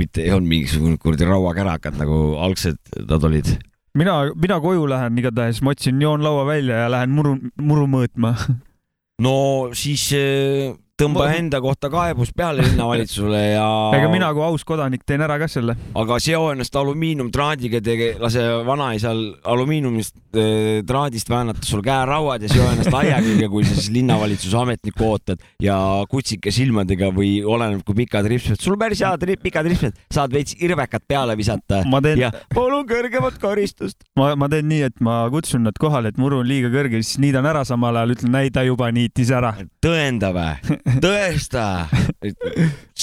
mitte 0.00 0.24
ei 0.24 0.32
olnud 0.32 0.48
mingisugune 0.48 0.98
kuradi 1.00 1.28
rauakärakad 1.28 1.96
nagu 2.00 2.18
algsed 2.40 2.78
nad 3.08 3.24
olid. 3.28 3.54
mina, 3.94 4.14
mina 4.34 4.60
koju 4.60 4.86
lähen 4.88 5.18
igatahes, 5.18 5.62
ma 5.62 5.74
otsin 5.76 6.00
joonlaua 6.00 6.46
välja 6.46 6.84
ja 6.84 6.90
lähen 6.90 7.10
muru, 7.16 7.36
muru 7.60 7.86
mõõtma. 7.86 8.34
no 9.18 9.70
siis 9.72 10.12
äh, 10.12 10.74
tõmba 11.02 11.26
Ma- 11.26 11.36
enda 11.38 11.60
kohta 11.64 11.90
kaebus 11.92 12.32
peale 12.36 12.64
linnavalitsusele 12.66 13.42
ja 13.54 13.66
ega 13.98 14.10
mina 14.12 14.30
kui 14.36 14.44
aus 14.46 14.64
kodanik 14.68 15.04
teen 15.06 15.24
ära 15.24 15.38
ka 15.42 15.48
selle. 15.50 15.76
aga 15.98 16.18
seo 16.22 16.50
ennast 16.54 16.76
alumiiniumtraadiga 16.78 17.82
tege-, 17.84 18.14
lase 18.22 18.44
vanaisal 18.66 19.22
alumiiniumist 19.54 20.16
äh, 20.36 20.80
traadist 20.88 21.30
väänata 21.32 21.66
sul 21.66 21.82
käerauad 21.84 22.46
ja 22.46 22.52
seo 22.52 22.68
ennast 22.72 22.94
aia 23.02 23.20
külge, 23.24 23.48
kui 23.52 23.66
sa 23.66 23.76
siis 23.78 23.90
linnavalitsuse 23.94 24.58
ametnikku 24.62 25.08
ootad 25.10 25.42
ja 25.62 25.76
kutsike 26.10 26.52
silmadega 26.54 27.10
või 27.14 27.34
oleneb, 27.44 27.82
kui 27.86 27.96
pikad 28.04 28.28
ripsmed, 28.30 28.60
sul 28.62 28.78
päris 28.80 29.02
head 29.04 29.26
ri- 29.28 29.38
pikad 29.42 29.68
ripsmed, 29.68 29.98
saad 30.12 30.32
veits 30.34 30.56
irvekat 30.62 31.04
peale 31.08 31.36
visata 31.38 31.82
teen 32.02 32.20
ja, 32.20 32.30
palun 32.54 32.86
kõrgemat 32.88 33.38
karistust. 33.42 34.02
ma, 34.18 34.32
ma 34.38 34.48
teen 34.52 34.68
nii, 34.70 34.82
et 34.90 35.00
ma 35.04 35.22
kutsun 35.32 35.64
nad 35.66 35.78
kohale, 35.80 36.12
et 36.12 36.20
muru 36.20 36.40
on 36.42 36.48
liiga 36.48 36.70
kõrge, 36.72 37.02
siis 37.02 37.20
niidan 37.22 37.46
ära 37.48 37.64
samal 37.68 37.96
ajal, 38.00 38.14
ütlen, 38.16 38.38
ta 38.52 38.64
juba 38.66 38.90
niitis 38.94 39.30
ära. 39.34 39.54
tõenda 39.82 40.32
vä, 40.34 40.48
tõesta. 41.00 41.88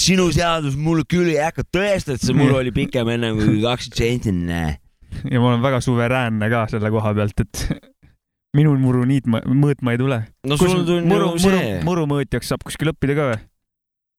sinu 0.05 0.29
seadus 0.35 0.77
mulle 0.79 1.05
küll 1.09 1.31
ei 1.33 1.41
hakka, 1.43 1.65
tõesta, 1.73 2.15
et 2.15 2.23
see 2.23 2.37
muru 2.37 2.59
oli 2.61 2.73
pikem 2.75 3.09
enne 3.15 3.33
kui 3.37 3.61
kakskümmend 3.63 4.25
senti. 4.25 4.79
ja 5.31 5.39
ma 5.41 5.53
olen 5.53 5.63
väga 5.63 5.81
suveräänne 5.83 6.49
ka 6.51 6.65
selle 6.71 6.91
koha 6.93 7.13
pealt, 7.17 7.45
et 7.45 7.63
minul 8.57 8.79
muru 8.81 9.05
niitma, 9.09 9.43
mõõtma 9.45 9.95
ei 9.95 10.01
tule. 10.01 10.19
no 10.47 10.57
sul 10.59 10.75
on 10.81 11.07
muru, 11.07 11.33
ju 11.35 11.45
muru 11.45 11.61
see,, 11.61 11.77
murumõõtjaks 11.87 12.53
saab 12.53 12.65
kuskil 12.65 12.93
õppida 12.93 13.17
ka 13.17 13.31
või? 13.31 13.39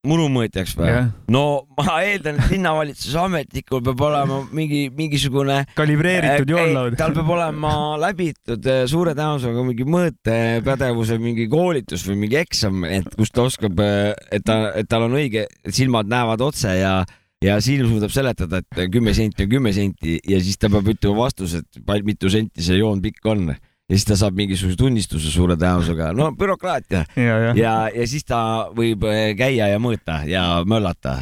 Murumõõtjaks 0.07 0.73
või? 0.79 0.93
no 1.33 1.43
ma 1.77 1.99
eeldan, 2.05 2.39
et 2.41 2.53
linnavalitsuse 2.55 3.19
ametnikul 3.21 3.83
peab 3.85 4.01
olema 4.07 4.39
mingi, 4.55 4.83
mingisugune 4.97 5.61
kalibreeritud 5.77 6.49
ei, 6.49 6.55
joonlaud. 6.55 6.97
tal 6.99 7.13
peab 7.17 7.29
olema 7.37 7.73
läbitud 8.01 8.65
äh, 8.65 8.83
suure 8.89 9.13
tõenäosusega 9.17 9.65
mingi 9.67 9.85
mõõtepädevuse 9.85 11.19
mingi 11.21 11.47
koolitus 11.51 12.05
või 12.09 12.23
mingi 12.25 12.41
eksam, 12.41 12.85
et 12.89 13.09
kus 13.17 13.33
ta 13.33 13.45
oskab, 13.45 13.81
et 13.81 14.45
ta, 14.47 14.61
et 14.79 14.89
tal 14.89 15.05
on 15.05 15.17
õige, 15.19 15.45
silmad 15.69 16.09
näevad 16.09 16.41
otse 16.49 16.77
ja 16.79 17.01
ja 17.41 17.55
silm 17.61 17.89
suudab 17.89 18.11
seletada, 18.13 18.59
et 18.61 18.83
kümme 18.93 19.15
senti 19.17 19.47
on 19.47 19.49
kümme 19.49 19.71
senti 19.73 20.19
ja 20.29 20.37
siis 20.41 20.59
ta 20.61 20.69
peab 20.69 20.91
ütlema 20.93 21.23
vastuse, 21.23 21.63
et 21.65 22.05
mitu 22.05 22.29
senti 22.29 22.61
see 22.65 22.77
joon 22.81 23.01
pikk 23.01 23.25
on 23.33 23.49
ja 23.89 23.97
siis 23.97 24.07
ta 24.07 24.17
saab 24.19 24.37
mingisuguse 24.39 24.79
tunnistuse 24.79 25.31
suure 25.33 25.57
tõenäosusega, 25.59 26.11
no 26.17 26.31
bürokraatia. 26.37 27.05
Ja, 27.15 27.37
ja, 27.47 27.53
ja, 27.57 27.77
ja 27.95 28.09
siis 28.09 28.27
ta 28.27 28.41
võib 28.75 29.07
äh, 29.09 29.31
käia 29.39 29.71
ja 29.73 29.79
mõõta 29.83 30.21
ja 30.29 30.45
möllata. 30.67 31.19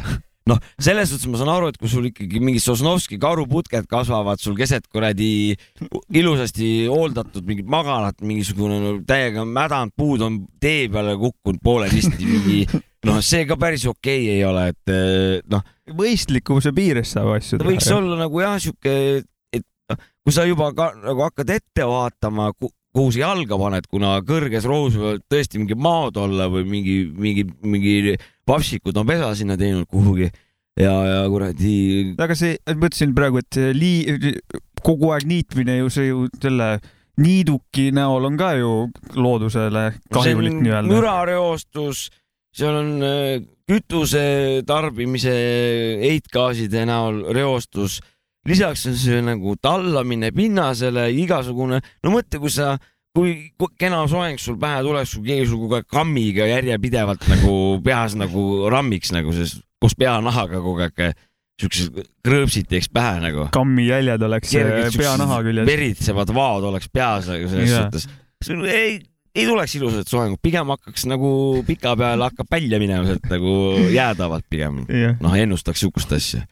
noh, 0.50 0.58
selles 0.82 1.10
suhtes 1.10 1.28
ma 1.30 1.38
saan 1.40 1.52
aru, 1.52 1.70
et 1.70 1.78
kui 1.80 1.90
sul 1.90 2.08
ikkagi 2.10 2.40
mingid 2.42 2.62
Sosnovski 2.64 3.18
karuputked 3.22 3.86
kasvavad 3.90 4.40
sul 4.42 4.56
keset 4.58 4.86
kuradi 4.90 5.54
ilusasti 6.16 6.70
hooldatud 6.90 7.46
mingit 7.46 7.68
magalat, 7.70 8.18
mingisugune 8.24 9.00
täiega 9.08 9.44
mädanud 9.46 9.94
puud 9.98 10.24
on 10.26 10.40
tee 10.62 10.88
peale 10.92 11.16
kukkunud 11.20 11.60
poolenisti, 11.64 12.26
mingi 12.26 12.62
noh, 13.08 13.20
see 13.24 13.46
ka 13.48 13.56
päris 13.60 13.86
okei 13.88 14.24
okay 14.24 14.36
ei 14.36 14.46
ole, 14.46 14.66
et 14.72 14.94
eh, 14.94 15.42
noh, 15.50 15.64
mõistlikkuse 15.96 16.74
piires 16.76 17.14
saab 17.16 17.34
asju 17.38 17.60
ta 17.60 17.68
võiks 17.68 17.90
olla 17.94 18.18
nagu 18.20 18.42
jah, 18.42 18.58
sihuke, 18.62 18.94
kui 19.96 20.34
sa 20.34 20.46
juba 20.48 20.70
ka 20.76 20.90
nagu 20.98 21.24
hakkad 21.26 21.50
ette 21.56 21.86
vaatama, 21.88 22.50
kuhu 22.60 23.10
sa 23.14 23.24
jalga 23.24 23.58
paned, 23.60 23.88
kuna 23.90 24.18
kõrges 24.26 24.66
rohus 24.68 24.98
võivad 24.98 25.24
tõesti 25.30 25.60
mingid 25.62 25.80
maod 25.80 26.18
olla 26.20 26.48
või 26.50 26.66
mingi, 26.68 27.00
mingi, 27.14 27.46
mingi 27.62 28.16
vapsikud 28.48 28.96
on 28.98 29.08
pesa 29.08 29.32
sinna 29.38 29.56
teinud 29.60 29.88
kuhugi 29.90 30.30
ja, 30.80 30.94
ja 30.94 31.20
kuradi. 31.30 31.74
aga 32.18 32.36
see, 32.38 32.56
mõtlesin 32.72 33.14
praegu, 33.16 33.42
et 33.42 33.60
lii-, 33.76 34.34
kogu 34.84 35.12
aeg 35.14 35.28
niitmine 35.28 35.80
ju 35.80 35.92
see 35.92 36.10
ju 36.10 36.26
selle 36.40 36.72
niiduki 37.20 37.90
näol 37.94 38.26
on 38.30 38.38
ka 38.40 38.54
ju 38.58 38.72
loodusele 39.14 39.90
kahjulik 40.12 40.56
nii-öelda. 40.62 40.88
mürareostus, 40.90 42.08
seal 42.56 42.78
on 42.80 42.92
äh, 43.04 43.42
kütuse 43.70 44.62
tarbimise 44.66 45.34
heitgaaside 46.02 46.86
näol 46.88 47.22
reostus, 47.36 48.00
lisaks 48.48 48.86
on 48.88 48.96
see 48.98 49.20
nagu 49.24 49.56
tallamine 49.62 50.30
pinnasele, 50.36 51.10
igasugune, 51.22 51.80
no 52.04 52.12
mõtle, 52.14 52.40
kui 52.42 52.52
sa, 52.52 52.74
kui 53.16 53.34
kena 53.80 54.02
soeng 54.10 54.40
sul 54.40 54.58
pähe 54.60 54.82
tuleks, 54.86 55.16
kui 55.18 55.32
keegi 55.32 55.48
sul 55.50 55.64
kogu 55.64 55.80
aeg 55.80 55.88
kammiga 55.90 56.46
järjepidevalt 56.48 57.26
nagu 57.30 57.56
peas 57.84 58.16
nagu 58.18 58.70
rammiks 58.72 59.12
nagu, 59.16 59.34
sest 59.36 59.64
koos 59.80 59.96
peanahaga 59.98 60.60
kogu 60.62 60.86
aeg 60.86 61.12
siuksed 61.60 62.00
krõõpsid 62.24 62.68
teeks 62.70 62.88
pähe 62.92 63.20
nagu. 63.22 63.46
kammi 63.52 63.86
jäljed 63.88 64.22
oleks 64.24 64.52
Kergelt 64.54 64.96
peanaha 64.96 65.40
küljes. 65.44 65.68
veritsevad 65.68 66.32
vaod 66.34 66.66
oleks 66.70 66.88
peas 66.92 67.28
nagu 67.30 67.48
selles 67.50 67.70
Jaa. 67.70 67.82
suhtes. 67.84 68.08
ei, 68.72 69.00
ei 69.34 69.46
tuleks 69.48 69.74
ilusat 69.78 70.08
soengut, 70.08 70.40
pigem 70.42 70.72
hakkaks 70.72 71.04
nagu 71.10 71.32
pikapeale 71.66 72.30
hakkab 72.30 72.48
välja 72.50 72.80
minema 72.82 73.04
sealt 73.08 73.28
nagu 73.32 73.52
jäädavalt 73.92 74.48
pigem. 74.50 74.84
jah, 74.88 75.18
noh, 75.20 75.36
ennustaks 75.36 75.84
sihukest 75.84 76.16
asja. 76.16 76.46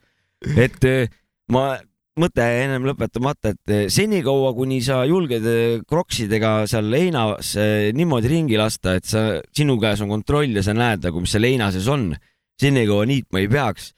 et 0.57 0.85
eh, 0.85 1.09
ma, 1.55 1.79
mõte 2.19 2.45
ennem 2.63 2.87
lõpetamata, 2.89 3.53
et 3.55 3.75
eh, 3.75 3.85
senikaua, 3.93 4.53
kuni 4.57 4.81
sa 4.85 5.03
julged 5.09 5.47
eh, 5.49 5.79
kroksidega 5.89 6.53
seal 6.71 6.91
heinas 6.97 7.55
eh, 7.61 7.91
niimoodi 7.97 8.33
ringi 8.33 8.59
lasta, 8.61 8.97
et 8.99 9.07
sa, 9.09 9.25
sinu 9.55 9.79
käes 9.83 10.03
on 10.05 10.13
kontroll 10.13 10.59
ja 10.59 10.65
sa 10.67 10.75
näed 10.77 11.07
nagu, 11.07 11.23
mis 11.23 11.35
seal 11.35 11.47
heina 11.49 11.71
sees 11.75 11.89
on, 11.93 12.11
senikaua 12.59 13.07
niitma 13.09 13.45
ei 13.45 13.51
peaks. 13.53 13.93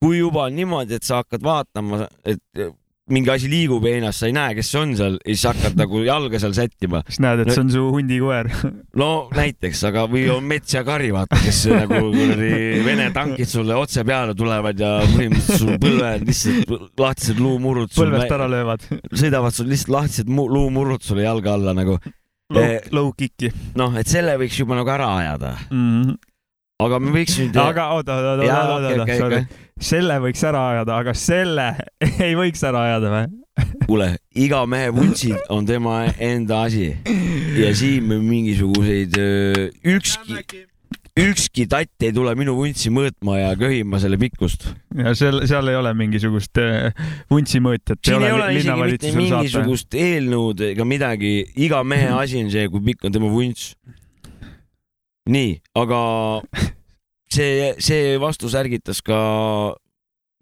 kui 0.00 0.18
juba 0.18 0.44
on 0.46 0.56
niimoodi, 0.56 0.98
et 0.98 1.06
sa 1.06 1.22
hakkad 1.22 1.44
vaatama, 1.44 2.04
et 2.24 2.66
mingi 3.06 3.30
asi 3.30 3.46
liigub 3.50 3.84
heinas, 3.86 4.18
sa 4.18 4.26
ei 4.26 4.34
näe, 4.34 4.54
kes 4.58 4.68
see 4.72 4.80
on 4.80 4.94
seal 4.98 5.16
ja 5.20 5.34
siis 5.34 5.44
hakkad 5.46 5.76
nagu 5.78 6.00
jalga 6.02 6.40
seal 6.42 6.54
sättima. 6.56 7.02
siis 7.06 7.20
näed, 7.22 7.44
et 7.44 7.52
see 7.52 7.62
on 7.62 7.70
su 7.70 7.82
hundikoer. 7.94 8.50
no 9.02 9.10
näiteks, 9.36 9.82
aga 9.90 10.06
või 10.10 10.24
on 10.34 10.46
mets 10.50 10.74
ja 10.74 10.82
kari, 10.86 11.12
vaata, 11.14 11.38
kes 11.44 11.60
nagu 11.70 12.00
kuradi 12.10 12.50
Vene 12.86 13.06
tankid 13.14 13.50
sulle 13.50 13.76
otse 13.78 14.02
peale 14.06 14.34
tulevad 14.38 14.82
ja 14.82 14.90
põhimõtteliselt 15.06 15.62
sul 15.62 15.78
põlve 15.82 16.12
lihtsalt 16.24 17.02
lahtised 17.02 17.42
luumurrud 17.42 17.94
sul 17.94 18.08
põlvest 18.08 18.34
ära 18.38 18.48
löövad. 18.50 18.88
sõidavad 19.22 19.54
sul 19.54 19.70
lihtsalt 19.70 19.94
lahtised 19.94 20.32
mu- 20.32 20.48
luumurrud 20.50 21.06
sulle 21.06 21.26
jalga 21.26 21.54
alla 21.54 21.76
nagu. 21.78 22.00
low 22.94 23.10
kick'i 23.18 23.50
noh, 23.78 23.94
et 23.98 24.10
selle 24.10 24.36
võiks 24.38 24.58
juba 24.60 24.76
nagu 24.78 24.90
ära 24.90 25.08
ajada, 25.18 25.56
mm. 25.66 25.86
-hmm. 26.02 26.18
aga 26.86 27.00
me 27.02 27.14
võiks 27.14 27.38
nüüd. 27.42 27.58
aga 27.58 27.88
oota, 27.94 28.18
oota, 28.18 28.34
oota, 28.42 28.66
oota, 28.74 29.02
okei, 29.02 29.18
sorry. 29.18 29.65
Selle 29.80 30.20
võiks 30.24 30.44
ära 30.46 30.62
ajada, 30.72 31.00
aga 31.02 31.14
selle 31.16 31.72
ei 32.26 32.36
võiks 32.38 32.62
ära 32.66 32.86
ajada 32.90 33.12
või? 33.12 33.26
kuule, 33.86 34.08
iga 34.36 34.62
mehe 34.68 34.92
vuntsid 34.92 35.36
on 35.52 35.66
tema 35.68 36.04
enda 36.22 36.64
asi 36.66 36.90
ja 37.56 37.70
siin 37.76 38.08
me 38.08 38.18
mingisuguseid, 38.20 39.16
ükski, 39.94 40.64
ükski 41.16 41.64
tatt 41.70 42.04
ei 42.04 42.12
tule 42.16 42.34
minu 42.36 42.56
vuntsi 42.58 42.92
mõõtma 42.92 43.38
ja 43.40 43.54
köhima 43.56 44.00
selle 44.02 44.18
pikkust 44.20 44.68
ja 44.96 45.14
seal, 45.16 45.42
seal 45.48 45.72
ei 45.72 45.78
ole 45.78 45.92
mingisugust 45.96 46.60
äh, 46.60 46.92
vuntsimõõtjat. 47.32 48.02
siin 48.04 48.26
ei 48.28 48.36
ole 48.36 48.50
isegi 48.58 48.90
mitte 48.92 49.14
mingisugust 49.16 49.96
eelnõud 49.96 50.64
ega 50.72 50.88
midagi, 50.88 51.36
iga 51.56 51.84
mehe 51.84 52.12
asi 52.16 52.44
on 52.44 52.52
see, 52.52 52.68
kui 52.72 52.84
pikk 52.90 53.08
on 53.08 53.16
tema 53.16 53.32
vunts. 53.32 53.72
nii, 55.32 55.56
aga 55.80 56.00
see, 57.32 57.74
see 57.82 58.16
vastus 58.22 58.54
ärgitas 58.58 59.02
ka 59.04 59.18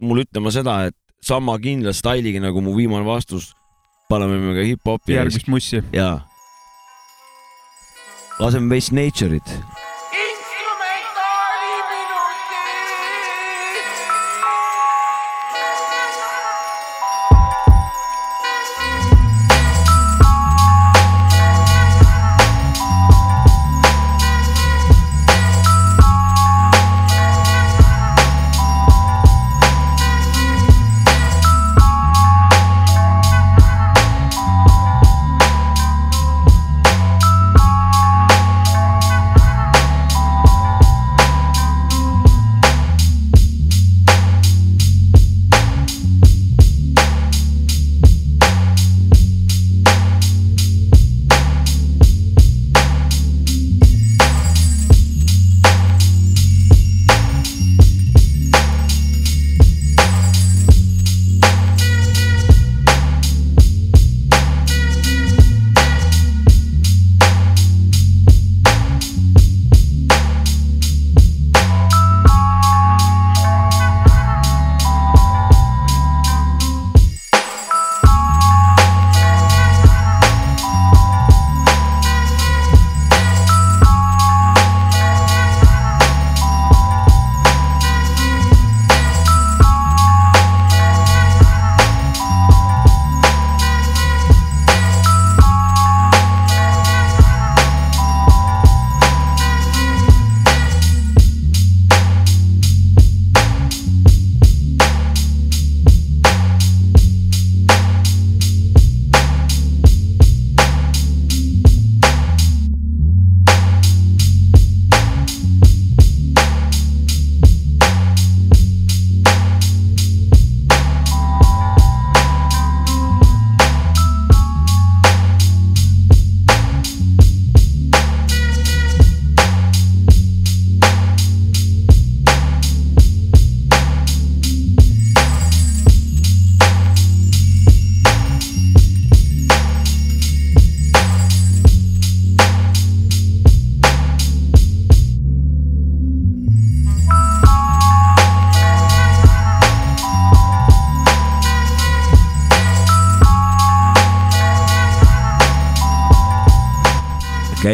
mul 0.05 0.25
ütlema 0.25 0.53
seda, 0.55 0.77
et 0.91 0.97
sama 1.25 1.57
kindla 1.61 1.95
stailiga 1.97 2.43
nagu 2.43 2.61
mu 2.65 2.75
viimane 2.77 3.07
vastus, 3.07 3.53
paneme 4.11 4.39
me 4.41 4.55
ka 4.57 4.67
hip-hopi 4.69 5.17
järgmist 5.17 5.49
mussi. 5.49 5.83
jaa. 5.93 6.21
laseme 8.41 8.71
veits 8.75 8.93
nature'it. 8.93 9.57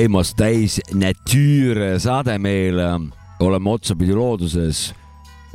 Käimas 0.01 0.30
täis 0.32 0.78
Nature 0.96 1.98
saade 2.01 2.38
meil, 2.40 2.78
oleme 3.44 3.70
otsapidi 3.70 4.14
looduses. 4.16 4.94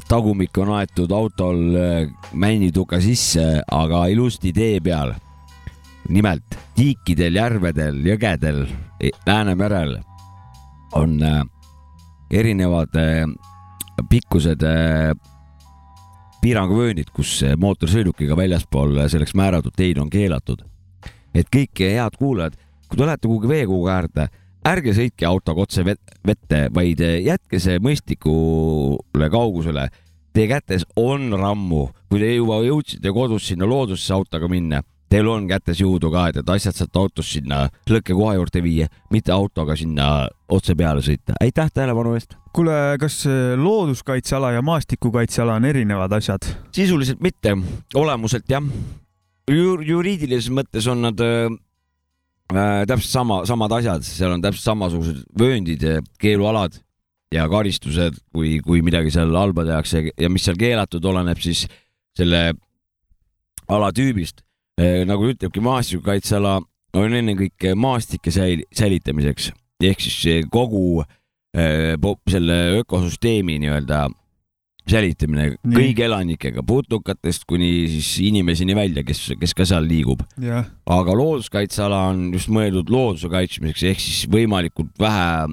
tagumik 0.08 0.58
on 0.62 0.70
aetud 0.70 1.10
autol 1.12 1.74
äh, 1.74 2.12
männituka 2.34 3.00
sisse, 3.02 3.64
aga 3.72 4.06
ilusti 4.06 4.54
tee 4.54 4.80
peal. 4.80 5.16
nimelt 6.10 6.58
tiikidel, 6.76 7.36
järvedel, 7.36 7.98
jõgedel, 8.06 8.68
Läänemerel 9.26 9.98
on 10.93 11.18
äh, 11.24 11.41
erinevad 12.30 12.93
äh, 13.02 13.26
pikkused 14.10 14.62
piiranguvööndid, 16.41 17.10
kus 17.10 17.41
mootorsõidukiga 17.58 18.38
väljaspool 18.38 19.08
selleks 19.10 19.34
määratud 19.34 19.74
teid 19.74 19.98
on 19.98 20.10
keelatud. 20.10 20.62
et 21.34 21.50
kõik 21.50 21.82
head 21.82 22.14
kuulajad 22.20 22.62
kui 22.90 23.00
te 23.00 23.06
lähete 23.08 23.28
kuhugi 23.28 23.52
veekoogu 23.52 23.92
äärde, 23.92 24.28
ärge 24.66 24.96
sõitke 24.98 25.28
autoga 25.30 25.66
otse 25.66 25.86
vette, 25.86 26.66
vaid 26.74 27.04
jätke 27.26 27.60
see 27.62 27.80
mõistlikule 27.84 29.30
kaugusele. 29.32 29.90
Teie 30.36 30.50
kätes 30.52 30.84
on 31.00 31.30
rammu, 31.40 31.88
kui 32.12 32.20
te 32.20 32.34
juba 32.34 32.60
jõudsite 32.66 33.14
kodus 33.16 33.48
sinna 33.48 33.68
loodusesse 33.70 34.14
autoga 34.18 34.50
minna, 34.52 34.82
teil 35.12 35.30
on 35.32 35.46
kätes 35.48 35.80
jõudu 35.80 36.10
ka, 36.12 36.26
et 36.34 36.50
asjad 36.50 36.76
saate 36.76 37.00
autost 37.00 37.38
sinna 37.38 37.66
lõkkekoha 37.88 38.34
juurde 38.36 38.64
viia, 38.66 38.90
mitte 39.14 39.32
autoga 39.32 39.78
sinna 39.80 40.28
otse 40.52 40.76
peale 40.76 41.04
sõita. 41.06 41.38
aitäh 41.40 41.72
tähelepanu 41.72 42.18
eest! 42.18 42.36
kuule, 42.56 42.98
kas 43.00 43.22
looduskaitseala 43.60 44.52
ja 44.58 44.66
maastikukaitseala 44.66 45.56
on 45.56 45.72
erinevad 45.72 46.12
asjad? 46.20 46.44
sisuliselt 46.76 47.24
mitte, 47.24 47.56
olemuselt 47.96 48.50
jah 48.50 48.64
Jur. 49.52 49.84
juriidilises 49.86 50.50
mõttes 50.50 50.88
on 50.90 51.04
nad 51.06 51.20
äh, 52.54 52.84
täpselt 52.89 53.12
sama, 53.12 53.41
samad 53.48 53.74
asjad, 53.80 54.06
seal 54.06 54.36
on 54.36 54.43
täpselt 54.43 54.70
samasugused 54.70 55.24
vööndid 55.39 55.84
ja 55.86 56.00
keelualad 56.22 56.78
ja 57.34 57.48
karistused, 57.52 58.20
kui, 58.34 58.60
kui 58.66 58.84
midagi 58.86 59.14
seal 59.14 59.34
halba 59.36 59.66
tehakse 59.68 60.06
ja 60.12 60.30
mis 60.32 60.46
seal 60.46 60.60
keelatud, 60.60 61.06
oleneb 61.06 61.41
siis 61.43 61.66
selle 62.16 62.54
ala 63.68 63.91
tüübist 63.96 64.43
äh,. 64.80 65.04
nagu 65.08 65.32
ütlebki 65.32 65.64
maastikukaitseala 65.64 66.60
on 66.96 67.16
ennekõike 67.20 67.74
maastike 67.76 68.32
säil-, 68.32 68.66
säilitamiseks 68.76 69.52
ehk 69.84 70.04
siis 70.06 70.48
kogu 70.54 71.02
äh, 71.02 71.96
selle 72.30 72.60
ökosüsteemi 72.82 73.58
nii-öelda 73.64 74.06
säilitamine 74.90 75.48
Nii. 75.56 75.74
kõigi 75.74 76.06
elanikega, 76.06 76.64
putukatest 76.66 77.46
kuni 77.50 77.88
siis 77.90 78.10
inimeseni 78.28 78.76
välja, 78.78 79.04
kes, 79.06 79.22
kes 79.40 79.56
ka 79.58 79.66
seal 79.66 79.88
liigub. 79.90 80.22
aga 80.86 81.16
looduskaitseala 81.18 82.02
on 82.12 82.28
just 82.36 82.52
mõeldud 82.54 82.92
looduse 82.94 83.30
kaitsmiseks 83.32 83.84
ehk 83.92 84.04
siis 84.04 84.30
võimalikult 84.32 84.94
vähe 85.02 85.50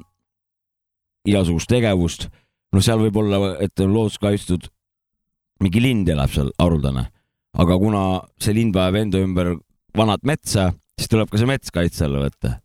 igasugust 1.28 1.70
tegevust. 1.70 2.28
noh, 2.72 2.84
seal 2.84 3.00
võib 3.00 3.16
olla, 3.20 3.56
et 3.60 3.80
on 3.84 3.92
loodus 3.92 4.18
kaitstud, 4.20 4.68
mingi 5.60 5.80
lind 5.80 6.08
elab 6.08 6.32
seal 6.32 6.52
haruldane, 6.58 7.08
aga 7.52 7.76
kuna 7.78 8.04
see 8.40 8.56
lind 8.56 8.76
vajab 8.76 9.00
enda 9.00 9.20
ümber 9.20 9.56
vanat 9.96 10.24
metsa, 10.24 10.70
siis 10.96 11.08
tuleb 11.12 11.28
ka 11.28 11.40
see 11.40 11.48
mets 11.48 11.72
kaitse 11.72 12.04
alla 12.04 12.26
võtta. 12.26 12.56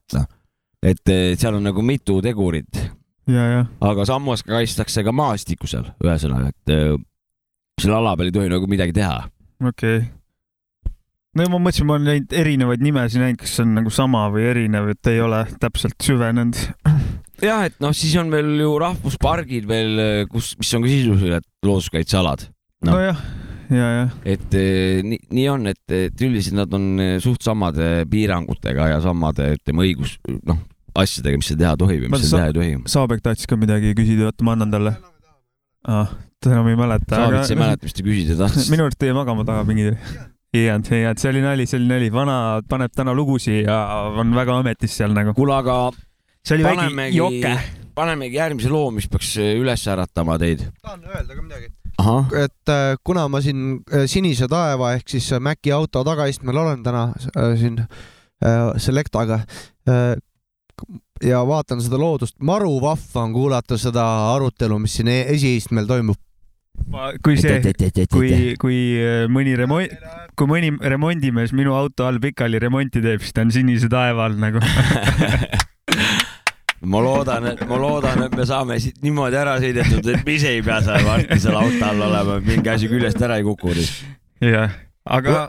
et 0.84 1.16
seal 1.40 1.56
on 1.56 1.64
nagu 1.64 1.82
mitu 1.82 2.22
tegurit 2.22 2.97
aga 3.28 4.06
samas 4.08 4.44
kaitstakse 4.48 5.04
ka 5.04 5.14
maastikku 5.16 5.68
seal, 5.70 5.90
ühesõnaga, 6.04 6.52
et 6.54 6.74
äh, 6.74 6.94
selle 7.82 7.98
ala 8.00 8.16
peal 8.18 8.32
ei 8.32 8.36
tohi 8.36 8.52
nagu 8.52 8.70
midagi 8.70 8.96
teha. 8.96 9.26
okei 9.62 9.98
okay. 10.00 10.94
no 11.38 11.48
ma 11.54 11.62
mõtlesin, 11.68 11.88
ma 11.90 11.98
olen 11.98 12.10
neid 12.12 12.36
erinevaid 12.36 12.84
nimesid 12.84 13.24
näinud, 13.24 13.42
kas 13.42 13.58
see 13.58 13.66
on 13.66 13.74
nagu 13.82 13.94
sama 13.94 14.28
või 14.34 14.48
erinev, 14.52 14.92
et 14.94 15.12
ei 15.12 15.20
ole 15.24 15.44
täpselt 15.62 15.98
süvenenud. 16.04 16.62
jah, 17.44 17.66
et 17.68 17.76
noh, 17.84 17.96
siis 17.96 18.16
on 18.22 18.32
veel 18.34 18.54
ju 18.62 18.78
rahvuspargid 18.84 19.68
veel, 19.70 20.06
kus, 20.32 20.54
mis 20.62 20.72
on 20.78 20.88
ka 20.88 20.94
sisuliselt 20.94 21.52
looduskaitsealad 21.68 22.48
no.. 22.88 22.94
nojah, 22.94 23.22
ja, 23.74 23.92
jah. 24.00 24.16
et 24.24 24.58
eh, 24.58 25.04
nii, 25.04 25.20
nii 25.36 25.52
on, 25.52 25.68
et, 25.74 25.84
et 25.92 26.26
üldiselt 26.26 26.62
nad 26.62 26.80
on 26.80 27.20
suht 27.24 27.44
samade 27.44 28.08
piirangutega 28.10 28.94
ja 28.96 29.04
samade, 29.04 29.52
ütleme, 29.60 29.84
õigus, 29.84 30.16
noh 30.48 30.64
asjadega, 31.04 31.42
mis 31.42 31.52
sa 31.52 31.58
teha 31.60 31.74
tohib 31.80 32.08
ja 32.08 32.14
mis 32.14 32.26
sa 32.28 32.40
teha 32.40 32.52
ei 32.52 32.56
tohi. 32.58 32.78
Saabek 32.94 33.22
tahtis 33.26 33.50
ka 33.50 33.60
midagi 33.60 33.94
küsida, 33.98 34.32
oota, 34.32 34.46
ma 34.48 34.56
annan 34.58 34.74
talle 34.74 34.96
ah,. 35.88 36.16
ta 36.42 36.54
enam 36.54 36.72
ei 36.72 36.80
mäleta. 36.80 37.14
Saavits 37.14 37.44
aga... 37.44 37.54
ei 37.54 37.62
mäleta, 37.62 37.90
mis 37.90 37.98
ta 37.98 38.08
küsida 38.08 38.40
tahtis. 38.44 38.70
minu 38.74 38.88
arust 38.88 39.08
jäi 39.08 39.16
magama 39.18 39.46
taga 39.48 39.66
mingi 39.68 39.92
ei 40.54 40.66
jäänud, 40.66 40.92
ei 40.92 41.02
jäänud, 41.02 41.22
see 41.22 41.30
oli 41.30 41.42
nali, 41.42 41.66
see 41.70 41.80
oli 41.80 41.90
nali, 41.92 42.12
vana 42.14 42.38
paneb 42.70 42.94
täna 42.96 43.14
lugusid 43.16 43.66
ja 43.68 43.78
on 44.18 44.36
väga 44.36 44.60
ametis 44.62 44.96
seal 44.98 45.14
nagu. 45.16 45.34
kuule, 45.38 45.56
aga 45.58 45.80
see 46.46 46.58
oli 46.58 46.68
väike 46.68 47.10
joke. 47.16 47.56
panemegi 47.96 48.40
järgmise 48.40 48.72
loo, 48.72 48.92
mis 48.96 49.10
peaks 49.12 49.36
üles 49.42 49.88
äratama 49.92 50.38
teid. 50.42 50.64
tahan 50.82 51.04
öelda 51.04 51.36
ka 51.36 51.42
midagi. 51.42 51.74
Aha. 51.98 52.18
et 52.44 52.70
äh, 52.70 52.96
kuna 53.04 53.26
ma 53.28 53.42
siin 53.42 53.82
äh, 53.90 54.06
Sinise 54.06 54.48
taeva 54.48 54.94
ehk 54.94 55.10
siis 55.10 55.32
Maci 55.42 55.72
auto 55.74 56.04
tagaistmel 56.06 56.58
olen 56.62 56.84
täna 56.86 57.10
äh, 57.34 57.58
siin 57.58 57.82
Selectaga, 58.78 59.40
ja 61.24 61.42
vaatan 61.48 61.82
seda 61.84 62.00
loodust, 62.02 62.38
maru 62.44 62.78
vahva 62.82 63.26
on 63.26 63.36
kuulata 63.36 63.78
seda 63.82 64.06
arutelu, 64.34 64.80
mis 64.84 64.98
siin 65.00 65.12
e-, 65.12 65.26
esiistmel 65.34 65.90
toimub. 65.90 66.20
kui 67.26 67.40
see, 67.42 67.58
kui, 68.12 68.32
kui 68.62 68.78
äh, 69.02 69.24
mõni 69.34 69.56
remont, 69.58 69.94
kui 70.38 70.50
mõni 70.50 70.70
remondimees 70.78 71.54
minu 71.58 71.74
auto 71.74 72.06
all 72.06 72.22
pikali 72.22 72.60
remonti 72.62 73.02
teeb, 73.02 73.24
siis 73.24 73.34
ta 73.34 73.42
on 73.46 73.52
sinise 73.52 73.90
taeva 73.90 74.28
all 74.28 74.38
nagu 74.38 74.62
ma 76.92 77.02
loodan, 77.02 77.50
et 77.54 77.64
ma 77.68 77.80
loodan, 77.82 78.28
et 78.28 78.38
me 78.38 78.46
saame 78.46 78.78
siit 78.84 79.02
niimoodi 79.02 79.42
ära 79.42 79.58
sõidetud, 79.64 80.12
et 80.14 80.22
me 80.22 80.38
ise 80.38 80.54
ei 80.54 80.62
pea 80.66 80.78
seal 80.86 81.02
varsti 81.08 81.40
seal 81.48 81.58
auto 81.58 81.90
all 81.90 82.06
olema, 82.12 82.38
mingi 82.46 82.74
asi 82.76 82.92
küljest 82.92 83.26
ära 83.26 83.42
ei 83.42 83.48
kuku. 83.48 83.74
jah, 84.46 84.78
aga 85.18 85.48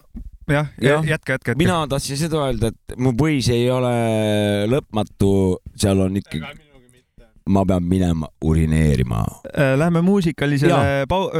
jah 0.48 0.70
ja,, 0.80 0.96
jätka, 0.96 1.10
jätka, 1.10 1.32
jätka. 1.32 1.54
mina 1.58 1.82
tahtsin 1.90 2.20
seda 2.20 2.46
öelda, 2.46 2.72
et 2.72 2.96
mu 2.96 3.12
põis 3.18 3.50
ei 3.52 3.68
ole 3.72 3.92
lõpmatu, 4.70 5.32
seal 5.78 6.00
on 6.04 6.16
ikkagi, 6.20 6.42
ma 7.48 7.64
pean 7.68 7.86
minema 7.88 8.28
urineerima. 8.44 9.22
Äh, 9.52 9.74
lähme 9.80 10.02
muusikalisele 10.04 11.06
pau-. 11.10 11.30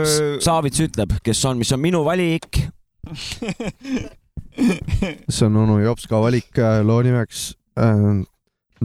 Saavits 0.45 0.87
ütleb, 0.87 1.19
kes 1.25 1.45
on, 1.49 1.61
mis 1.61 1.73
on 1.77 1.85
minu 1.85 2.05
valik 2.07 2.65
see 5.29 5.47
on 5.47 5.57
onu 5.57 5.81
Jopska 5.81 6.21
valik 6.21 6.59
äh, 6.59 6.81
loo 6.87 7.03
nimeks 7.03 7.55
äh, 7.79 8.25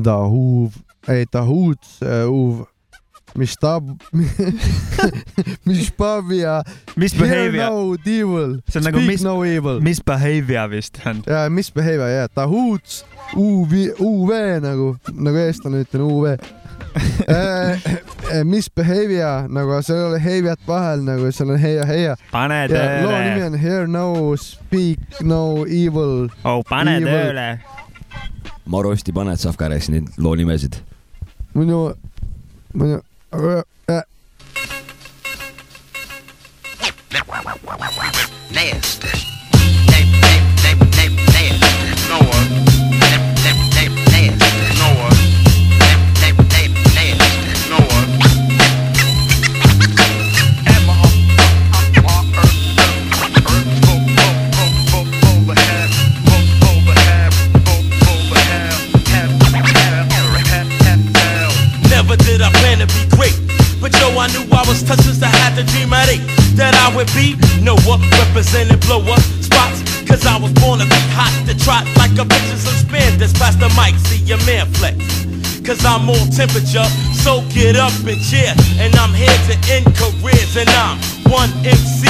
The 0.04 0.18
Who, 0.30 0.72
ei 1.08 1.26
The 1.26 1.42
Who's 1.48 2.02
äh, 2.02 2.28
Who 2.28 2.68
Mistab 3.36 3.84
Misbavia. 5.66 6.64
Misbehavior. 6.96 7.70
no 7.70 7.96
evil. 8.06 8.62
see 8.70 8.80
on 8.80 8.84
nagu 8.84 9.02
mis, 9.08 9.24
no 9.24 9.44
evil. 9.44 9.80
misbehavior 9.82 10.70
vist 10.70 11.00
on. 11.06 11.24
jaa, 11.26 11.50
misbehavior 11.50 12.10
jah, 12.10 12.30
tahuuts, 12.36 13.04
UV, 13.36 13.74
UV 14.00 14.32
nagu, 14.62 14.96
nagu 15.14 15.38
eestlane 15.42 15.82
ütlen, 15.86 16.06
UV 16.06 16.38
misbehavior 18.54 19.48
nagu 19.50 19.80
seal 19.82 19.98
ei 19.98 20.06
ole 20.12 20.20
heiviat 20.22 20.68
vahel 20.68 21.02
nagu 21.06 21.32
seal 21.34 21.54
on 21.56 21.62
heia, 21.62 21.86
heia. 21.90 22.18
pane 22.32 22.60
tööle. 22.70 23.00
loo 23.08 23.22
nimi 23.24 23.48
on 23.48 23.58
Hear 23.60 23.88
no 23.88 24.36
speak 24.38 25.22
no 25.22 25.64
evil. 25.66 26.30
oh, 26.44 26.62
pane 26.70 27.00
evil. 27.00 27.10
tööle. 27.10 27.48
Maru 28.66 28.94
hästi 28.94 29.12
paned, 29.16 29.42
Savka 29.42 29.68
rääkis 29.68 29.90
neid 29.92 30.14
loo 30.22 30.36
nimesid. 30.40 30.78
Muidu, 33.34 33.64
muidu 37.98 38.30
Nasty. 38.52 39.23
I 63.92 64.32
knew 64.32 64.48
I 64.56 64.64
was 64.64 64.80
touched 64.82 65.04
since 65.04 65.22
I 65.22 65.28
had 65.28 65.60
the 65.60 65.68
dream 65.76 65.92
at 65.92 66.08
eight 66.08 66.24
that 66.56 66.72
I 66.72 66.96
would 66.96 67.12
be 67.12 67.36
Noah, 67.60 68.00
representing 68.24 68.80
blow 68.88 69.04
up 69.12 69.20
spots. 69.44 69.84
Cause 70.08 70.24
I 70.24 70.40
was 70.40 70.56
born 70.64 70.80
to 70.80 70.88
be 70.88 71.02
hot 71.12 71.36
to 71.44 71.52
trot 71.52 71.84
like 72.00 72.16
a 72.16 72.24
bitch 72.24 72.48
in 72.48 72.60
spandex. 72.80 73.36
Past 73.36 73.60
the 73.60 73.68
mic, 73.76 73.92
see 74.08 74.24
your 74.24 74.40
man 74.48 74.72
flex. 74.80 74.96
Cause 75.68 75.84
I'm 75.84 76.08
on 76.08 76.32
temperature, 76.32 76.88
so 77.12 77.44
get 77.52 77.76
up 77.76 77.92
and 78.08 78.16
cheer. 78.24 78.56
And 78.80 78.96
I'm 78.96 79.12
here 79.12 79.36
to 79.52 79.56
end 79.68 79.92
careers, 80.00 80.56
and 80.56 80.72
I'm 80.80 80.96
one 81.28 81.52
MC. 81.68 82.08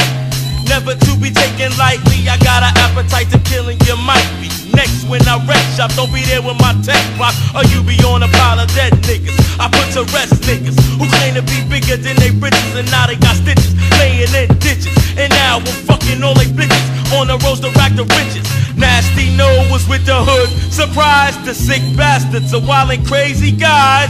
Never 0.70 0.94
to 0.94 1.12
be 1.18 1.34
taken 1.34 1.74
lightly, 1.82 2.30
I 2.30 2.38
got 2.38 2.62
an 2.62 2.78
appetite 2.78 3.34
to 3.34 3.40
killing 3.50 3.82
you 3.90 3.98
might 3.98 4.30
be 4.38 4.63
next 4.76 5.08
when 5.08 5.22
I 5.28 5.40
wreck 5.46 5.62
shop. 5.76 5.94
Don't 5.96 6.12
be 6.14 6.26
there 6.26 6.42
with 6.42 6.60
my 6.60 6.74
tech 6.82 7.02
rock, 7.18 7.34
or 7.56 7.64
you 7.72 7.82
be 7.84 7.98
on 8.04 8.24
a 8.24 8.30
pile 8.30 8.60
of 8.60 8.70
dead 8.74 8.94
niggas. 9.06 9.38
I 9.60 9.70
put 9.70 9.88
to 9.94 10.04
rest 10.14 10.42
niggas 10.44 10.78
who 10.98 11.06
claim 11.10 11.34
to 11.36 11.44
be 11.44 11.62
bigger 11.70 11.98
than 11.98 12.16
they 12.18 12.32
britches, 12.32 12.76
and 12.76 12.90
now 12.92 13.08
they 13.08 13.16
got 13.16 13.36
stitches 13.36 13.74
laying 13.98 14.30
in 14.34 14.48
ditches. 14.60 14.94
And 15.18 15.30
now 15.34 15.60
we're 15.60 15.82
fucking 15.86 16.22
all 16.24 16.34
they 16.34 16.50
bitches 16.50 16.86
on 17.14 17.28
the 17.28 17.38
roads 17.46 17.62
to 17.62 17.70
rack 17.78 17.94
the 17.96 18.06
riches. 18.18 18.46
Nasty 18.76 19.36
no 19.38 19.48
was 19.70 19.88
with 19.88 20.06
the 20.06 20.18
hood, 20.18 20.50
surprised 20.74 21.46
the 21.46 21.54
sick 21.54 21.82
bastards, 21.96 22.54
a 22.54 22.60
wild 22.60 22.92
and 22.92 23.06
crazy 23.06 23.52
guys. 23.52 24.10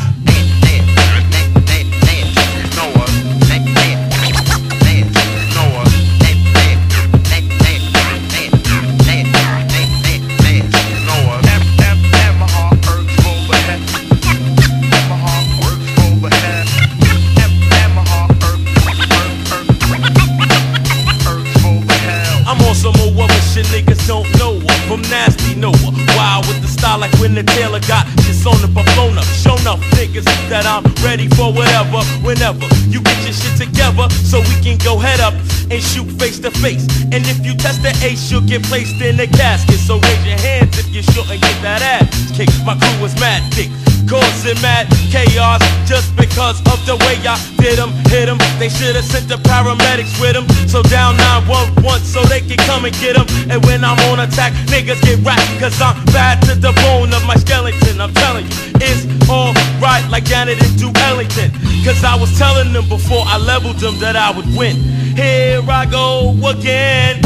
Got 27.88 28.08
on 28.46 28.74
blown 28.74 29.18
up. 29.18 29.26
Shown 29.26 29.66
up 29.68 29.80
niggas 29.96 30.26
that 30.50 30.66
I'm 30.66 30.84
ready 31.04 31.28
for 31.30 31.54
whatever, 31.54 32.04
whenever. 32.22 32.68
You 32.88 33.02
get 33.02 33.18
your 33.24 33.34
shit 33.34 33.56
together 33.58 34.10
so 34.10 34.40
we 34.40 34.56
can 34.62 34.78
go 34.84 34.98
head 34.98 35.20
up 35.20 35.34
and 35.72 35.82
shoot 35.82 36.08
face 36.20 36.40
to 36.40 36.52
face. 36.52 36.86
And 37.12 37.24
if 37.26 37.46
you 37.46 37.56
test 37.56 37.82
the 37.82 37.96
ace, 38.04 38.32
you'll 38.32 38.42
get 38.42 38.64
placed 38.64 39.02
in 39.02 39.20
a 39.20 39.28
casket. 39.28 39.80
So 39.80 40.00
raise 40.00 40.26
your 40.26 40.40
hands 40.40 40.78
if 40.78 40.88
you 40.94 41.02
shouldn't 41.04 41.42
get 41.42 41.58
that 41.62 41.82
ass 41.82 42.32
kicked. 42.36 42.54
My 42.66 42.76
crew 42.78 43.02
was 43.02 43.16
mad 43.20 43.42
dick. 43.54 43.70
Causing 44.08 44.60
mad 44.62 44.88
chaos 45.12 45.62
just 45.86 46.16
because 46.16 46.60
of 46.68 46.80
the 46.86 46.96
way 47.06 47.16
I 47.24 47.40
did 47.58 47.78
them, 47.78 47.92
hit 48.12 48.28
them. 48.28 48.38
They 48.60 48.70
should 48.70 48.96
have 48.96 49.06
sent 49.06 49.28
the 49.28 49.36
paramedics 49.36 50.20
with 50.20 50.34
them. 50.34 50.48
So 50.68 50.82
down 50.84 51.18
911 51.18 52.04
so 52.04 52.24
they 52.26 52.42
can 52.42 52.58
come 52.66 52.86
and 52.86 52.96
get 53.00 53.16
them. 53.16 53.28
And 53.50 53.64
when 53.66 53.84
I'm 53.84 54.00
on 54.12 54.20
attack, 54.20 54.54
niggas 54.68 55.02
get 55.02 55.20
whacked 55.24 55.48
cause 55.60 55.80
I'm 55.82 55.96
bad 56.12 56.42
to 56.48 56.56
the 56.56 56.74
bone 56.84 57.14
of 57.14 57.24
my 57.26 57.36
skeleton. 57.36 58.02
I'm 58.02 58.14
telling 58.14 58.46
you, 58.46 58.52
it's 58.82 59.08
alright 59.30 60.06
like 60.10 60.26
Janet 60.26 60.62
and 60.62 60.78
Duke 60.78 60.98
Ellington. 60.98 61.52
Cause 61.86 62.04
I 62.04 62.16
was 62.16 62.32
telling 62.38 62.74
them 62.74 62.88
before 62.90 63.24
I 63.26 63.38
leveled 63.38 63.78
them 63.78 64.00
that 64.00 64.16
I 64.16 64.32
would 64.36 64.48
win. 64.58 64.76
Here 65.16 65.62
I 65.68 65.86
go 65.86 66.36
again. 66.48 67.22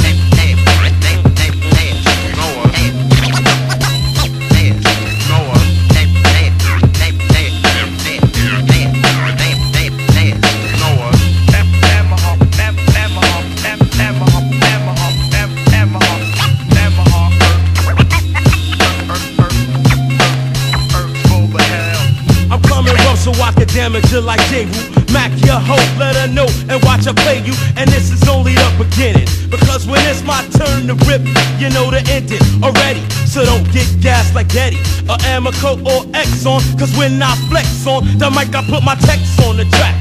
Like. 24.21 24.41
Wu. 24.51 24.97
Mac 25.13 25.31
your 25.45 25.59
hoe, 25.59 25.79
let 25.97 26.15
her 26.15 26.27
know 26.27 26.47
and 26.69 26.83
watch 26.83 27.05
her 27.05 27.13
play 27.13 27.39
you. 27.43 27.53
And 27.75 27.89
this 27.89 28.11
is 28.11 28.27
only 28.27 28.53
the 28.53 28.69
beginning. 28.77 29.27
Because 29.49 29.87
when 29.87 30.01
it's 30.07 30.23
my 30.23 30.43
turn 30.51 30.87
to 30.87 30.95
rip, 31.07 31.23
you 31.59 31.69
know 31.69 31.89
the 31.91 32.03
ending 32.11 32.43
already. 32.63 33.01
So 33.25 33.45
don't 33.45 33.63
get 33.71 33.87
gas 34.01 34.33
like 34.35 34.53
Eddie 34.55 34.79
or 35.07 35.17
Amoco 35.31 35.79
or 35.85 36.03
Exxon. 36.11 36.61
Cause 36.79 36.95
when 36.97 37.21
I 37.21 37.35
flex 37.49 37.85
on 37.87 38.03
the 38.17 38.29
mic, 38.31 38.53
I 38.55 38.63
put 38.67 38.83
my 38.83 38.95
text 38.95 39.39
on 39.41 39.57
the 39.57 39.65
track. 39.77 39.95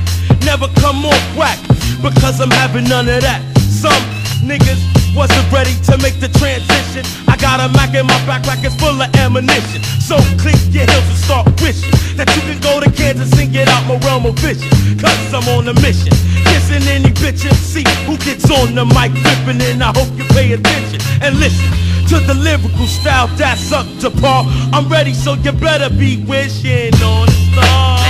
Never 0.44 0.68
come 0.80 1.04
off 1.04 1.36
whack 1.36 1.58
because 2.02 2.40
I'm 2.40 2.50
having 2.50 2.84
none 2.84 3.08
of 3.08 3.22
that. 3.22 3.42
Some 3.68 4.02
niggas 4.42 4.80
wasn't 5.14 5.50
ready 5.52 5.74
to 5.86 5.98
make 5.98 6.18
the 6.20 6.28
transition. 6.38 7.25
I 7.36 7.38
got 7.38 7.60
a 7.60 7.68
Mac 7.68 7.92
in 7.92 8.06
my 8.06 8.16
backpack, 8.24 8.64
it's 8.64 8.74
full 8.76 8.96
of 8.96 9.14
ammunition. 9.16 9.82
So 10.00 10.16
click 10.40 10.56
your 10.72 10.88
heels 10.88 11.04
and 11.04 11.20
start 11.20 11.44
wishing 11.60 11.92
that 12.16 12.32
you 12.32 12.40
can 12.48 12.58
go 12.64 12.80
to 12.80 12.90
Kansas 12.90 13.28
and 13.38 13.52
get 13.52 13.68
out 13.68 13.84
my 13.84 13.98
realm 14.08 14.24
of 14.24 14.38
vision. 14.38 14.72
Cause 14.96 15.34
I'm 15.34 15.44
on 15.52 15.68
a 15.68 15.74
mission. 15.84 16.16
Kissing 16.48 16.88
any 16.88 17.12
bitch 17.12 17.44
and 17.44 17.56
see 17.56 17.84
who 18.08 18.16
gets 18.24 18.48
on 18.48 18.74
the 18.74 18.86
mic 18.86 19.12
ripping 19.20 19.60
and 19.60 19.84
I 19.84 19.92
hope 19.92 20.08
you 20.16 20.24
pay 20.32 20.52
attention 20.52 21.00
and 21.20 21.36
listen. 21.36 21.68
To 22.08 22.24
the 22.24 22.32
lyrical 22.32 22.86
style 22.86 23.28
that's 23.36 23.70
up 23.70 23.84
to 24.00 24.10
par. 24.10 24.44
I'm 24.72 24.88
ready, 24.88 25.12
so 25.12 25.34
you 25.34 25.52
better 25.52 25.90
be 25.90 26.24
wishing 26.24 26.94
on 27.04 27.28
a 27.28 27.52
star. 27.52 28.05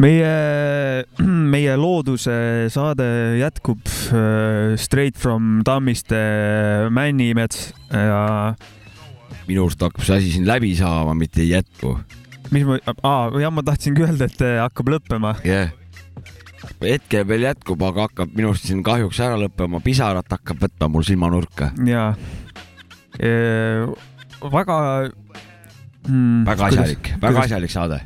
Meie, 0.00 1.04
meie 1.54 1.76
looduse 1.78 2.68
saade 2.72 3.06
jätkub 3.40 3.82
äh, 3.86 4.76
Straight 4.80 5.18
from 5.20 5.60
Tammiste 5.66 6.20
Männimets 6.94 7.70
ja 7.92 8.54
minu 9.48 9.66
arust 9.66 9.82
hakkab 9.82 10.06
see 10.06 10.16
asi 10.20 10.32
siin 10.36 10.48
läbi 10.48 10.72
saama, 10.78 11.14
mitte 11.18 11.42
ei 11.44 11.52
jätku. 11.54 11.98
mis 12.54 12.64
ma, 12.66 12.78
aa, 13.02 13.30
jah, 13.42 13.52
ma 13.54 13.64
tahtsingi 13.66 14.06
öelda, 14.06 14.30
et 14.30 14.44
äh, 14.46 14.58
hakkab 14.62 14.92
lõppema. 14.96 15.34
jah. 15.46 15.72
hetkel 16.80 17.26
veel 17.28 17.48
jätkub, 17.48 17.82
aga 17.90 18.08
hakkab 18.08 18.36
minu 18.36 18.52
arust 18.52 18.68
siin 18.70 18.84
kahjuks 18.86 19.20
ära 19.24 19.38
lõppema, 19.40 19.82
pisarat 19.84 20.38
hakkab 20.38 20.64
võtma 20.66 20.90
mul 20.92 21.06
silmanurka. 21.06 21.72
ja 21.88 22.12
väga 24.40 24.76
mm,. 26.08 26.44
väga 26.48 26.70
asjalik, 26.70 27.14
väga 27.20 27.46
asjalik 27.46 27.74
saade. 27.74 28.02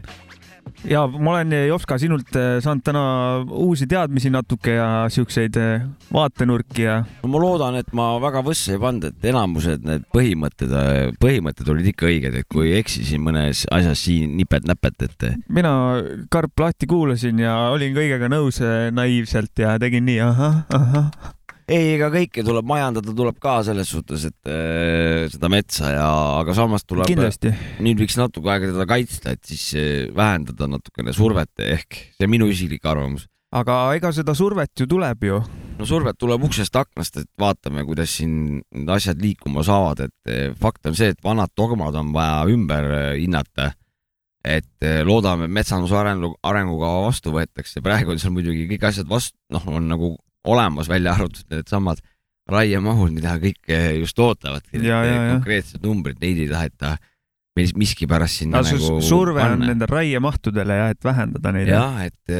Ja 0.88 1.04
ma 1.08 1.36
olen 1.36 1.54
Jopska 1.68 1.98
sinult 2.00 2.34
äh, 2.38 2.58
saanud 2.64 2.84
täna 2.86 3.04
uusi 3.44 3.86
teadmisi 3.90 4.32
natuke 4.32 4.76
ja 4.76 4.88
siukseid 5.12 5.58
äh, 5.60 5.86
vaatenurki 6.12 6.86
ja 6.86 6.98
no 7.22 7.30
ma 7.32 7.42
loodan, 7.42 7.78
et 7.80 7.92
ma 7.96 8.14
väga 8.22 8.42
võssa 8.46 8.74
ei 8.74 8.82
pannud, 8.82 9.08
et 9.10 9.28
enamused 9.30 9.86
need 9.86 10.06
põhimõtted, 10.14 10.74
põhimõtted 11.22 11.70
olid 11.74 11.92
ikka 11.92 12.08
õiged, 12.10 12.40
et 12.40 12.50
kui 12.50 12.74
eksisin 12.78 13.22
mõnes 13.24 13.64
asjas 13.74 14.04
siin 14.08 14.36
nipet-näpet, 14.38 15.06
et 15.08 15.28
mina 15.48 15.74
karp 16.32 16.66
lahti 16.66 16.88
kuulasin 16.90 17.40
ja 17.44 17.56
olin 17.74 17.96
kõigega 17.96 18.28
nõus 18.32 18.60
naiivselt 18.94 19.64
ja 19.64 19.78
tegin 19.82 20.06
nii 20.08 20.20
ahah, 20.24 20.62
ahah. 20.74 21.34
ei, 21.70 21.94
ega 21.94 22.10
kõike 22.12 22.44
tuleb 22.44 22.66
majandada, 22.68 23.12
tuleb 23.16 23.38
ka 23.42 23.58
selles 23.66 23.90
suhtes, 23.92 24.26
et 24.28 24.50
äh, 24.50 25.26
seda 25.32 25.50
metsa 25.52 25.92
ja, 25.94 26.08
aga 26.40 26.56
samas 26.56 26.84
tuleb 26.88 27.08
nüüd 27.08 28.00
võiks 28.02 28.18
natuke 28.20 28.52
aega 28.52 28.72
teda 28.72 28.88
kaitsta, 28.88 29.34
et 29.34 29.44
siis 29.48 29.68
äh, 29.78 29.92
vähendada 30.14 30.68
natukene 30.70 31.14
survet 31.16 31.64
ehk 31.64 32.00
see 32.18 32.30
minu 32.30 32.48
isiklik 32.52 32.84
arvamus. 32.88 33.28
aga 33.54 33.78
ega 33.96 34.12
seda 34.12 34.34
survet 34.36 34.72
ju 34.76 34.88
tuleb 34.90 35.24
ju. 35.24 35.38
no 35.78 35.88
survet 35.88 36.18
tuleb 36.20 36.44
uksest 36.48 36.76
aknast, 36.76 37.16
et 37.22 37.30
vaatame, 37.40 37.86
kuidas 37.88 38.12
siin 38.18 38.60
need 38.60 38.92
asjad 38.92 39.22
liikuma 39.22 39.64
saavad, 39.64 40.04
et 40.08 40.34
eh, 40.34 40.50
fakt 40.60 40.84
on 40.90 40.98
see, 40.98 41.14
et 41.14 41.24
vanad 41.24 41.54
dogmad 41.56 41.96
on 41.96 42.12
vaja 42.12 42.44
ümber 42.52 42.90
eh, 42.90 43.08
hinnata. 43.22 43.72
et 44.44 44.84
eh, 44.84 45.00
loodame, 45.00 45.48
et 45.48 45.56
metsanduse 45.56 45.96
arengu, 45.96 46.34
arengukava 46.44 47.06
vastu 47.06 47.32
võetakse, 47.32 47.80
praegu 47.80 48.12
on 48.12 48.20
seal 48.20 48.36
muidugi 48.36 48.68
kõik 48.74 48.90
asjad 48.90 49.08
vastu, 49.08 49.38
noh, 49.56 49.64
on 49.72 49.88
nagu 49.88 50.14
olemas, 50.44 50.88
välja 50.90 51.14
arvatud 51.14 51.48
needsamad 51.52 52.02
raiemahud, 52.50 53.14
mida 53.16 53.38
kõik 53.40 53.72
eh, 53.72 53.94
just 54.02 54.18
ootavadki, 54.20 54.82
konkreetsed 55.32 55.84
numbrid, 55.84 56.20
neid 56.20 56.42
ei 56.44 56.48
taheta 56.50 56.96
mis- 57.56 57.74
miskipärast 57.78 58.42
sinna 58.42 58.60
no, 58.60 58.68
nagu 58.68 58.98
surve 59.04 59.40
on 59.40 59.54
panna. 59.54 59.70
nendel 59.72 59.90
raiemahtudele 59.90 60.80
ja 60.80 60.90
et 60.92 61.06
vähendada 61.06 61.54
neid. 61.56 61.70
jah, 61.72 62.02
et, 62.04 62.34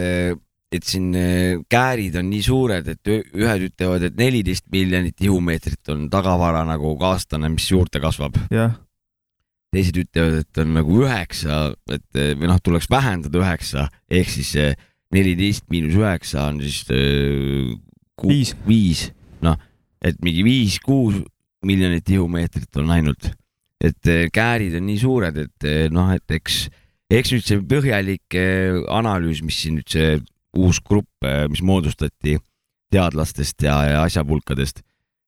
et 0.75 0.85
siin 0.85 1.11
eh, 1.17 1.61
käärid 1.71 2.19
on 2.21 2.29
nii 2.33 2.45
suured, 2.45 2.89
et 2.93 3.13
ühed 3.15 3.69
ütlevad, 3.71 4.09
et 4.11 4.19
neliteist 4.21 4.67
miljonit 4.75 5.17
tihumeetrit 5.17 5.95
on 5.95 6.09
tagavara 6.13 6.65
nagu 6.69 6.97
aastane, 7.01 7.49
mis 7.53 7.71
juurde 7.71 8.03
kasvab. 8.03 8.37
teised 9.75 9.97
ütlevad, 9.99 10.43
et 10.45 10.63
on 10.63 10.75
nagu 10.77 11.01
üheksa, 11.03 11.63
et 11.91 12.21
eh, 12.21 12.35
või 12.39 12.51
noh, 12.51 12.61
tuleks 12.63 12.91
vähendada 12.93 13.41
üheksa 13.41 13.89
ehk 14.11 14.31
siis 14.31 14.53
eh, 14.61 14.77
neliteist 15.15 15.67
miinus 15.73 15.97
üheksa 15.99 16.49
on 16.51 16.61
siis 16.63 16.85
eh, 16.95 17.73
Viis. 18.23 18.55
viis, 18.67 19.09
noh, 19.43 19.59
et 20.05 20.19
mingi 20.23 20.45
viis-kuus 20.47 21.19
miljonit 21.67 22.05
tihumeetrit 22.07 22.79
on 22.79 22.93
ainult, 22.95 23.31
et 23.83 24.11
eh, 24.11 24.29
käärid 24.33 24.77
on 24.79 24.87
nii 24.87 25.01
suured, 25.01 25.39
et 25.41 25.67
eh, 25.69 25.87
noh, 25.93 26.13
et 26.15 26.37
eks, 26.37 26.67
eks 27.11 27.35
nüüd 27.35 27.47
see 27.49 27.65
põhjalik 27.75 28.39
eh, 28.39 28.79
analüüs, 28.93 29.43
mis 29.47 29.59
siin 29.65 29.81
nüüd 29.81 29.91
see 29.91 30.19
uus 30.55 30.79
grupp, 30.87 31.11
mis 31.51 31.65
moodustati 31.67 32.37
teadlastest 32.95 33.65
ja, 33.67 33.81
ja 33.89 34.05
asjapulkadest, 34.05 34.85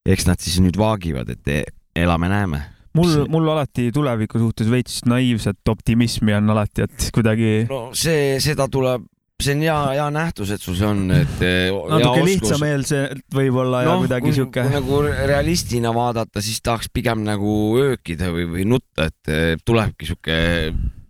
eks 0.06 0.28
nad 0.28 0.38
siis 0.38 0.60
nüüd 0.62 0.78
vaagivad, 0.78 1.32
et 1.34 1.72
elame-näeme 1.98 2.62
mul, 2.96 3.24
mul 3.32 3.50
alati 3.52 3.90
tuleviku 3.94 4.40
suhtes 4.40 4.70
veits 4.70 5.00
naiivset 5.08 5.68
optimismi 5.72 6.36
on 6.36 6.54
alati, 6.54 6.86
et 6.86 7.10
kuidagi 7.14 7.66
no 7.70 7.88
see, 7.96 8.36
seda 8.44 8.68
tuleb 8.72 9.04
see 9.42 9.52
on 9.52 9.62
hea, 9.66 9.76
hea 9.98 10.06
nähtus, 10.14 10.50
et 10.54 10.62
sul 10.64 10.76
see 10.78 10.88
on, 10.88 11.02
et 11.12 11.40
eh, 11.44 11.68
natuke 11.92 12.24
lihtsameelselt 12.24 13.24
võib-olla 13.36 13.82
ja 13.84 13.96
kuidagi 14.00 14.30
kui, 14.30 14.36
sihuke 14.38 14.64
kui 14.64 14.76
nagu 14.78 15.00
realistina 15.04 15.92
vaadata, 15.96 16.42
siis 16.44 16.62
tahaks 16.64 16.88
pigem 16.92 17.24
nagu 17.26 17.50
öökida 17.82 18.30
või, 18.32 18.46
või 18.54 18.68
nutta, 18.68 19.10
et 19.10 19.32
eh, 19.32 19.56
tulebki 19.64 20.08
sihuke 20.08 20.38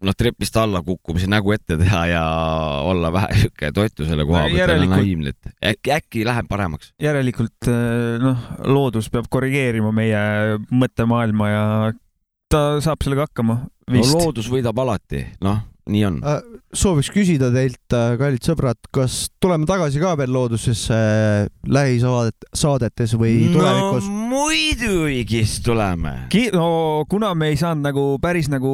noh, 0.07 0.17
trepist 0.19 0.59
alla 0.61 0.83
kukkumise 0.87 1.29
nägu 1.31 1.55
ette 1.55 1.79
teha 1.81 2.03
ja 2.11 2.25
olla 2.87 3.13
vähe 3.15 3.45
sihuke 3.45 3.71
toitu 3.77 4.09
selle 4.09 4.27
koha 4.29 4.47
pealt, 4.49 4.59
Järelikult- 4.59 4.97
naiivne, 4.97 5.35
et 5.37 5.71
äkki, 5.75 5.95
äkki 5.95 6.27
läheb 6.27 6.51
paremaks. 6.51 6.91
järelikult 7.03 7.71
eh, 7.71 8.19
noh, 8.23 8.51
loodus 8.67 9.11
peab 9.13 9.31
korrigeerima 9.31 9.95
meie 9.95 10.59
mõttemaailma 10.75 11.53
ja 11.53 11.65
ta 12.51 12.67
saab 12.83 13.07
sellega 13.07 13.27
hakkama 13.31 13.61
no 13.63 13.95
vist. 13.95 14.15
loodus 14.19 14.51
võidab 14.51 14.83
alati, 14.83 15.23
noh, 15.47 15.63
nii 15.87 16.03
on. 16.09 16.17
Äh, 16.27 16.41
sooviks 16.75 17.09
küsida 17.15 17.49
teilt, 17.55 17.95
kallid 18.19 18.43
sõbrad, 18.43 18.79
kas 18.95 19.29
tuleme 19.43 19.69
tagasi 19.69 20.01
ka 20.03 20.15
veel 20.19 20.33
loodusesse 20.35 20.97
äh, 20.97 21.47
lähisaadet, 21.71 22.47
saadetes 22.57 23.15
või 23.19 23.49
tulevikus? 23.55 24.09
no 24.11 24.27
muidugi 24.33 25.43
tuleme. 25.65 26.15
Ki- 26.33 26.51
no 26.55 27.05
kuna 27.11 27.33
me 27.39 27.53
ei 27.53 27.59
saanud 27.61 27.87
nagu 27.87 28.07
päris 28.23 28.51
nagu 28.53 28.73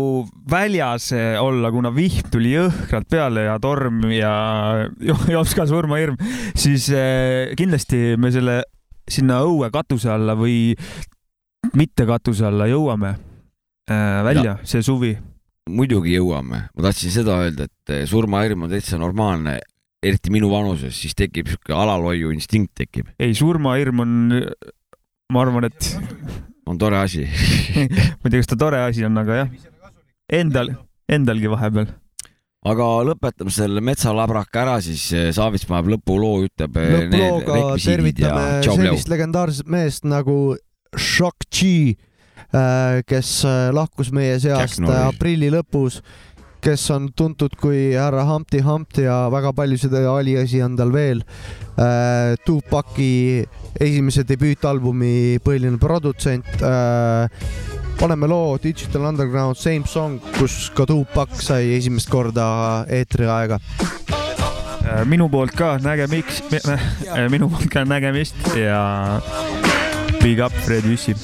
väljas 0.50 1.10
olla, 1.42 1.70
kuna 1.74 1.92
vihm 1.94 2.30
tuli 2.32 2.54
jõhkralt 2.56 3.08
peale 3.12 3.44
ja 3.48 3.58
torm 3.62 4.06
ja 4.12 4.32
jo- 5.10 5.20
jops 5.36 5.52
ka 5.58 5.66
surmahirm, 5.68 6.16
siis 6.56 6.88
kindlasti 7.58 8.14
me 8.20 8.32
selle 8.32 8.62
sinna 9.10 9.42
õue 9.44 9.68
katuse 9.74 10.08
alla 10.14 10.32
või 10.38 10.72
mitte 11.76 12.06
katuse 12.08 12.46
alla 12.48 12.66
jõuame 12.70 13.12
välja 14.24 14.56
see 14.64 14.82
suvi. 14.82 15.12
Muidugi 15.70 16.16
jõuame, 16.16 16.64
ma 16.74 16.84
tahtsin 16.86 17.12
seda 17.14 17.38
öelda, 17.44 17.68
et 17.68 17.94
eh, 17.94 18.04
surmahirm 18.08 18.66
on 18.66 18.72
täitsa 18.72 18.98
normaalne, 19.00 19.58
eriti 20.02 20.32
minu 20.34 20.50
vanuses, 20.50 20.96
siis 20.98 21.14
tekib 21.18 21.50
sihuke 21.50 21.74
alalhoiu 21.76 22.32
instinkt 22.34 22.74
tekib, 22.82 23.12
ei, 23.22 23.34
surmahirm 23.38 24.02
on, 24.02 24.14
ma 25.32 25.44
arvan, 25.44 25.68
et 25.70 25.92
on 26.66 26.78
tore 26.78 26.98
asi. 26.98 27.26
ma 28.18 28.26
ei 28.26 28.30
tea, 28.30 28.40
kas 28.40 28.50
ta 28.50 28.58
tore 28.58 28.82
asi 28.82 29.06
on, 29.06 29.18
aga 29.22 29.42
jah, 29.42 29.52
endal, 30.42 30.74
endalgi 31.10 31.50
vahepeal. 31.52 31.92
aga 32.72 32.88
lõpetame 33.06 33.54
selle 33.54 33.82
metsalabraka 33.84 34.64
ära, 34.64 34.76
siis 34.82 35.06
eh, 35.14 35.30
Saavits 35.34 35.66
paneb 35.70 35.94
lõpuloo, 35.94 36.42
ütleb. 36.48 36.78
eh, 36.82 37.06
lõpulooga 37.06 37.76
tervitame 37.82 38.62
sellist 38.66 39.10
legendaarset 39.10 39.70
meest 39.70 40.06
nagu 40.10 40.56
Shock 40.98 41.46
G, 41.54 41.94
kes 43.08 43.30
äh, 43.48 43.70
lahkus 43.72 44.12
meie 44.12 44.36
seast 44.40 44.82
äh, 44.84 44.98
aprilli 45.06 45.48
lõpus, 45.52 46.02
kes 46.62 46.84
on 46.94 47.08
tuntud 47.16 47.56
kui 47.58 47.94
härra 47.96 48.26
Humpty 48.28 48.60
Humpty 48.62 49.06
ja 49.06 49.24
väga 49.32 49.54
paljusid 49.56 49.94
aliasi 49.98 50.62
on 50.62 50.76
tal 50.78 50.92
veel. 50.94 51.24
Tupaci 52.46 53.42
esimese 53.80 54.22
debüütalbumi 54.28 55.40
põhiline 55.42 55.80
produtsent. 55.80 56.46
paneme 57.98 58.28
loo 58.28 58.58
Digital 58.62 59.08
Underground 59.10 59.56
Same 59.56 59.86
Song, 59.86 60.20
kus 60.38 60.70
ka 60.74 60.86
Tupac 60.86 61.34
sai 61.42 61.74
esimest 61.78 62.10
korda 62.10 62.84
eetriaega. 62.86 63.58
Äh, 64.82 65.04
minu 65.06 65.28
poolt 65.30 65.54
ka 65.54 65.76
nägemiks, 65.78 66.42
minu 67.30 67.48
poolt 67.52 67.70
ka 67.70 67.84
nägemist 67.86 68.34
ja 68.58 69.20
big 70.22 70.42
up 70.42 70.52
Fred 70.66 70.84
Jüssi. 70.84 71.14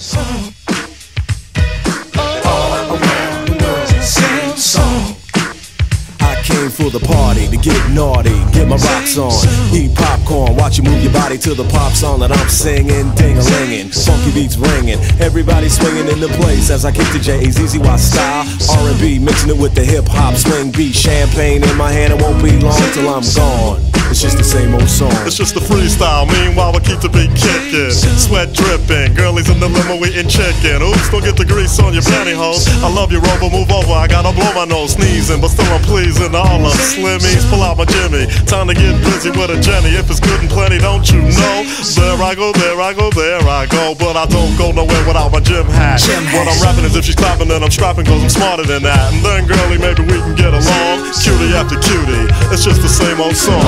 I 6.69 6.71
for 6.71 6.91
the 6.91 7.01
party 7.01 7.49
to 7.49 7.57
get 7.57 7.81
naughty, 7.93 8.37
get 8.53 8.69
my 8.69 8.77
rocks 8.77 9.17
on, 9.17 9.33
eat 9.73 9.95
popcorn, 9.95 10.55
watch 10.57 10.77
you 10.77 10.85
move 10.85 11.03
your 11.03 11.13
body 11.13 11.39
to 11.39 11.55
the 11.55 11.65
pop 11.65 11.93
song 11.93 12.21
that 12.21 12.31
I'm 12.31 12.49
singing, 12.49 13.09
ding 13.15 13.39
a 13.39 13.43
linging, 13.57 13.89
funky 13.89 14.33
beats 14.33 14.57
ringing, 14.57 14.99
everybody 15.19 15.71
swinging 15.71 16.09
in 16.09 16.21
the 16.21 16.29
place 16.37 16.69
as 16.69 16.85
I 16.85 16.93
kick 16.93 17.09
the 17.13 17.21
J-A-Z-Z-Y 17.21 17.97
style, 17.97 18.45
R&B 18.85 19.19
mixing 19.19 19.49
it 19.49 19.57
with 19.57 19.75
the 19.75 19.85
hip 19.85 20.05
hop 20.09 20.37
swing 20.37 20.71
beat, 20.71 20.95
champagne 20.95 21.65
in 21.65 21.77
my 21.77 21.91
hand, 21.91 22.13
it 22.13 22.21
won't 22.21 22.43
be 22.45 22.53
long 22.61 22.77
till 22.93 23.09
I'm 23.09 23.25
gone. 23.35 23.81
It's 24.09 24.25
just 24.25 24.41
the 24.41 24.45
same 24.45 24.73
old 24.73 24.89
song. 24.89 25.13
It's 25.29 25.37
just 25.37 25.55
a 25.57 25.61
freestyle. 25.61 26.25
Meanwhile, 26.25 26.73
we 26.73 26.81
keep 26.81 27.05
the 27.05 27.13
beat 27.13 27.29
kicking. 27.37 27.93
Sweat 27.93 28.57
dripping. 28.57 29.13
Girlies 29.13 29.53
in 29.53 29.61
the 29.61 29.69
limo 29.69 30.01
eating 30.01 30.33
chicken. 30.33 30.81
Oops, 30.81 31.13
don't 31.13 31.21
get 31.21 31.37
the 31.37 31.45
grease 31.45 31.77
on 31.77 31.93
your 31.93 32.01
pantyhose. 32.01 32.65
I 32.81 32.89
love 32.89 33.13
you, 33.13 33.21
Rover. 33.21 33.53
Move 33.53 33.69
over. 33.69 33.93
I 33.93 34.09
gotta 34.09 34.33
blow 34.33 34.49
my 34.57 34.65
nose, 34.65 34.97
sneezing, 34.97 35.45
but 35.45 35.53
still 35.53 35.69
I'm 35.69 35.85
pleasing 35.85 36.35
all 36.35 36.58
Slimmies. 36.67 37.49
Pull 37.51 37.63
out 37.63 37.77
my 37.79 37.85
Jimmy. 37.85 38.27
Time 38.47 38.69
to 38.69 38.75
get 38.75 38.99
busy 39.05 39.31
with 39.31 39.51
a 39.51 39.61
Jenny. 39.61 39.95
If 39.95 40.11
it's 40.11 40.21
good 40.21 40.41
and 40.41 40.51
plenty, 40.51 40.79
don't 40.79 41.07
you 41.11 41.23
know? 41.23 41.57
There 41.95 42.19
I 42.23 42.35
go, 42.35 42.53
there 42.53 42.81
I 42.81 42.93
go, 42.95 43.11
there 43.11 43.43
I 43.47 43.67
go. 43.67 43.95
But 43.95 44.17
I 44.17 44.27
don't 44.27 44.57
go 44.57 44.73
nowhere 44.73 45.05
without 45.07 45.33
my 45.33 45.41
gym 45.41 45.67
hat. 45.67 46.01
What 46.35 46.49
I'm 46.49 46.61
rapping 46.63 46.85
is 46.85 46.97
if 46.97 47.05
she's 47.05 47.15
clapping, 47.15 47.49
then 47.49 47.63
I'm 47.63 47.71
strapping, 47.71 48.05
cause 48.05 48.23
I'm 48.23 48.31
smarter 48.31 48.65
than 48.65 48.83
that. 48.83 49.13
And 49.13 49.25
then, 49.25 49.47
girlie, 49.47 49.79
maybe 49.79 50.03
we 50.03 50.19
can 50.19 50.35
get 50.35 50.53
along. 50.55 51.13
Cutie 51.21 51.55
after 51.55 51.79
cutie. 51.79 52.27
It's 52.53 52.65
just 52.65 52.83
the 52.83 52.89
same 52.89 53.21
old 53.21 53.37
song. 53.37 53.63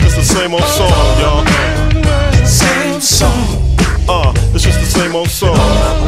It's 0.00 0.16
the 0.16 0.24
same 0.24 0.54
old 0.54 0.64
song, 0.64 0.90
y'all. 1.20 1.44
Same 2.46 3.00
song. 3.00 3.58
Uh, 4.08 4.32
it's 4.54 4.64
just 4.64 4.80
the 4.80 4.86
same 4.86 5.14
old 5.14 5.28
song. 5.28 6.01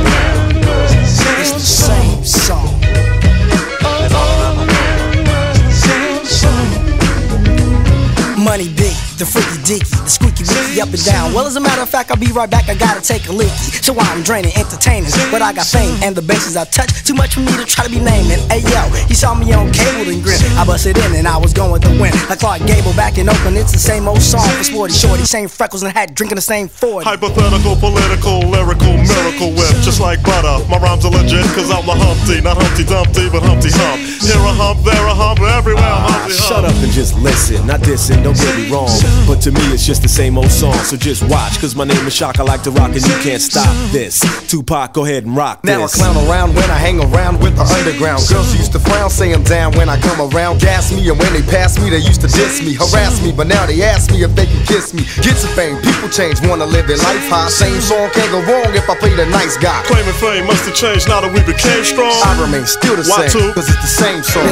Money 8.45 8.69
big, 8.69 8.95
the 9.19 9.27
freaky 9.27 9.59
dicky, 9.63 9.87
the 10.03 10.11
squeaky 10.11 10.43
wicky 10.45 10.81
up 10.81 10.91
and 10.91 11.05
down. 11.05 11.33
Well, 11.33 11.47
as 11.47 11.57
a 11.57 11.61
matter 11.61 11.83
of 11.83 11.89
fact, 11.89 12.11
I'll 12.11 12.17
be 12.19 12.31
right 12.33 12.51
back. 12.51 12.69
I 12.69 12.75
gotta 12.75 13.01
take 13.01 13.27
a 13.29 13.33
leaky. 13.33 13.55
So 13.83 13.95
I'm 13.99 14.23
draining 14.23 14.53
entertainers, 14.57 15.15
but 15.31 15.43
I 15.43 15.53
got 15.53 15.67
fame 15.67 15.95
and 16.03 16.17
the 16.17 16.23
bases 16.23 16.57
I 16.57 16.65
touch. 16.65 16.91
Too 17.05 17.15
much 17.15 17.35
for 17.35 17.41
me 17.41 17.53
to 17.57 17.65
try 17.65 17.85
to 17.85 17.91
be 17.91 18.01
naming. 18.01 18.41
Hey 18.51 18.61
yo, 18.67 18.83
he 19.07 19.15
saw 19.15 19.35
me 19.35 19.53
on 19.53 19.71
cable 19.73 20.11
and 20.11 20.23
grin. 20.23 20.39
I 20.59 20.65
busted 20.67 20.99
in 20.99 21.15
and 21.15 21.29
I 21.29 21.37
was 21.39 21.53
going 21.53 21.81
to 21.83 21.91
win. 22.01 22.13
Like 22.29 22.41
Clark 22.41 22.67
Gable 22.67 22.93
back 22.95 23.19
in 23.19 23.29
Oakland, 23.29 23.57
it's 23.57 23.73
the 23.73 23.79
same 23.79 24.09
old 24.09 24.23
song 24.23 24.47
for 24.59 24.65
Sporty 24.65 24.95
Shorty. 24.95 25.25
Same 25.25 25.49
freckles 25.49 25.83
and 25.83 25.93
hat, 25.93 26.15
drinking 26.15 26.37
the 26.37 26.43
same 26.47 26.69
40. 26.69 27.05
Hypothetical, 27.05 27.77
political, 27.77 28.41
lyrical, 28.51 28.95
miracle 28.99 29.51
whip, 29.55 29.75
just 29.87 30.01
like 30.01 30.23
butter. 30.23 30.65
My 30.69 30.79
rhymes 30.79 31.05
are 31.05 31.11
legit, 31.15 31.45
cause 31.55 31.71
I'm 31.71 31.87
the 31.87 31.95
Humpty, 31.95 32.41
not 32.41 32.57
Humpty 32.59 32.85
Dumpty, 32.85 33.29
but 33.31 33.43
Humpty 33.43 33.71
Hump. 33.71 34.01
Here 34.25 34.35
a 34.41 34.53
hump, 34.55 34.83
there 34.83 35.07
a 35.07 35.15
hump, 35.15 35.41
everywhere 35.41 35.83
I'm 35.85 36.03
Ah, 36.05 36.11
Humpty 36.25 36.35
shut 36.35 36.65
up 36.65 36.75
and 36.83 36.93
just 36.93 37.15
listen. 37.21 37.67
Not 37.67 37.81
dissing, 37.81 38.23
don't 38.25 38.37
get 38.37 38.57
me 38.57 38.71
wrong. 38.71 38.89
But 39.27 39.41
to 39.43 39.51
me, 39.53 39.61
it's 39.73 39.87
just 39.87 40.03
the 40.03 40.09
same 40.09 40.37
old 40.39 40.51
song. 40.51 40.75
So 40.85 40.97
just 40.97 41.23
watch, 41.29 41.59
cause 41.61 41.75
my 41.75 41.85
name 41.85 42.07
is 42.07 42.15
Shock. 42.15 42.39
I 42.39 42.43
like 42.43 42.63
to 42.65 42.71
rock, 42.71 42.93
and 42.93 43.03
you 43.05 43.17
can't 43.25 43.41
stop 43.41 43.69
this. 43.91 44.21
Tupac, 44.51 44.93
go 44.93 45.05
ahead 45.05 45.25
and 45.25 45.37
rock 45.37 45.65
Now 45.65 45.79
I 45.81 45.83
this. 45.89 45.97
clown 45.97 46.17
around 46.29 46.55
when 46.55 46.69
I 46.71 46.79
hang 46.79 47.01
around 47.01 47.41
with 47.41 47.57
the 47.57 47.65
underground. 47.65 48.23
Girls 48.29 48.55
used 48.55 48.73
to 48.73 48.79
frown, 48.79 49.11
say 49.11 49.33
I'm 49.33 49.43
down 49.45 49.73
when 49.77 49.89
I 49.89 49.99
come 50.01 50.21
around. 50.21 50.61
Gas 50.61 50.93
me, 50.93 51.09
and 51.09 51.19
when 51.19 51.33
they 51.33 51.43
pass 51.43 51.79
me, 51.81 51.91
they 51.91 51.99
used 52.05 52.21
to 52.23 52.29
diss 52.29 52.63
me, 52.63 52.75
harass 52.75 53.23
me. 53.23 53.33
But 53.33 53.47
now 53.49 53.67
they 53.67 53.83
ask 53.83 54.11
me 54.11 54.23
if 54.23 54.35
they 54.35 54.47
can 54.47 54.65
kiss 54.67 54.93
me. 54.95 55.03
Get 55.23 55.37
some 55.37 55.51
fame, 55.57 55.81
people 55.83 56.09
change, 56.09 56.41
wanna 56.47 56.67
live 56.67 56.87
their 56.87 56.99
life 56.99 57.25
high. 57.29 57.49
Same 57.49 57.81
song 57.81 58.11
can't 58.13 58.31
go 58.31 58.41
wrong 58.45 58.75
if 58.75 58.89
I 58.89 58.95
play 58.97 59.15
the 59.15 59.27
nice 59.27 59.57
guy. 59.57 59.83
Claiming 59.87 60.15
fame 60.21 60.47
must 60.47 60.65
have 60.67 60.75
changed 60.75 61.09
now 61.09 61.21
that 61.21 61.33
we 61.33 61.41
became 61.45 61.83
strong. 61.85 62.13
I 62.25 62.37
remain 62.41 62.67
still 62.67 62.97
the 62.97 63.05
Why 63.09 63.27
same, 63.27 63.41
two? 63.41 63.53
cause 63.55 63.69
it's 63.69 63.81
the 63.81 63.89
same 63.89 64.23
song. 64.23 64.45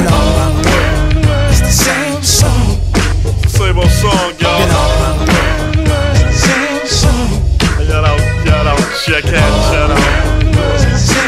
It's 1.49 1.61
the 1.61 1.71
same 1.71 2.23
song. 2.23 2.72
Same 3.53 3.77
old 3.77 3.87
song, 3.91 4.33
y'all. 4.39 4.67
Shout 7.85 8.03
out, 8.03 8.19
shout 8.43 8.65
out, 8.65 8.79
check 9.05 9.23
shout 9.25 9.91
out. 9.91 9.99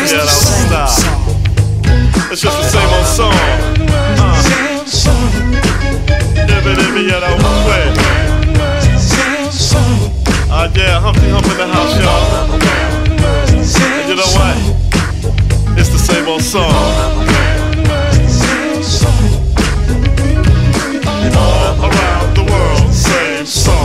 Shout 0.08 0.22
out, 0.22 0.30
stop. 0.30 0.90
It's 2.32 2.42
just 2.42 2.58
the 2.58 2.64
same 2.64 2.90
old 2.90 3.06
song. 3.06 3.34
Uh. 4.18 4.42
Dibby 6.48 6.74
dibby, 6.74 7.02
you 7.04 7.20
know, 7.22 7.38
quick. 7.64 7.94
Uh, 10.50 10.68
yeah, 10.76 11.00
Humpty 11.00 11.30
Hump 11.30 11.46
in 11.46 11.58
the 11.58 11.68
house, 11.68 11.96
y'all. 12.02 12.26
And 14.00 14.10
you 14.10 14.16
know 14.16 14.32
what? 14.34 14.58
It's 15.78 15.90
the 15.90 16.00
same 16.00 16.28
old 16.28 16.42
song. 16.42 17.25
song. 23.46 23.85